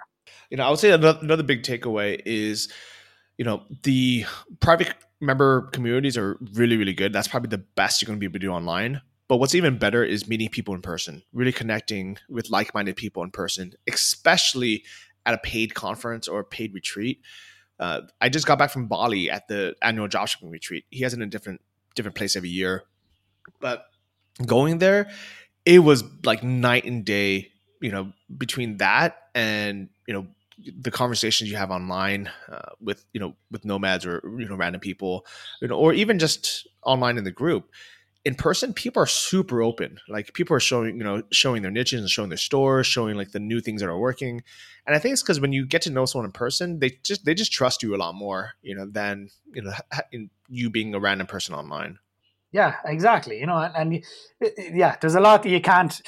You 0.51 0.57
know, 0.57 0.67
I 0.67 0.69
would 0.69 0.79
say 0.79 0.91
another, 0.91 1.17
another 1.21 1.43
big 1.43 1.63
takeaway 1.63 2.21
is, 2.25 2.71
you 3.37 3.45
know, 3.45 3.63
the 3.83 4.25
private 4.59 4.93
member 5.19 5.63
communities 5.71 6.17
are 6.17 6.37
really, 6.53 6.77
really 6.77 6.93
good. 6.93 7.13
That's 7.13 7.27
probably 7.27 7.49
the 7.49 7.57
best 7.75 8.01
you're 8.01 8.07
going 8.07 8.17
to 8.17 8.19
be 8.19 8.25
able 8.25 8.33
to 8.33 8.39
do 8.39 8.51
online. 8.51 9.01
But 9.27 9.37
what's 9.37 9.55
even 9.55 9.77
better 9.77 10.03
is 10.03 10.27
meeting 10.27 10.49
people 10.49 10.75
in 10.75 10.81
person, 10.81 11.23
really 11.31 11.53
connecting 11.53 12.17
with 12.27 12.49
like 12.49 12.73
minded 12.73 12.97
people 12.97 13.23
in 13.23 13.31
person, 13.31 13.73
especially 13.89 14.83
at 15.25 15.33
a 15.33 15.37
paid 15.37 15.73
conference 15.73 16.27
or 16.27 16.41
a 16.41 16.43
paid 16.43 16.73
retreat. 16.73 17.21
Uh, 17.79 18.01
I 18.19 18.29
just 18.29 18.45
got 18.45 18.59
back 18.59 18.71
from 18.71 18.87
Bali 18.87 19.29
at 19.29 19.47
the 19.47 19.75
annual 19.81 20.07
dropshipping 20.07 20.51
retreat. 20.51 20.85
He 20.89 21.03
has 21.03 21.13
it 21.13 21.17
in 21.17 21.23
a 21.23 21.27
different 21.27 21.61
different 21.95 22.15
place 22.15 22.35
every 22.35 22.49
year, 22.49 22.83
but 23.59 23.85
going 24.45 24.77
there, 24.79 25.09
it 25.65 25.79
was 25.79 26.03
like 26.25 26.43
night 26.43 26.83
and 26.83 27.05
day. 27.05 27.51
You 27.81 27.91
know, 27.91 28.11
between 28.37 28.77
that 28.77 29.17
and 29.33 29.89
you 30.07 30.13
know 30.13 30.27
the 30.79 30.91
conversations 30.91 31.49
you 31.49 31.57
have 31.57 31.71
online 31.71 32.29
uh, 32.49 32.71
with 32.79 33.05
you 33.13 33.19
know 33.19 33.35
with 33.49 33.65
nomads 33.65 34.05
or 34.05 34.21
you 34.37 34.47
know 34.47 34.55
random 34.55 34.81
people, 34.81 35.25
you 35.61 35.67
know, 35.67 35.77
or 35.77 35.93
even 35.93 36.19
just 36.19 36.67
online 36.83 37.17
in 37.17 37.23
the 37.23 37.31
group 37.31 37.69
in 38.23 38.35
person 38.35 38.73
people 38.73 39.01
are 39.01 39.07
super 39.07 39.61
open. 39.61 39.97
Like 40.07 40.33
people 40.33 40.55
are 40.55 40.59
showing 40.59 40.97
you 40.97 41.03
know 41.03 41.23
showing 41.31 41.61
their 41.61 41.71
niches 41.71 42.01
and 42.01 42.09
showing 42.09 42.29
their 42.29 42.37
stores 42.37 42.87
showing 42.87 43.15
like 43.17 43.31
the 43.31 43.39
new 43.39 43.61
things 43.61 43.81
that 43.81 43.89
are 43.89 43.97
working. 43.97 44.43
And 44.85 44.95
i 44.95 44.99
think 44.99 45.13
it's 45.13 45.21
because 45.21 45.39
when 45.39 45.53
you 45.53 45.65
get 45.65 45.81
to 45.83 45.89
know 45.89 46.05
someone 46.05 46.25
in 46.25 46.31
person 46.31 46.79
they 46.79 46.91
just 47.03 47.25
they 47.25 47.33
just 47.33 47.51
trust 47.51 47.83
you 47.83 47.95
a 47.95 47.97
lot 47.97 48.15
more 48.15 48.53
you 48.61 48.75
know 48.75 48.85
than 48.85 49.29
you 49.53 49.61
know 49.61 49.73
you 50.49 50.69
being 50.69 50.93
a 50.93 50.99
random 50.99 51.27
person 51.27 51.55
online. 51.55 51.99
Yeah 52.51 52.75
exactly. 52.85 53.39
You 53.39 53.47
know 53.47 53.57
and, 53.57 53.75
and 53.75 54.03
yeah 54.75 54.97
there's 55.01 55.15
a 55.15 55.19
lot 55.19 55.43
that 55.43 55.49
you 55.49 55.61
can't 55.61 55.99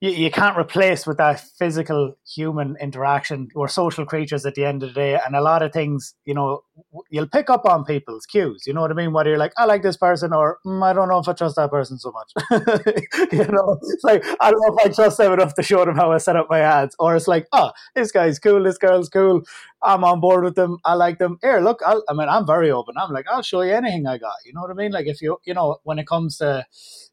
you, 0.00 0.10
you 0.10 0.30
can't 0.30 0.58
replace 0.58 1.06
with 1.06 1.18
that 1.18 1.40
physical 1.40 2.16
human 2.26 2.76
interaction. 2.80 3.48
We're 3.54 3.68
social 3.68 4.04
creatures 4.04 4.44
at 4.44 4.54
the 4.54 4.64
end 4.64 4.82
of 4.82 4.90
the 4.90 4.94
day, 4.94 5.18
and 5.24 5.34
a 5.34 5.40
lot 5.40 5.62
of 5.62 5.72
things, 5.72 6.14
you 6.24 6.34
know, 6.34 6.62
you'll 7.10 7.28
pick 7.28 7.50
up 7.50 7.64
on 7.66 7.84
people's 7.84 8.26
cues. 8.26 8.64
You 8.66 8.74
know 8.74 8.80
what 8.82 8.90
I 8.90 8.94
mean? 8.94 9.12
Whether 9.12 9.30
you're 9.30 9.38
like, 9.38 9.52
I 9.58 9.64
like 9.64 9.82
this 9.82 9.96
person, 9.96 10.32
or 10.32 10.58
mm, 10.66 10.82
I 10.84 10.92
don't 10.92 11.08
know 11.08 11.18
if 11.18 11.28
I 11.28 11.32
trust 11.32 11.56
that 11.56 11.70
person 11.70 11.98
so 11.98 12.12
much. 12.12 12.32
you 13.32 13.46
know, 13.46 13.78
it's 13.82 14.04
like 14.04 14.24
I 14.40 14.50
don't 14.50 14.60
know 14.60 14.76
if 14.78 14.86
I 14.86 14.94
trust 14.94 15.18
them 15.18 15.32
enough 15.32 15.54
to 15.54 15.62
show 15.62 15.84
them 15.84 15.96
how 15.96 16.12
I 16.12 16.18
set 16.18 16.36
up 16.36 16.48
my 16.50 16.60
ads, 16.60 16.96
or 16.98 17.16
it's 17.16 17.28
like, 17.28 17.46
oh, 17.52 17.72
this 17.94 18.12
guy's 18.12 18.38
cool, 18.38 18.62
this 18.62 18.78
girl's 18.78 19.08
cool. 19.08 19.42
I'm 19.82 20.04
on 20.04 20.20
board 20.20 20.44
with 20.44 20.56
them. 20.56 20.78
I 20.84 20.94
like 20.94 21.18
them. 21.18 21.38
Here, 21.42 21.60
look, 21.60 21.80
I'll, 21.86 22.02
I 22.08 22.14
mean, 22.14 22.28
I'm 22.28 22.46
very 22.46 22.70
open. 22.70 22.96
I'm 22.98 23.12
like, 23.12 23.26
I'll 23.30 23.42
show 23.42 23.62
you 23.62 23.72
anything 23.72 24.06
I 24.06 24.18
got. 24.18 24.34
You 24.44 24.52
know 24.54 24.62
what 24.62 24.70
I 24.70 24.74
mean? 24.74 24.90
Like 24.92 25.06
if 25.06 25.22
you, 25.22 25.38
you 25.44 25.54
know, 25.54 25.78
when 25.84 25.98
it 25.98 26.06
comes 26.08 26.38
to, 26.38 26.66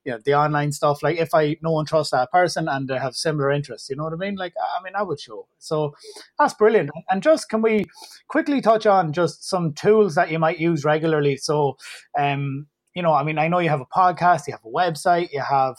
you 0.05 0.13
know, 0.13 0.19
the 0.25 0.33
online 0.33 0.71
stuff, 0.71 1.03
like 1.03 1.17
if 1.17 1.33
I 1.35 1.57
no 1.61 1.71
one 1.71 1.85
trusts 1.85 2.11
that 2.11 2.31
person 2.31 2.67
and 2.67 2.87
they 2.87 2.97
have 2.97 3.15
similar 3.15 3.51
interests, 3.51 3.89
you 3.89 3.95
know 3.95 4.05
what 4.05 4.13
I 4.13 4.17
mean? 4.17 4.35
Like, 4.35 4.53
I 4.57 4.83
mean, 4.83 4.93
I 4.95 5.03
would 5.03 5.19
show. 5.19 5.47
So 5.59 5.95
that's 6.39 6.53
brilliant. 6.55 6.89
And 7.09 7.21
just 7.21 7.49
can 7.49 7.61
we 7.61 7.85
quickly 8.27 8.61
touch 8.61 8.85
on 8.85 9.13
just 9.13 9.47
some 9.53 9.73
tools 9.73 10.15
that 10.15 10.31
you 10.31 10.39
might 10.39 10.59
use 10.59 10.83
regularly? 10.83 11.37
So, 11.37 11.77
um, 12.17 12.65
you 12.95 13.03
know, 13.03 13.13
I 13.13 13.23
mean, 13.23 13.37
I 13.37 13.47
know 13.47 13.59
you 13.59 13.69
have 13.69 13.81
a 13.81 13.85
podcast, 13.85 14.47
you 14.47 14.53
have 14.53 14.65
a 14.65 14.75
website, 14.81 15.29
you 15.31 15.41
have. 15.41 15.75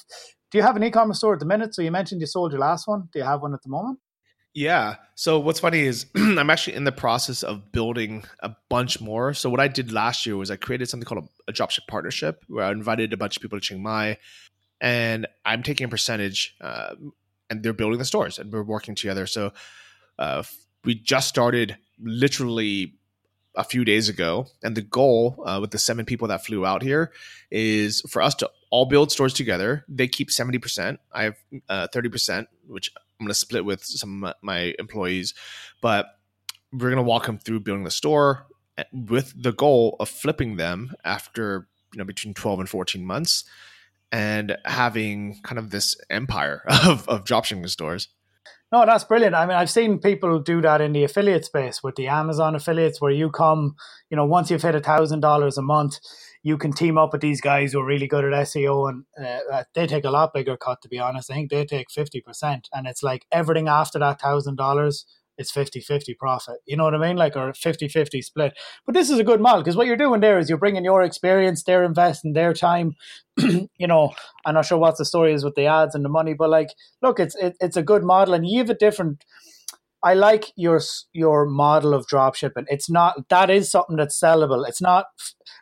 Do 0.51 0.59
you 0.59 0.62
have 0.62 0.77
an 0.77 0.85
e-commerce 0.85 1.18
store 1.18 1.35
at 1.35 1.41
the 1.41 1.47
minute? 1.47 1.75
So 1.75 1.83
you 1.83 1.91
mentioned 1.91 2.20
you 2.20 2.29
sold 2.29 2.53
your 2.53 2.61
last 2.61 2.87
one. 2.87 3.09
Do 3.12 3.18
you 3.18 3.25
have 3.25 3.43
one 3.43 3.55
at 3.55 3.62
the 3.64 3.68
moment? 3.68 3.99
Yeah. 4.55 4.97
So 5.16 5.41
what's 5.41 5.59
funny 5.59 5.81
is 5.81 6.07
I'm 6.14 6.49
actually 6.49 6.77
in 6.77 6.85
the 6.85 6.93
process 6.93 7.43
of 7.43 7.72
building 7.72 8.22
a 8.39 8.55
bunch 8.70 9.01
more. 9.01 9.35
So 9.35 9.51
what 9.51 9.59
I 9.59 9.66
did 9.66 9.91
last 9.91 10.25
year 10.27 10.37
was 10.37 10.53
I 10.53 10.57
created 10.57 10.89
something 10.89 11.07
called 11.07 11.25
a, 11.25 11.51
a 11.51 11.53
dropship 11.53 11.89
partnership 11.89 12.45
where 12.47 12.64
I 12.64 12.70
invited 12.70 13.12
a 13.12 13.16
bunch 13.16 13.37
of 13.37 13.43
people 13.43 13.59
to 13.59 13.66
Chiang 13.66 13.83
Mai, 13.83 14.16
and 14.81 15.27
I'm 15.45 15.64
taking 15.64 15.87
a 15.87 15.89
percentage, 15.89 16.55
uh, 16.61 16.95
and 17.51 17.62
they're 17.62 17.72
building 17.72 17.99
the 17.99 18.05
stores, 18.05 18.39
and 18.39 18.53
we're 18.53 18.62
working 18.62 18.95
together. 18.95 19.27
So 19.27 19.53
uh, 20.20 20.45
we 20.85 20.95
just 20.95 21.29
started 21.29 21.77
literally 22.01 22.95
a 23.57 23.65
few 23.65 23.85
days 23.85 24.09
ago, 24.09 24.47
and 24.63 24.77
the 24.77 24.83
goal 24.83 25.43
uh, 25.47 25.59
with 25.61 25.71
the 25.71 25.79
seven 25.79 26.05
people 26.05 26.29
that 26.29 26.45
flew 26.45 26.67
out 26.67 26.83
here 26.83 27.13
is 27.51 28.01
for 28.09 28.23
us 28.23 28.35
to 28.37 28.51
all 28.71 28.87
build 28.87 29.13
stores 29.13 29.33
together. 29.33 29.85
They 29.89 30.09
keep 30.09 30.31
seventy 30.31 30.59
percent. 30.59 31.01
I 31.13 31.25
have 31.25 31.37
uh, 31.69 31.87
thirty 31.93 32.09
percent, 32.09 32.49
which 32.67 32.91
I'm 32.97 33.27
going 33.27 33.29
to 33.29 33.35
split 33.35 33.65
with 33.65 33.85
some 33.85 34.25
of 34.25 34.35
my 34.43 34.75
employees, 34.79 35.35
but 35.81 36.07
we're 36.73 36.91
going 36.91 36.97
to 36.97 37.03
walk 37.03 37.27
them 37.27 37.39
through 37.39 37.61
building 37.61 37.85
the 37.85 37.91
store 37.91 38.47
eh, 38.77 38.85
with 38.93 39.33
the 39.41 39.53
goal 39.53 39.97
of 40.01 40.09
flipping 40.09 40.57
them 40.57 40.93
after 41.05 41.69
you 41.93 41.99
know 41.99 42.05
between 42.05 42.35
12 42.35 42.61
and 42.61 42.69
14 42.69 43.05
months 43.05 43.45
and 44.11 44.57
having 44.65 45.41
kind 45.43 45.59
of 45.59 45.71
this 45.71 45.97
empire 46.11 46.63
of, 46.85 47.09
of 47.09 47.25
dropshipping 47.25 47.69
stores. 47.69 48.09
No, 48.75 48.85
that's 48.85 49.05
brilliant. 49.05 49.37
I 49.37 49.47
mean, 49.47 49.57
I've 49.57 49.70
seen 49.70 50.01
people 50.01 50.41
do 50.41 50.61
that 50.62 50.81
in 50.81 50.95
the 50.95 51.05
affiliate 51.05 51.45
space 51.45 51.81
with 51.81 51.95
the 51.95 52.09
Amazon 52.09 52.57
affiliates, 52.57 53.01
where 53.01 53.12
you 53.12 53.31
come, 53.31 53.77
you 54.11 54.16
know, 54.16 54.25
once 54.27 54.51
you've 54.51 54.62
hit 54.62 54.75
a 54.75 54.81
thousand 54.81 55.20
dollars 55.20 55.57
a 55.57 55.62
month, 55.62 56.01
you 56.43 56.59
can 56.59 56.72
team 56.72 56.99
up 56.99 57.12
with 57.12 57.20
these 57.20 57.41
guys 57.41 57.72
who 57.72 57.79
are 57.79 57.87
really 57.87 58.09
good 58.09 58.25
at 58.25 58.33
SEO, 58.33 58.89
and 58.89 59.05
uh, 59.16 59.39
uh, 59.53 59.64
they 59.75 59.87
take 59.87 60.05
a 60.05 60.11
lot 60.11 60.35
bigger 60.35 60.57
cut. 60.57 60.83
To 60.83 60.89
be 60.89 60.99
honest, 60.99 61.31
I 61.31 61.35
think 61.35 61.53
they 61.53 61.64
take 61.64 61.89
fifty 61.89 62.20
percent, 62.20 62.68
and 62.72 62.89
it's 62.89 63.05
like 63.05 63.27
everything 63.31 63.68
after 63.68 64.01
that 64.01 64.20
thousand 64.20 64.57
dollars 64.57 65.07
it's 65.39 65.53
50-50 65.53 66.16
profit. 66.18 66.57
You 66.66 66.76
know 66.76 66.85
what 66.85 66.95
i 66.95 66.99
mean? 66.99 67.16
Like 67.16 67.37
or 67.37 67.53
50-50 67.53 68.22
split. 68.24 68.55
But 68.87 68.95
this 68.95 69.11
is 69.11 69.18
a 69.18 69.24
good 69.24 69.41
model 69.41 69.62
because 69.62 69.76
what 69.76 69.87
you're 69.87 69.97
doing 69.97 70.20
there 70.20 70.39
is 70.39 70.49
you're 70.49 70.59
bringing 70.59 70.85
your 70.85 71.03
experience 71.03 71.62
they're 71.62 71.85
investing 71.85 72.32
their 72.32 72.55
time 72.55 72.95
you 73.39 73.87
know. 73.87 74.12
I'm 74.47 74.55
not 74.55 74.66
sure 74.66 74.78
what 74.78 74.99
the 74.99 75.05
story 75.05 75.32
is 75.32 75.45
with 75.45 75.55
the 75.55 75.66
ads 75.66 75.95
and 75.95 76.05
the 76.05 76.09
money 76.09 76.35
but 76.35 76.51
like 76.51 76.70
look 77.03 77.18
it's 77.18 77.35
it, 77.37 77.57
it's 77.61 77.76
a 77.76 77.82
good 77.82 78.05
model 78.05 78.35
and 78.35 78.47
you 78.47 78.59
have 78.59 78.70
a 78.70 78.74
different 78.74 79.24
I 80.05 80.13
like 80.13 80.53
your 80.55 80.83
your 81.15 81.47
model 81.47 81.95
of 81.95 82.07
drop 82.07 82.35
shipping. 82.35 82.67
It's 82.69 82.91
not 82.91 83.29
that 83.31 83.49
is 83.49 83.71
something 83.71 83.97
that's 83.97 84.21
sellable. 84.21 84.69
It's 84.69 84.83
not 84.83 85.07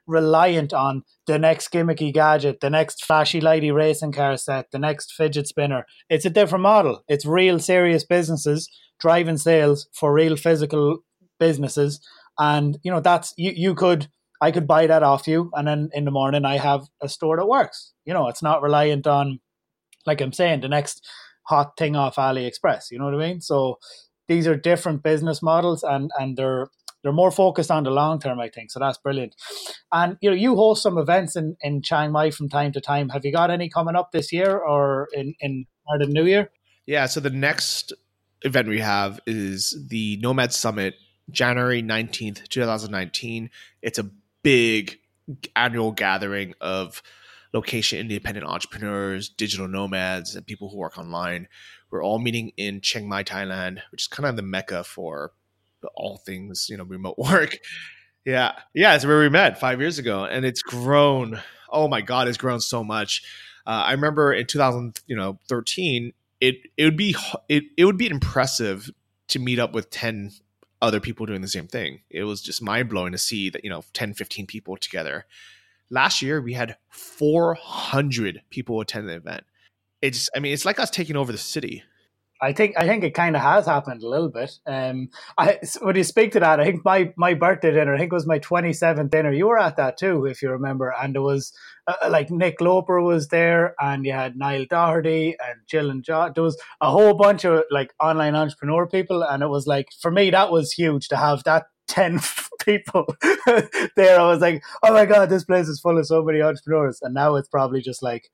reliant 0.07 0.75
on 0.75 1.05
the 1.29 1.39
next 1.39 1.71
gimmicky 1.73 2.13
gadget, 2.13 2.61
the 2.61 2.69
next 2.69 3.05
flashy 3.05 3.41
lighty 3.41 3.73
racing 3.73 4.11
car 4.11 4.37
set, 4.37 4.73
the 4.73 4.81
next 4.81 5.13
fidget 5.13 5.47
spinner. 5.47 5.87
It's 6.11 6.25
a 6.25 6.31
different 6.31 6.63
model. 6.63 7.05
It's 7.07 7.25
real 7.25 7.61
serious 7.61 8.05
businesses 8.05 8.69
driving 9.01 9.39
sales 9.39 9.89
for 9.93 10.13
real 10.13 10.37
physical 10.37 10.99
businesses, 11.39 12.05
and 12.37 12.79
you 12.83 12.91
know 12.91 13.01
that's 13.01 13.33
you 13.37 13.53
you 13.55 13.77
could 13.77 14.09
I 14.41 14.51
could 14.51 14.67
buy 14.67 14.89
that 14.89 15.05
off 15.05 15.29
you, 15.29 15.53
and 15.55 15.69
then 15.69 15.91
in 15.93 16.05
the 16.05 16.11
morning 16.11 16.45
I 16.45 16.59
have 16.59 16.89
a 17.01 17.09
store 17.09 17.37
that 17.37 17.47
works. 17.47 17.93
You 18.05 18.13
know, 18.13 18.27
it's 18.27 18.43
not 18.43 18.61
reliant 18.61 19.07
on 19.07 19.39
like 20.05 20.21
I'm 20.21 20.33
saying 20.33 20.63
the 20.63 20.69
next 20.69 21.07
hot 21.45 21.77
thing 21.77 21.97
off 21.97 22.17
AliExpress. 22.17 22.91
You 22.91 22.99
know 22.99 23.05
what 23.05 23.15
I 23.15 23.19
mean? 23.19 23.41
So 23.41 23.79
these 24.29 24.47
are 24.47 24.57
different 24.57 25.03
business 25.03 25.43
models 25.43 25.83
and 25.83 26.11
and 26.19 26.37
they're 26.37 26.69
they're 27.03 27.13
more 27.13 27.31
focused 27.31 27.71
on 27.71 27.83
the 27.85 27.91
long 27.91 28.21
term, 28.21 28.39
I 28.39 28.49
think. 28.49 28.71
So 28.71 28.79
that's 28.79 28.99
brilliant. 28.99 29.35
And 29.91 30.17
you 30.21 30.31
know, 30.31 30.37
you 30.37 30.57
host 30.57 30.83
some 30.83 30.99
events 30.99 31.37
in, 31.37 31.57
in 31.61 31.83
Chiang 31.83 32.13
Mai 32.13 32.31
from 32.31 32.49
time 32.49 32.73
to 32.73 32.81
time. 32.81 33.09
Have 33.09 33.25
you 33.25 33.33
got 33.33 33.51
any 33.51 33.69
coming 33.69 33.97
up 33.97 34.13
this 34.13 34.33
year 34.33 34.57
or 34.57 35.09
in 35.13 35.35
in 35.41 35.67
or 35.87 35.99
the 35.99 36.07
new 36.07 36.25
year? 36.25 36.51
Yeah. 36.87 37.07
So 37.07 37.21
the 37.21 37.31
next 37.31 37.93
event 38.43 38.69
we 38.69 38.81
have 38.81 39.21
is 39.27 39.77
the 39.89 40.19
Nomad 40.19 40.53
Summit, 40.53 40.95
January 41.31 41.83
nineteenth, 41.83 42.49
two 42.49 42.65
thousand 42.65 42.93
nineteen. 42.93 43.51
It's 43.83 43.99
a 43.99 44.09
big 44.43 44.99
annual 45.57 45.93
gathering 45.93 46.55
of 46.61 47.03
location 47.53 47.99
independent 47.99 48.47
entrepreneurs, 48.47 49.29
digital 49.29 49.69
nomads, 49.69 50.37
and 50.37 50.47
people 50.47 50.71
who 50.71 50.79
work 50.79 50.99
online. 50.99 51.49
We're 51.93 52.03
all 52.03 52.19
meeting 52.19 52.53
in 52.57 52.81
Chiang 52.81 53.09
Mai, 53.09 53.23
Thailand, 53.23 53.81
which 53.93 54.05
is 54.05 54.09
kind 54.09 54.27
of 54.27 54.35
the 54.35 54.43
mecca 54.43 54.83
for 54.83 55.33
all 55.95 56.17
things, 56.17 56.69
you 56.71 56.77
know, 56.79 56.85
remote 56.85 57.19
work. 57.19 57.59
Yeah. 58.25 58.53
Yeah. 58.75 58.95
It's 58.95 59.05
where 59.05 59.21
we 59.21 59.29
met 59.29 59.61
five 59.61 59.81
years 59.81 59.99
ago. 59.99 60.25
And 60.25 60.45
it's 60.45 60.63
grown. 60.63 61.41
Oh 61.71 61.89
my 61.89 62.01
God, 62.01 62.29
it's 62.29 62.39
grown 62.39 62.61
so 62.61 62.83
much. 62.83 63.23
Uh, 63.67 63.85
I 63.87 63.93
remember 63.93 64.33
in 64.33 64.47
2000, 64.47 65.01
you 65.07 65.17
know, 65.17 65.39
13, 65.49 66.13
it 66.41 66.57
it 66.77 66.85
would 66.85 66.97
be 66.97 67.15
it, 67.49 67.65
it 67.77 67.85
would 67.85 67.99
be 67.99 68.09
impressive 68.09 68.91
to 69.29 69.39
meet 69.39 69.59
up 69.59 69.73
with 69.73 69.91
10 69.91 70.33
other 70.81 70.99
people 70.99 71.27
doing 71.27 71.43
the 71.43 71.49
same 71.49 71.69
thing. 71.69 72.01
It 72.11 72.25
was 72.25 72.43
just 72.43 72.61
mind 72.61 72.89
blowing 72.89 73.13
to 73.13 73.19
see 73.19 73.51
that, 73.51 73.63
you 73.65 73.71
know, 73.71 73.85
10, 73.93 74.15
15 74.15 74.47
people 74.47 74.77
together. 74.77 75.27
Last 75.91 76.23
year, 76.23 76.41
we 76.41 76.55
had 76.55 76.77
400 76.89 78.43
people 78.51 78.81
attend 78.81 79.09
the 79.09 79.15
event. 79.15 79.45
It's, 80.03 80.29
I 80.37 80.41
mean, 80.41 80.53
it's 80.53 80.65
like 80.65 80.79
us 80.79 80.91
taking 80.91 81.17
over 81.17 81.33
the 81.33 81.39
city. 81.39 81.85
I 82.43 82.53
think 82.53 82.75
I 82.77 82.89
think 82.89 83.05
it 83.05 83.15
kind 83.15 83.37
of 83.37 83.43
has 83.43 83.67
happened 83.67 84.03
a 84.03 84.09
little 84.09 84.29
bit. 84.29 84.59
Um, 84.67 85.11
I 85.39 85.61
when 85.81 85.95
you 85.95 86.03
speak 86.03 86.33
to 86.33 86.41
that, 86.41 86.59
I 86.59 86.65
think 86.65 86.85
my 86.85 87.13
my 87.17 87.35
birthday 87.35 87.71
dinner, 87.71 87.95
I 87.95 87.99
think 87.99 88.13
it 88.13 88.17
was 88.17 88.27
my 88.27 88.41
twenty 88.41 88.73
seventh 88.73 89.13
dinner. 89.13 89.31
You 89.31 89.47
were 89.47 89.61
at 89.61 89.77
that 89.77 89.97
too, 89.97 90.27
if 90.27 90.43
you 90.43 90.51
remember, 90.51 90.93
and 91.01 91.15
there 91.15 91.23
was 91.23 91.53
uh, 91.87 91.95
uh, 92.03 92.11
like 92.11 92.33
Nick 92.33 92.61
Loper 92.61 93.01
was 93.01 93.29
there, 93.29 93.77
and 93.81 94.05
you 94.05 94.13
had 94.13 94.37
Niall 94.37 94.67
Doherty 94.69 95.37
and 95.39 95.61
Jill 95.69 95.89
and 95.89 96.03
John. 96.03 96.33
There 96.35 96.43
was 96.43 96.61
a 96.81 96.91
whole 96.91 97.15
bunch 97.15 97.45
of 97.45 97.63
like 97.71 97.95
online 98.01 98.35
entrepreneur 98.35 98.89
people, 98.89 99.23
and 99.23 99.45
it 99.45 99.49
was 99.49 99.69
like 99.69 99.91
for 100.01 100.11
me 100.11 100.31
that 100.31 100.51
was 100.51 100.73
huge 100.73 101.07
to 101.09 101.17
have 101.17 101.45
that 101.45 101.67
10 101.89 102.21
people 102.65 103.05
there. 103.97 104.19
I 104.19 104.27
was 104.27 104.41
like, 104.41 104.65
oh 104.83 104.93
my 104.93 105.05
God, 105.05 105.29
this 105.29 105.45
place 105.45 105.69
is 105.69 105.81
full 105.81 105.99
of 105.99 106.07
so 106.07 106.23
many 106.25 106.41
entrepreneurs. 106.41 107.01
And 107.03 107.13
now 107.13 107.37
it's 107.37 107.49
probably 107.49 107.83
just 107.83 108.03
like, 108.03 108.31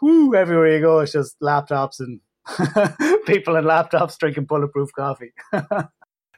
whoo, 0.00 0.34
everywhere 0.34 0.74
you 0.74 0.80
go, 0.80 1.00
it's 1.00 1.12
just 1.12 1.38
laptops 1.40 2.00
and 2.00 2.20
people 3.26 3.56
in 3.56 3.64
laptops 3.64 4.18
drinking 4.18 4.44
bulletproof 4.44 4.90
coffee. 4.92 5.32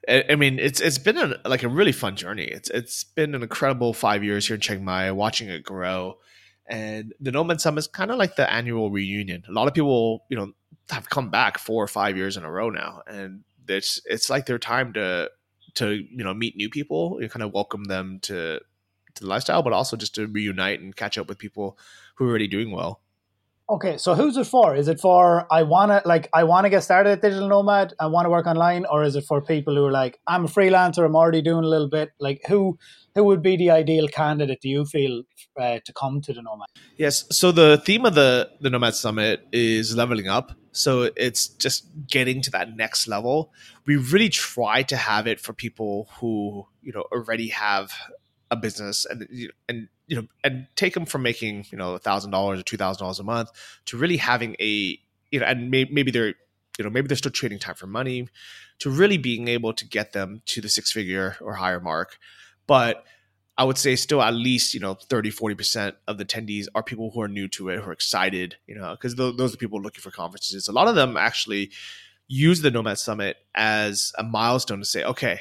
I 0.08 0.36
mean, 0.36 0.58
it's 0.58 0.80
it's 0.80 0.96
been 0.96 1.18
a, 1.18 1.36
like 1.46 1.62
a 1.62 1.68
really 1.68 1.92
fun 1.92 2.16
journey. 2.16 2.44
It's 2.44 2.70
it's 2.70 3.04
been 3.04 3.34
an 3.34 3.42
incredible 3.42 3.92
five 3.92 4.24
years 4.24 4.46
here 4.46 4.54
in 4.54 4.60
Chiang 4.60 4.84
Mai, 4.84 5.10
watching 5.10 5.48
it 5.48 5.62
grow. 5.62 6.18
And 6.66 7.14
the 7.20 7.32
Nomad 7.32 7.60
Summit 7.60 7.80
is 7.80 7.86
kind 7.86 8.10
of 8.10 8.18
like 8.18 8.36
the 8.36 8.50
annual 8.50 8.90
reunion. 8.90 9.42
A 9.48 9.52
lot 9.52 9.68
of 9.68 9.74
people, 9.74 10.24
you 10.28 10.36
know, 10.36 10.52
have 10.90 11.10
come 11.10 11.30
back 11.30 11.58
four 11.58 11.82
or 11.82 11.88
five 11.88 12.16
years 12.16 12.36
in 12.36 12.44
a 12.44 12.50
row 12.50 12.70
now, 12.70 13.02
and 13.06 13.42
it's 13.68 14.00
it's 14.06 14.30
like 14.30 14.46
their 14.46 14.58
time 14.58 14.94
to 14.94 15.30
to 15.74 15.92
you 15.92 16.24
know 16.24 16.32
meet 16.32 16.56
new 16.56 16.70
people. 16.70 17.18
You 17.20 17.28
kind 17.28 17.42
of 17.42 17.52
welcome 17.52 17.84
them 17.84 18.20
to 18.22 18.60
to 19.14 19.22
the 19.22 19.28
lifestyle, 19.28 19.62
but 19.62 19.72
also 19.72 19.96
just 19.96 20.14
to 20.14 20.26
reunite 20.26 20.80
and 20.80 20.96
catch 20.96 21.18
up 21.18 21.28
with 21.28 21.38
people 21.38 21.78
who 22.14 22.26
are 22.26 22.28
already 22.30 22.48
doing 22.48 22.70
well. 22.70 23.02
Okay, 23.70 23.98
so 23.98 24.14
who's 24.14 24.38
it 24.38 24.46
for? 24.46 24.74
Is 24.74 24.88
it 24.88 24.98
for 24.98 25.46
I 25.52 25.62
want 25.62 25.90
to 25.90 26.00
like 26.08 26.30
I 26.32 26.44
want 26.44 26.64
to 26.64 26.70
get 26.70 26.82
started 26.82 27.10
at 27.10 27.20
digital 27.20 27.48
nomad, 27.48 27.92
I 28.00 28.06
want 28.06 28.24
to 28.24 28.30
work 28.30 28.46
online, 28.46 28.86
or 28.86 29.04
is 29.04 29.14
it 29.14 29.24
for 29.24 29.42
people 29.42 29.74
who 29.74 29.84
are 29.84 29.92
like 29.92 30.18
I'm 30.26 30.46
a 30.46 30.48
freelancer, 30.48 31.04
I'm 31.04 31.14
already 31.14 31.42
doing 31.42 31.64
a 31.64 31.68
little 31.68 31.88
bit? 31.88 32.10
Like 32.18 32.40
who 32.48 32.78
who 33.14 33.24
would 33.24 33.42
be 33.42 33.58
the 33.58 33.70
ideal 33.70 34.08
candidate? 34.08 34.62
Do 34.62 34.70
you 34.70 34.86
feel 34.86 35.22
uh, 35.60 35.80
to 35.84 35.92
come 35.92 36.22
to 36.22 36.32
the 36.32 36.40
nomad? 36.40 36.68
Yes. 36.96 37.26
So 37.30 37.52
the 37.52 37.82
theme 37.84 38.06
of 38.06 38.14
the 38.14 38.50
the 38.62 38.70
Nomad 38.70 38.94
Summit 38.94 39.46
is 39.52 39.94
leveling 39.94 40.28
up. 40.28 40.52
So 40.72 41.10
it's 41.14 41.48
just 41.48 41.88
getting 42.06 42.40
to 42.42 42.50
that 42.52 42.74
next 42.74 43.06
level. 43.06 43.52
We 43.84 43.96
really 43.96 44.30
try 44.30 44.82
to 44.84 44.96
have 44.96 45.26
it 45.26 45.40
for 45.40 45.52
people 45.52 46.08
who 46.18 46.66
you 46.80 46.92
know 46.92 47.04
already 47.12 47.48
have 47.48 47.92
a 48.50 48.56
business 48.56 49.04
and 49.04 49.28
and 49.68 49.88
you 50.08 50.16
know 50.16 50.26
and 50.42 50.66
take 50.74 50.94
them 50.94 51.06
from 51.06 51.22
making 51.22 51.66
you 51.70 51.78
know 51.78 51.94
a 51.94 51.98
thousand 51.98 52.32
dollars 52.32 52.58
or 52.58 52.62
two 52.64 52.76
thousand 52.76 53.04
dollars 53.04 53.20
a 53.20 53.24
month 53.24 53.50
to 53.84 53.96
really 53.96 54.16
having 54.16 54.56
a 54.58 54.98
you 55.30 55.38
know 55.38 55.46
and 55.46 55.70
may, 55.70 55.84
maybe 55.84 56.10
they're 56.10 56.34
you 56.78 56.84
know 56.84 56.90
maybe 56.90 57.06
they're 57.06 57.16
still 57.16 57.30
trading 57.30 57.58
time 57.58 57.74
for 57.74 57.86
money 57.86 58.26
to 58.80 58.90
really 58.90 59.18
being 59.18 59.46
able 59.48 59.72
to 59.72 59.84
get 59.84 60.12
them 60.12 60.42
to 60.46 60.60
the 60.60 60.68
six 60.68 60.90
figure 60.90 61.36
or 61.40 61.54
higher 61.54 61.80
mark. 61.80 62.18
But 62.66 63.04
i 63.56 63.64
would 63.64 63.76
say 63.76 63.96
still 63.96 64.22
at 64.22 64.34
least 64.34 64.72
you 64.72 64.80
know 64.80 64.94
30 64.94 65.30
40% 65.30 65.94
of 66.06 66.16
the 66.16 66.24
attendees 66.24 66.66
are 66.74 66.82
people 66.82 67.10
who 67.10 67.20
are 67.20 67.28
new 67.28 67.48
to 67.48 67.68
it 67.70 67.80
who 67.80 67.90
are 67.90 67.92
excited 67.92 68.56
you 68.66 68.74
know 68.76 68.92
because 68.92 69.16
those, 69.16 69.36
those 69.36 69.52
are 69.52 69.56
people 69.58 69.82
looking 69.82 70.00
for 70.00 70.12
conferences. 70.12 70.68
A 70.68 70.72
lot 70.72 70.86
of 70.88 70.94
them 70.94 71.16
actually 71.16 71.70
use 72.28 72.60
the 72.60 72.70
nomad 72.70 72.98
summit 72.98 73.36
as 73.54 74.12
a 74.16 74.22
milestone 74.22 74.78
to 74.78 74.84
say 74.84 75.02
okay 75.02 75.40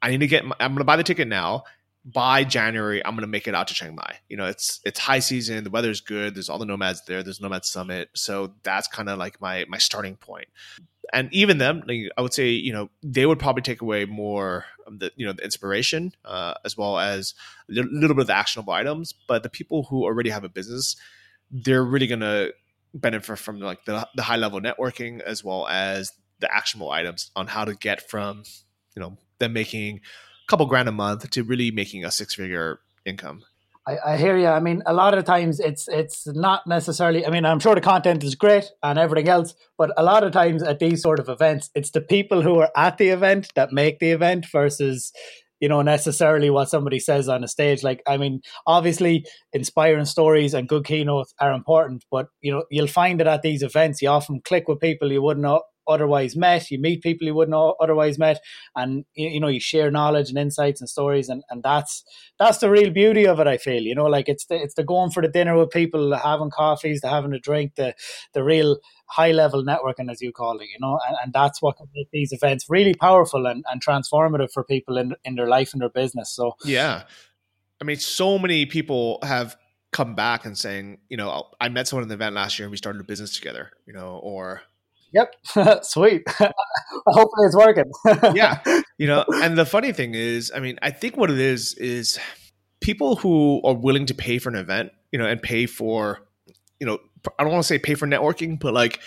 i 0.00 0.10
need 0.10 0.20
to 0.20 0.26
get 0.26 0.44
my, 0.44 0.56
i'm 0.58 0.70
going 0.70 0.78
to 0.78 0.84
buy 0.84 0.96
the 0.96 1.04
ticket 1.04 1.28
now 1.28 1.64
by 2.04 2.44
January, 2.44 3.04
I'm 3.04 3.14
gonna 3.14 3.26
make 3.26 3.46
it 3.46 3.54
out 3.54 3.68
to 3.68 3.74
Chiang 3.74 3.94
Mai. 3.94 4.16
You 4.28 4.36
know, 4.36 4.46
it's 4.46 4.80
it's 4.84 4.98
high 4.98 5.18
season, 5.18 5.64
the 5.64 5.70
weather's 5.70 6.00
good, 6.00 6.34
there's 6.34 6.48
all 6.48 6.58
the 6.58 6.64
nomads 6.64 7.02
there, 7.06 7.22
there's 7.22 7.40
Nomad 7.40 7.64
Summit, 7.64 8.08
so 8.14 8.54
that's 8.62 8.88
kind 8.88 9.08
of 9.08 9.18
like 9.18 9.40
my 9.40 9.66
my 9.68 9.78
starting 9.78 10.16
point. 10.16 10.48
And 11.12 11.28
even 11.32 11.58
them, 11.58 11.82
like, 11.88 12.02
I 12.16 12.22
would 12.22 12.32
say, 12.32 12.50
you 12.50 12.72
know, 12.72 12.88
they 13.02 13.26
would 13.26 13.40
probably 13.40 13.62
take 13.62 13.82
away 13.82 14.04
more 14.04 14.64
of 14.86 14.98
the 15.00 15.10
you 15.16 15.26
know 15.26 15.32
the 15.32 15.44
inspiration 15.44 16.12
uh, 16.24 16.54
as 16.64 16.76
well 16.76 16.98
as 16.98 17.34
a 17.68 17.74
little, 17.74 17.90
little 17.92 18.14
bit 18.14 18.22
of 18.22 18.26
the 18.28 18.36
actionable 18.36 18.72
items. 18.72 19.12
But 19.26 19.42
the 19.42 19.50
people 19.50 19.84
who 19.84 20.04
already 20.04 20.30
have 20.30 20.44
a 20.44 20.48
business, 20.48 20.96
they're 21.50 21.84
really 21.84 22.06
gonna 22.06 22.48
benefit 22.94 23.38
from 23.38 23.60
like 23.60 23.84
the, 23.84 24.06
the 24.16 24.22
high 24.22 24.36
level 24.36 24.60
networking 24.60 25.20
as 25.20 25.44
well 25.44 25.66
as 25.68 26.12
the 26.40 26.52
actionable 26.52 26.90
items 26.90 27.30
on 27.36 27.46
how 27.46 27.64
to 27.64 27.74
get 27.74 28.08
from 28.08 28.42
you 28.96 29.00
know 29.00 29.16
them 29.38 29.52
making 29.52 30.00
couple 30.50 30.66
grand 30.66 30.88
a 30.88 30.92
month 30.92 31.30
to 31.30 31.44
really 31.44 31.70
making 31.70 32.04
a 32.04 32.10
six 32.10 32.34
figure 32.34 32.80
income. 33.06 33.42
I, 33.86 34.12
I, 34.12 34.16
hear 34.18 34.36
you. 34.36 34.48
I 34.48 34.60
mean, 34.60 34.82
a 34.84 34.92
lot 34.92 35.16
of 35.16 35.24
times 35.24 35.58
it's 35.58 35.88
it's 35.88 36.26
not 36.26 36.66
necessarily. 36.66 37.24
I 37.26 37.30
mean, 37.30 37.46
I'm 37.46 37.60
sure 37.60 37.74
the 37.74 37.80
content 37.80 38.22
is 38.22 38.34
great 38.34 38.70
and 38.82 38.98
everything 38.98 39.28
else, 39.28 39.54
but 39.78 39.90
a 39.96 40.02
lot 40.02 40.22
of 40.22 40.32
times 40.32 40.62
at 40.62 40.80
these 40.80 41.02
sort 41.02 41.18
of 41.18 41.28
events, 41.28 41.70
it's 41.74 41.90
the 41.90 42.00
people 42.00 42.42
who 42.42 42.58
are 42.58 42.70
at 42.76 42.98
the 42.98 43.08
event 43.08 43.50
that 43.54 43.72
make 43.72 43.98
the 43.98 44.10
event 44.10 44.46
versus 44.52 45.12
you 45.60 45.68
know 45.68 45.82
necessarily 45.82 46.50
what 46.50 46.68
somebody 46.68 46.98
says 46.98 47.28
on 47.28 47.44
a 47.44 47.48
stage 47.48 47.82
like 47.82 48.02
i 48.06 48.16
mean 48.16 48.40
obviously 48.66 49.26
inspiring 49.52 50.06
stories 50.06 50.54
and 50.54 50.70
good 50.70 50.86
keynotes 50.86 51.34
are 51.38 51.52
important 51.52 52.02
but 52.10 52.28
you 52.40 52.50
know 52.50 52.64
you'll 52.70 52.86
find 52.86 53.20
that 53.20 53.26
at 53.26 53.42
these 53.42 53.62
events 53.62 54.00
you 54.00 54.08
often 54.08 54.40
click 54.40 54.68
with 54.68 54.80
people 54.80 55.12
you 55.12 55.20
wouldn't 55.20 55.44
otherwise 55.90 56.36
met. 56.36 56.70
You 56.70 56.78
meet 56.78 57.02
people 57.02 57.26
you 57.26 57.34
wouldn't 57.34 57.74
otherwise 57.80 58.18
met, 58.18 58.40
and 58.76 59.04
you, 59.14 59.40
know 59.40 59.48
you 59.48 59.60
share 59.60 59.90
knowledge 59.90 60.30
and 60.30 60.38
insights 60.38 60.80
and 60.80 60.88
stories, 60.88 61.28
and, 61.28 61.42
and 61.50 61.62
that's 61.62 62.04
that's 62.38 62.58
the 62.58 62.70
real 62.70 62.90
beauty 62.90 63.26
of 63.26 63.40
it. 63.40 63.46
I 63.46 63.58
feel 63.58 63.82
you 63.82 63.94
know 63.94 64.06
like 64.06 64.28
it's 64.28 64.46
the 64.46 64.56
it's 64.56 64.74
the 64.74 64.84
going 64.84 65.10
for 65.10 65.22
the 65.22 65.28
dinner 65.28 65.56
with 65.56 65.70
people, 65.70 66.16
having 66.16 66.50
coffees, 66.50 67.00
the 67.00 67.08
having 67.08 67.32
a 67.32 67.38
drink, 67.38 67.74
the 67.74 67.94
the 68.32 68.42
real 68.42 68.78
high 69.06 69.32
level 69.32 69.64
networking 69.64 70.10
as 70.10 70.22
you 70.22 70.32
call 70.32 70.58
it. 70.60 70.68
You 70.68 70.78
know, 70.80 70.98
and, 71.08 71.16
and 71.22 71.32
that's 71.32 71.60
what 71.60 71.76
can 71.76 71.88
make 71.94 72.10
these 72.12 72.32
events 72.32 72.66
really 72.68 72.94
powerful 72.94 73.46
and, 73.46 73.64
and 73.70 73.84
transformative 73.84 74.52
for 74.52 74.64
people 74.64 74.96
in 74.96 75.14
in 75.24 75.34
their 75.34 75.48
life 75.48 75.72
and 75.72 75.82
their 75.82 75.90
business. 75.90 76.32
So 76.34 76.54
yeah, 76.64 77.02
I 77.80 77.84
mean, 77.84 77.96
so 77.96 78.38
many 78.38 78.66
people 78.66 79.18
have 79.22 79.56
come 79.92 80.14
back 80.14 80.44
and 80.44 80.56
saying, 80.56 80.98
you 81.08 81.16
know, 81.16 81.30
oh, 81.30 81.50
I 81.60 81.68
met 81.68 81.88
someone 81.88 82.04
in 82.04 82.08
the 82.08 82.14
event 82.14 82.34
last 82.34 82.58
year 82.58 82.66
and 82.66 82.70
we 82.70 82.76
started 82.76 83.00
a 83.00 83.04
business 83.04 83.34
together, 83.34 83.70
you 83.86 83.92
know, 83.92 84.20
or 84.22 84.62
Yep. 85.12 85.34
Sweet. 85.84 86.22
Hopefully 86.28 87.46
it's 87.46 87.56
working. 87.56 87.90
yeah. 88.34 88.60
You 88.98 89.06
know, 89.06 89.24
and 89.42 89.56
the 89.56 89.66
funny 89.66 89.92
thing 89.92 90.14
is, 90.14 90.52
I 90.54 90.60
mean, 90.60 90.78
I 90.82 90.90
think 90.90 91.16
what 91.16 91.30
it 91.30 91.38
is 91.38 91.74
is 91.74 92.18
people 92.80 93.16
who 93.16 93.60
are 93.64 93.74
willing 93.74 94.06
to 94.06 94.14
pay 94.14 94.38
for 94.38 94.48
an 94.48 94.56
event, 94.56 94.92
you 95.12 95.18
know, 95.18 95.26
and 95.26 95.40
pay 95.42 95.66
for, 95.66 96.20
you 96.78 96.86
know, 96.86 96.98
I 97.38 97.42
don't 97.42 97.52
want 97.52 97.62
to 97.62 97.68
say 97.68 97.78
pay 97.78 97.94
for 97.94 98.06
networking, 98.06 98.58
but 98.58 98.72
like, 98.72 99.00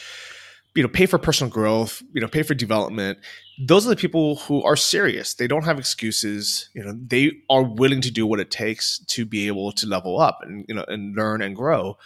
you 0.76 0.82
know, 0.82 0.90
pay 0.90 1.06
for 1.06 1.20
personal 1.20 1.52
growth, 1.52 2.02
you 2.14 2.22
know, 2.22 2.28
pay 2.28 2.44
for 2.44 2.56
development. 2.56 3.20
Those 3.68 3.86
are 3.86 3.90
the 3.90 3.96
people 3.96 4.38
who 4.38 4.64
are 4.64 4.76
serious. 4.76 5.36
They 5.36 5.48
don't 5.48 5.66
have 5.66 5.78
excuses. 5.78 6.70
You 6.74 6.84
know, 6.84 6.94
they 7.00 7.32
are 7.50 7.64
willing 7.64 8.02
to 8.02 8.12
do 8.12 8.26
what 8.26 8.40
it 8.40 8.50
takes 8.50 9.00
to 9.10 9.26
be 9.26 9.48
able 9.48 9.72
to 9.74 9.88
level 9.88 10.20
up 10.20 10.40
and, 10.42 10.66
you 10.68 10.74
know, 10.74 10.84
and 10.88 11.16
learn 11.16 11.44
and 11.44 11.56
grow. 11.56 11.98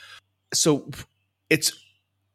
So 0.54 0.90
it's 1.50 1.72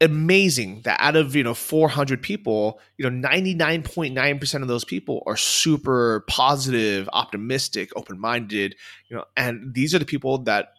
amazing 0.02 0.82
that 0.82 1.00
out 1.00 1.16
of 1.16 1.34
you 1.36 1.44
know 1.44 1.54
400 1.54 2.20
people 2.20 2.80
you 2.98 3.08
know 3.08 3.28
99.9% 3.28 4.62
of 4.62 4.68
those 4.68 4.84
people 4.84 5.22
are 5.26 5.36
super 5.36 6.24
positive 6.28 7.08
optimistic 7.12 7.90
open-minded 7.96 8.74
you 9.08 9.16
know 9.16 9.24
and 9.36 9.74
these 9.74 9.94
are 9.94 9.98
the 10.00 10.04
people 10.04 10.38
that 10.38 10.74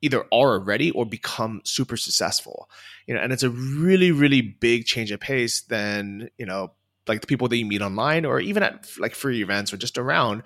either 0.00 0.20
are 0.20 0.28
already 0.32 0.92
or 0.92 1.04
become 1.04 1.60
super 1.64 1.96
successful. 1.96 2.70
You 3.06 3.14
know 3.14 3.20
and 3.20 3.32
it's 3.32 3.42
a 3.42 3.50
really 3.50 4.12
really 4.12 4.42
big 4.42 4.84
change 4.84 5.10
of 5.10 5.20
pace 5.20 5.62
than 5.62 6.30
you 6.38 6.46
know 6.46 6.72
like 7.08 7.20
the 7.20 7.26
people 7.26 7.48
that 7.48 7.56
you 7.56 7.66
meet 7.66 7.82
online 7.82 8.24
or 8.24 8.38
even 8.38 8.62
at 8.62 8.86
like 8.98 9.14
free 9.14 9.42
events 9.42 9.72
or 9.72 9.76
just 9.76 9.98
around. 9.98 10.42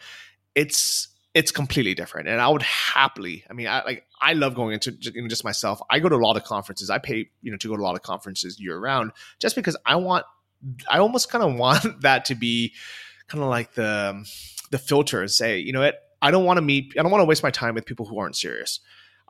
It's 0.54 1.08
it's 1.34 1.50
completely 1.50 1.94
different. 1.94 2.28
And 2.28 2.40
I 2.40 2.48
would 2.48 2.62
happily, 2.62 3.44
I 3.48 3.54
mean, 3.54 3.66
I 3.66 3.82
like, 3.84 4.04
I 4.20 4.34
love 4.34 4.54
going 4.54 4.74
into 4.74 4.92
you 4.92 5.22
know, 5.22 5.28
just 5.28 5.44
myself. 5.44 5.80
I 5.88 5.98
go 5.98 6.08
to 6.08 6.16
a 6.16 6.24
lot 6.24 6.36
of 6.36 6.44
conferences. 6.44 6.90
I 6.90 6.98
pay, 6.98 7.30
you 7.40 7.50
know, 7.50 7.56
to 7.56 7.68
go 7.68 7.76
to 7.76 7.82
a 7.82 7.84
lot 7.84 7.94
of 7.94 8.02
conferences 8.02 8.60
year 8.60 8.78
round 8.78 9.12
just 9.38 9.56
because 9.56 9.76
I 9.86 9.96
want, 9.96 10.26
I 10.90 10.98
almost 10.98 11.30
kind 11.30 11.42
of 11.42 11.54
want 11.58 12.02
that 12.02 12.26
to 12.26 12.34
be 12.34 12.74
kind 13.28 13.42
of 13.42 13.48
like 13.48 13.74
the, 13.74 14.26
the 14.70 14.78
filter 14.78 15.20
and 15.22 15.30
say, 15.30 15.58
you 15.58 15.72
know 15.72 15.80
what, 15.80 15.98
I 16.20 16.30
don't 16.30 16.44
want 16.44 16.58
to 16.58 16.62
meet, 16.62 16.94
I 16.98 17.02
don't 17.02 17.10
want 17.10 17.22
to 17.22 17.26
waste 17.26 17.42
my 17.42 17.50
time 17.50 17.74
with 17.74 17.86
people 17.86 18.06
who 18.06 18.18
aren't 18.18 18.36
serious. 18.36 18.80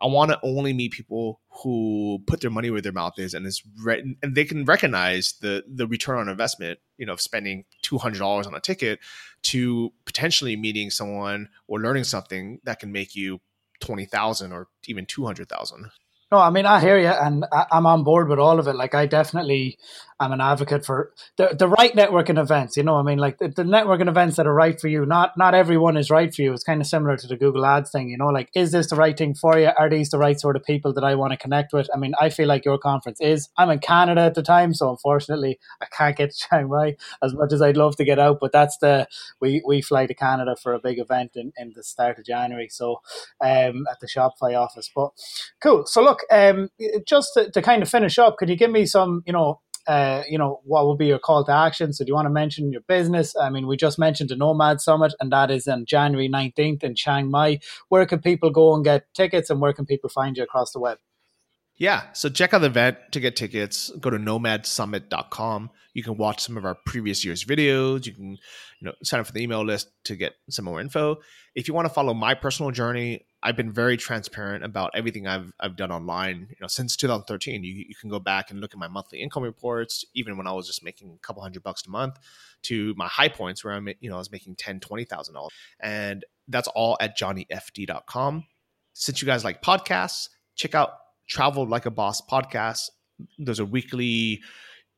I 0.03 0.07
want 0.07 0.33
to 0.33 0.41
only 0.43 0.73
meet 0.73 0.93
people 0.93 1.41
who 1.63 2.19
put 2.27 2.41
their 2.41 2.51
money 2.51 2.71
where 2.71 2.81
their 2.81 2.93
mouth 2.93 3.19
is 3.19 3.35
and 3.35 3.47
is 3.47 3.63
re- 3.83 4.17
and 4.23 4.35
they 4.35 4.45
can 4.45 4.65
recognize 4.65 5.35
the 5.41 5.63
the 5.73 5.87
return 5.87 6.19
on 6.19 6.29
investment, 6.29 6.81
you 6.99 7.07
know, 7.07 7.13
of 7.13 7.21
spending 7.21 7.65
two 7.83 7.99
hundred 7.99 8.19
dollars 8.19 8.47
on 8.47 8.55
a 8.55 8.61
ticket 8.61 8.99
to 9.45 9.93
potentially 10.05 10.57
meeting 10.57 10.91
someone 10.91 11.49
or 11.69 11.81
learning 11.81 12.05
something 12.05 12.59
that 12.65 12.81
can 12.81 12.91
make 12.91 13.15
you 13.15 13.41
twenty 13.81 14.05
thousand 14.05 14.53
or 14.53 14.69
even 14.87 15.07
two 15.07 15.25
hundred 15.25 15.49
thousand. 15.49 15.91
No, 16.33 16.39
I 16.39 16.49
mean 16.49 16.65
I 16.65 16.81
hear 16.81 16.99
you, 16.99 17.09
and 17.09 17.45
I, 17.53 17.67
I'm 17.71 17.85
on 17.85 18.05
board 18.05 18.31
with 18.31 18.39
all 18.39 18.59
of 18.59 18.67
it. 18.67 18.75
Like 18.75 18.95
I 18.95 19.05
definitely 19.05 19.77
I'm 20.23 20.33
an 20.33 20.41
advocate 20.41 20.87
for 20.87 21.13
the, 21.37 21.55
the 21.59 21.69
right 21.69 21.93
networking 21.95 22.41
events. 22.41 22.77
You 22.77 22.85
know, 22.85 22.97
I 22.97 23.03
mean, 23.03 23.19
like 23.19 23.39
the, 23.39 23.49
the, 23.49 23.65
networking 23.65 24.09
events 24.09 24.37
that 24.37 24.47
are 24.47 24.55
right 24.55 24.81
for 24.81 24.87
you. 24.87 25.05
Not 25.05 25.37
not 25.37 25.55
everyone 25.55 25.97
is 25.97 26.11
right 26.11 26.33
for 26.33 26.43
you. 26.43 26.53
It's 26.53 26.63
kind 26.63 26.81
of 26.81 26.87
similar 26.87 27.17
to 27.17 27.27
the 27.27 27.37
Google 27.37 27.67
Ads 27.67 27.91
thing. 27.91 28.09
You 28.09 28.19
know, 28.19 28.29
like 28.29 28.49
is 28.55 28.71
this 28.71 28.89
the 28.89 28.97
right 28.97 29.19
thing 29.19 29.35
for 29.35 29.59
you? 29.59 29.73
Are 29.77 29.91
these 29.91 30.11
the 30.11 30.19
right 30.19 30.39
sort 30.39 30.55
of 30.55 30.65
people 30.65 30.93
that 30.95 31.03
I 31.03 31.17
want 31.17 31.33
to 31.33 31.37
connect 31.37 31.73
with? 31.73 31.89
I 31.93 31.99
mean, 31.99 32.15
I 32.21 32.31
feel 32.31 32.47
like 32.47 32.65
your 32.65 32.79
conference 32.79 33.21
is. 33.21 33.49
I'm 33.59 33.71
in 33.71 33.81
Canada 33.81 34.21
at 34.21 34.35
the 34.35 34.43
time, 34.43 34.75
so 34.75 34.91
unfortunately, 34.91 35.59
I 35.81 35.87
can't 35.87 36.17
get 36.17 36.31
to 36.31 36.37
Chiang 36.49 36.69
Mai 36.69 36.97
as 37.23 37.35
much 37.35 37.53
as 37.53 37.61
I'd 37.61 37.77
love 37.77 37.97
to 37.97 38.05
get 38.05 38.21
out. 38.21 38.39
But 38.41 38.53
that's 38.53 38.79
the 38.79 39.09
we 39.41 39.61
we 39.67 39.83
fly 39.83 40.07
to 40.07 40.15
Canada 40.15 40.55
for 40.63 40.73
a 40.73 40.79
big 40.79 41.01
event 41.01 41.33
in, 41.35 41.53
in 41.59 41.73
the 41.75 41.83
start 41.83 42.19
of 42.19 42.25
January. 42.25 42.69
So 42.71 43.01
um, 43.41 43.87
at 43.91 43.99
the 44.01 44.07
Shopify 44.07 44.57
office. 44.59 44.89
But 44.95 45.11
cool. 45.61 45.85
So 45.87 46.01
look, 46.01 46.22
um, 46.31 46.69
just 47.07 47.31
to, 47.35 47.51
to 47.51 47.63
kind 47.63 47.83
of 47.83 47.89
finish 47.89 48.19
up, 48.19 48.37
could 48.37 48.49
you 48.49 48.57
give 48.57 48.71
me 48.71 48.87
some, 48.87 49.23
you 49.27 49.33
know, 49.33 49.61
uh, 49.87 50.23
you 50.29 50.39
know, 50.39 50.61
what 50.65 50.87
would 50.87 50.99
be 50.99 51.07
your 51.07 51.19
call 51.19 51.45
to 51.45 51.53
action? 51.53 51.93
So, 51.93 52.05
do 52.05 52.11
you 52.11 52.15
want 52.15 52.27
to 52.27 52.31
mention 52.31 52.71
your 52.71 52.83
business? 52.83 53.35
I 53.37 53.51
mean, 53.51 53.67
we 53.67 53.77
just 53.77 53.99
mentioned 53.99 54.31
the 54.31 54.37
Nomad 54.37 54.81
Summit, 54.81 55.13
and 55.19 55.33
that 55.33 55.51
is 55.51 55.67
on 55.67 55.87
January 55.87 56.29
19th 56.29 56.85
in 56.85 56.95
Chiang 56.95 57.31
Mai. 57.31 57.59
Where 57.89 58.07
can 58.07 58.21
people 58.21 58.51
go 58.51 58.75
and 58.75 58.85
get 58.85 59.13
tickets, 59.15 59.51
and 59.51 59.61
where 59.61 59.73
can 59.73 59.87
people 59.87 60.09
find 60.09 60.37
you 60.37 60.45
across 60.45 60.73
the 60.73 60.79
web? 60.79 60.99
Yeah, 61.77 62.13
so 62.13 62.29
check 62.29 62.55
out 62.55 62.61
the 62.61 62.69
event 62.69 62.99
to 63.13 63.21
get 63.21 63.35
tickets. 63.35 63.91
Go 63.99 64.11
to 64.11 64.19
nomadsummit.com. 64.19 65.71
You 65.95 66.03
can 66.03 66.17
watch 66.17 66.41
some 66.41 66.57
of 66.57 66.65
our 66.65 66.77
previous 66.87 67.25
year's 67.25 67.45
videos. 67.45 68.07
You 68.07 68.13
can, 68.13 68.31
you 68.31 68.39
know, 68.83 68.93
sign 69.03 69.21
up 69.21 69.27
for 69.27 69.33
the 69.33 69.43
email 69.43 69.65
list 69.65 69.91
to 70.05 70.15
get 70.15 70.35
some 70.49 70.65
more 70.65 70.81
info. 70.81 71.17
If 71.55 71.67
you 71.67 71.75
want 71.75 71.87
to 71.89 71.93
follow 71.93 72.15
my 72.15 72.35
personal 72.35 72.71
journey, 72.71 73.27
I've 73.43 73.57
been 73.57 73.73
very 73.73 73.97
transparent 73.97 74.65
about 74.65 74.93
everything 74.95 75.27
I've 75.27 75.53
I've 75.59 75.77
done 75.77 75.91
online. 75.91 76.47
You 76.51 76.57
know, 76.61 76.69
since 76.69 76.97
2013, 76.97 77.65
you, 77.65 77.85
you 77.89 77.95
can 77.95 78.09
go 78.09 78.21
back 78.21 78.51
and 78.51 78.61
look 78.61 78.73
at 78.73 78.79
my 78.79 78.89
monthly 78.89 79.21
income 79.21 79.43
reports, 79.43 80.05
even 80.15 80.37
when 80.37 80.47
I 80.47 80.53
was 80.53 80.67
just 80.67 80.85
making 80.85 81.13
a 81.13 81.27
couple 81.27 81.43
hundred 81.43 81.63
bucks 81.63 81.85
a 81.87 81.91
month, 81.91 82.19
to 82.63 82.95
my 82.97 83.09
high 83.09 83.29
points 83.29 83.65
where 83.65 83.75
I'm 83.75 83.89
you 84.01 84.11
know 84.11 84.17
I 84.17 84.19
was 84.19 84.31
making 84.31 84.57
ten, 84.57 84.79
twenty 84.81 85.05
thousand 85.05 85.35
dollars, 85.35 85.53
and 85.81 86.25
that's 86.49 86.69
all 86.69 86.97
at 87.01 87.19
johnnyfd.com. 87.19 88.45
Since 88.93 89.23
you 89.23 89.27
guys 89.27 89.45
like 89.45 89.63
podcasts, 89.63 90.29
check 90.55 90.75
out 90.75 90.91
Travel 91.27 91.67
Like 91.67 91.87
a 91.87 91.91
Boss 91.91 92.21
podcast. 92.21 92.91
Those 93.39 93.59
are 93.59 93.65
weekly 93.65 94.43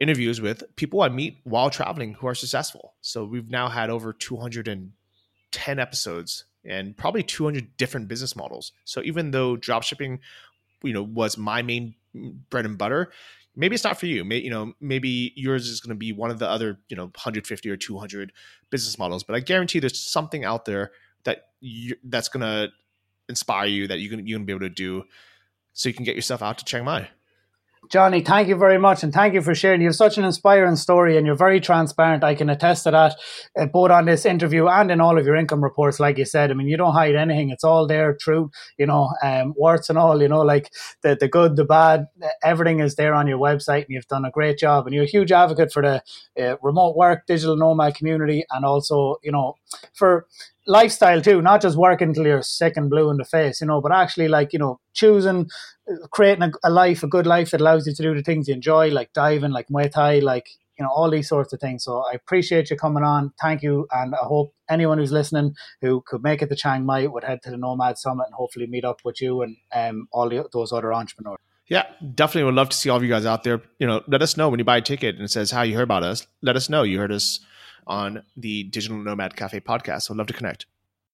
interviews 0.00 0.40
with 0.40 0.64
people 0.76 1.02
I 1.02 1.08
meet 1.08 1.38
while 1.44 1.70
traveling 1.70 2.14
who 2.14 2.26
are 2.26 2.34
successful. 2.34 2.94
So 3.00 3.24
we've 3.24 3.48
now 3.48 3.68
had 3.68 3.90
over 3.90 4.12
210 4.12 5.78
episodes 5.78 6.44
and 6.64 6.96
probably 6.96 7.22
200 7.22 7.76
different 7.76 8.08
business 8.08 8.34
models. 8.36 8.72
So 8.84 9.02
even 9.02 9.30
though 9.30 9.56
dropshipping, 9.56 10.18
you 10.82 10.92
know, 10.92 11.02
was 11.02 11.36
my 11.36 11.62
main 11.62 11.94
bread 12.50 12.64
and 12.64 12.78
butter, 12.78 13.12
maybe 13.56 13.74
it's 13.74 13.84
not 13.84 13.98
for 13.98 14.06
you. 14.06 14.24
Maybe, 14.24 14.44
you 14.44 14.50
know, 14.50 14.74
maybe 14.80 15.32
yours 15.36 15.68
is 15.68 15.80
going 15.80 15.94
to 15.94 15.98
be 15.98 16.12
one 16.12 16.30
of 16.30 16.38
the 16.38 16.48
other, 16.48 16.78
you 16.88 16.96
know, 16.96 17.04
150 17.04 17.70
or 17.70 17.76
200 17.76 18.32
business 18.70 18.98
models. 18.98 19.22
But 19.24 19.36
I 19.36 19.40
guarantee 19.40 19.78
there's 19.78 20.00
something 20.00 20.44
out 20.44 20.64
there 20.64 20.92
that 21.24 21.48
you, 21.60 21.96
that's 22.04 22.28
going 22.28 22.42
to 22.42 22.72
inspire 23.28 23.66
you 23.66 23.88
that 23.88 24.00
you 24.00 24.10
can 24.10 24.26
you 24.26 24.36
can 24.36 24.44
be 24.44 24.52
able 24.52 24.60
to 24.60 24.68
do, 24.68 25.04
so 25.72 25.88
you 25.88 25.94
can 25.94 26.04
get 26.04 26.14
yourself 26.14 26.42
out 26.42 26.58
to 26.58 26.64
Chiang 26.64 26.84
Mai. 26.84 27.08
Johnny, 27.90 28.22
thank 28.22 28.48
you 28.48 28.56
very 28.56 28.78
much, 28.78 29.02
and 29.02 29.12
thank 29.12 29.34
you 29.34 29.42
for 29.42 29.54
sharing. 29.54 29.80
You 29.80 29.88
have 29.88 29.96
such 29.96 30.16
an 30.18 30.24
inspiring 30.24 30.76
story, 30.76 31.16
and 31.16 31.26
you're 31.26 31.36
very 31.36 31.60
transparent. 31.60 32.24
I 32.24 32.34
can 32.34 32.48
attest 32.48 32.84
to 32.84 32.90
that, 32.90 33.16
uh, 33.58 33.66
both 33.66 33.90
on 33.90 34.06
this 34.06 34.24
interview 34.24 34.68
and 34.68 34.90
in 34.90 35.00
all 35.00 35.18
of 35.18 35.26
your 35.26 35.36
income 35.36 35.62
reports. 35.62 36.00
Like 36.00 36.18
you 36.18 36.24
said, 36.24 36.50
I 36.50 36.54
mean, 36.54 36.68
you 36.68 36.76
don't 36.76 36.92
hide 36.92 37.14
anything; 37.14 37.50
it's 37.50 37.64
all 37.64 37.86
there, 37.86 38.14
true. 38.14 38.50
You 38.78 38.86
know, 38.86 39.10
um, 39.22 39.54
warts 39.56 39.88
and 39.90 39.98
all. 39.98 40.20
You 40.22 40.28
know, 40.28 40.40
like 40.40 40.72
the 41.02 41.16
the 41.18 41.28
good, 41.28 41.56
the 41.56 41.64
bad, 41.64 42.06
everything 42.42 42.80
is 42.80 42.94
there 42.96 43.14
on 43.14 43.26
your 43.26 43.38
website, 43.38 43.84
and 43.84 43.90
you've 43.90 44.08
done 44.08 44.24
a 44.24 44.30
great 44.30 44.58
job. 44.58 44.86
And 44.86 44.94
you're 44.94 45.04
a 45.04 45.08
huge 45.08 45.32
advocate 45.32 45.72
for 45.72 45.82
the 45.82 46.02
uh, 46.42 46.56
remote 46.62 46.96
work, 46.96 47.26
digital 47.26 47.56
nomad 47.56 47.94
community, 47.94 48.44
and 48.50 48.64
also, 48.64 49.16
you 49.22 49.32
know, 49.32 49.56
for 49.94 50.26
lifestyle 50.66 51.20
too, 51.20 51.42
not 51.42 51.60
just 51.60 51.76
working 51.76 52.08
until 52.08 52.26
you're 52.26 52.42
sick 52.42 52.76
and 52.76 52.90
blue 52.90 53.10
in 53.10 53.16
the 53.18 53.24
face, 53.24 53.60
you 53.60 53.66
know, 53.66 53.80
but 53.80 53.92
actually 53.92 54.28
like, 54.28 54.52
you 54.52 54.58
know, 54.58 54.80
choosing, 54.94 55.48
creating 56.10 56.42
a, 56.42 56.50
a, 56.64 56.70
life, 56.70 57.02
a 57.02 57.06
good 57.06 57.26
life 57.26 57.50
that 57.50 57.60
allows 57.60 57.86
you 57.86 57.94
to 57.94 58.02
do 58.02 58.14
the 58.14 58.22
things 58.22 58.48
you 58.48 58.54
enjoy, 58.54 58.90
like 58.90 59.12
diving, 59.12 59.50
like 59.50 59.68
Muay 59.68 59.90
Thai, 59.90 60.20
like, 60.20 60.48
you 60.78 60.84
know, 60.84 60.90
all 60.90 61.10
these 61.10 61.28
sorts 61.28 61.52
of 61.52 61.60
things. 61.60 61.84
So 61.84 62.04
I 62.10 62.14
appreciate 62.14 62.70
you 62.70 62.76
coming 62.76 63.04
on. 63.04 63.32
Thank 63.40 63.62
you. 63.62 63.86
And 63.92 64.14
I 64.14 64.24
hope 64.24 64.54
anyone 64.68 64.98
who's 64.98 65.12
listening 65.12 65.54
who 65.80 66.02
could 66.06 66.22
make 66.22 66.42
it 66.42 66.48
to 66.48 66.56
Chiang 66.56 66.84
Mai 66.84 67.06
would 67.06 67.24
head 67.24 67.42
to 67.42 67.50
the 67.50 67.56
Nomad 67.56 67.98
Summit 67.98 68.24
and 68.26 68.34
hopefully 68.34 68.66
meet 68.66 68.84
up 68.84 69.00
with 69.04 69.20
you 69.20 69.42
and 69.42 69.56
um, 69.72 70.08
all 70.10 70.28
the, 70.28 70.48
those 70.52 70.72
other 70.72 70.92
entrepreneurs. 70.92 71.38
Yeah, 71.66 71.86
definitely 72.14 72.44
would 72.44 72.54
love 72.54 72.68
to 72.70 72.76
see 72.76 72.90
all 72.90 72.98
of 72.98 73.02
you 73.02 73.08
guys 73.08 73.24
out 73.24 73.42
there. 73.42 73.62
You 73.78 73.86
know, 73.86 74.02
let 74.06 74.20
us 74.20 74.36
know 74.36 74.48
when 74.48 74.58
you 74.58 74.64
buy 74.64 74.78
a 74.78 74.82
ticket 74.82 75.14
and 75.14 75.24
it 75.24 75.30
says 75.30 75.50
how 75.50 75.62
you 75.62 75.76
heard 75.76 75.84
about 75.84 76.02
us. 76.02 76.26
Let 76.42 76.56
us 76.56 76.68
know 76.68 76.82
you 76.82 76.98
heard 76.98 77.12
us 77.12 77.40
on 77.86 78.22
the 78.36 78.64
Digital 78.64 78.98
Nomad 78.98 79.36
Cafe 79.36 79.60
podcast. 79.60 80.02
So 80.02 80.14
I'd 80.14 80.18
love 80.18 80.26
to 80.26 80.34
connect. 80.34 80.66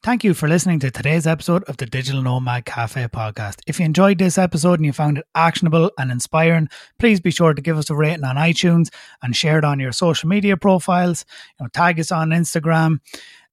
Thank 0.02 0.24
you 0.24 0.32
for 0.32 0.48
listening 0.48 0.78
to 0.78 0.90
today's 0.90 1.26
episode 1.26 1.62
of 1.64 1.76
the 1.76 1.84
Digital 1.84 2.22
Nomad 2.22 2.64
Cafe 2.64 3.06
podcast. 3.08 3.56
If 3.66 3.78
you 3.78 3.84
enjoyed 3.84 4.16
this 4.16 4.38
episode 4.38 4.78
and 4.78 4.86
you 4.86 4.94
found 4.94 5.18
it 5.18 5.26
actionable 5.34 5.90
and 5.98 6.10
inspiring, 6.10 6.70
please 6.98 7.20
be 7.20 7.30
sure 7.30 7.52
to 7.52 7.60
give 7.60 7.76
us 7.76 7.90
a 7.90 7.94
rating 7.94 8.24
on 8.24 8.36
iTunes 8.36 8.88
and 9.22 9.36
share 9.36 9.58
it 9.58 9.64
on 9.64 9.78
your 9.78 9.92
social 9.92 10.26
media 10.26 10.56
profiles. 10.56 11.26
You 11.58 11.64
know, 11.64 11.68
tag 11.68 12.00
us 12.00 12.10
on 12.10 12.30
Instagram. 12.30 13.00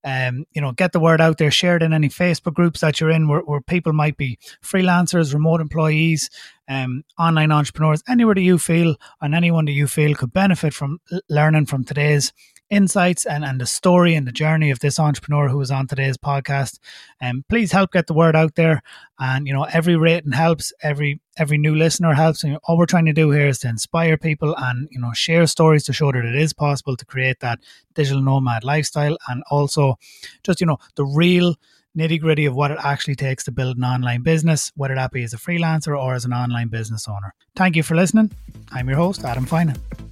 Um, 0.06 0.46
you 0.54 0.62
know, 0.62 0.72
get 0.72 0.94
the 0.94 1.02
word 1.02 1.20
out 1.20 1.38
there. 1.38 1.52
Share 1.52 1.76
it 1.76 1.84
in 1.84 1.92
any 1.92 2.08
Facebook 2.08 2.54
groups 2.54 2.80
that 2.80 3.02
you're 3.02 3.10
in, 3.10 3.28
where, 3.28 3.42
where 3.42 3.60
people 3.60 3.92
might 3.92 4.16
be 4.16 4.40
freelancers, 4.64 5.34
remote 5.34 5.60
employees, 5.60 6.30
um, 6.70 7.04
online 7.20 7.52
entrepreneurs, 7.52 8.04
anywhere 8.08 8.36
that 8.36 8.42
you 8.42 8.58
feel 8.58 8.96
and 9.20 9.36
anyone 9.36 9.66
that 9.66 9.74
you 9.74 9.86
feel 9.86 10.16
could 10.16 10.32
benefit 10.32 10.74
from 10.74 11.00
learning 11.28 11.66
from 11.66 11.84
today's 11.84 12.32
insights 12.70 13.26
and, 13.26 13.46
and 13.46 13.62
the 13.62 13.66
story 13.66 14.14
and 14.16 14.28
the 14.28 14.32
journey 14.32 14.72
of 14.72 14.80
this 14.80 15.00
entrepreneur 15.00 15.50
who 15.50 15.58
was 15.58 15.72
on 15.72 15.88
today's 15.88 16.18
podcast. 16.18 16.80
And 17.22 17.38
um, 17.38 17.46
please 17.50 17.72
help 17.72 17.92
get 17.92 18.08
the 18.08 18.14
word 18.14 18.36
out 18.36 18.56
there. 18.56 18.82
And 19.20 19.48
you 19.48 19.54
know, 19.54 19.64
every 19.64 19.96
rating 19.96 20.34
helps, 20.34 20.74
every 20.82 21.22
every 21.38 21.58
new 21.58 21.76
listener 21.76 22.14
helps. 22.14 22.44
And 22.44 22.58
all 22.64 22.78
we're 22.78 22.86
trying 22.86 23.06
to 23.06 23.14
do 23.14 23.32
here 23.32 23.48
is 23.48 23.60
to 23.60 23.70
inspire 23.70 24.18
people 24.18 24.56
and 24.58 24.88
you 24.92 25.00
know 25.00 25.14
share 25.14 25.48
stories 25.48 25.84
to 25.86 25.94
show 25.94 26.12
that 26.12 26.26
it 26.26 26.36
is 26.36 26.54
possible 26.54 26.96
to 26.98 27.06
create 27.06 27.40
that 27.40 27.60
digital 27.96 28.22
nomad 28.22 28.64
lifestyle 28.64 29.18
and 29.30 29.44
also 29.50 29.98
just 30.44 30.62
you 30.62 30.68
know 30.68 30.78
the 30.96 31.06
real 31.06 31.56
nitty 31.98 32.20
gritty 32.20 32.46
of 32.46 32.56
what 32.56 32.70
it 32.70 32.78
actually 32.84 33.16
takes 33.16 33.44
to 33.46 33.52
build 33.52 33.78
an 33.78 33.84
online 33.84 34.22
business, 34.22 34.72
whether 34.76 34.94
that 34.94 35.12
be 35.12 35.24
as 35.24 35.34
a 35.34 35.38
freelancer 35.38 35.98
or 36.00 36.14
as 36.14 36.26
an 36.26 36.34
online 36.34 36.68
business 36.68 37.08
owner. 37.08 37.34
Thank 37.56 37.76
you 37.76 37.82
for 37.82 37.96
listening. 37.96 38.32
I'm 38.72 38.88
your 38.88 38.98
host, 38.98 39.24
Adam 39.24 39.48
Finan. 39.48 40.07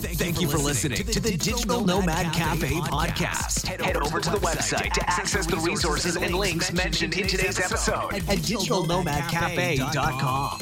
Thank, 0.00 0.18
Thank 0.18 0.40
you, 0.40 0.48
for 0.48 0.58
listening, 0.58 0.98
listening 0.98 0.98
to 0.98 1.04
the, 1.04 1.12
to 1.12 1.20
the 1.20 1.30
Digital, 1.30 1.58
Digital 1.58 1.84
Nomad, 1.84 2.24
Nomad 2.24 2.34
Cafe, 2.34 2.68
Cafe 2.68 2.80
podcast. 2.90 3.66
Head, 3.66 3.80
Head 3.82 3.96
over 3.96 4.20
to 4.20 4.30
the 4.30 4.38
website 4.38 4.92
to 4.94 5.10
access 5.10 5.46
the 5.46 5.56
resources 5.58 6.16
and 6.16 6.34
links 6.34 6.72
mentioned 6.72 7.14
in 7.16 7.26
today's 7.26 7.60
episode 7.60 8.14
at 8.14 8.22
digitalnomadcafe.com. 8.22 10.60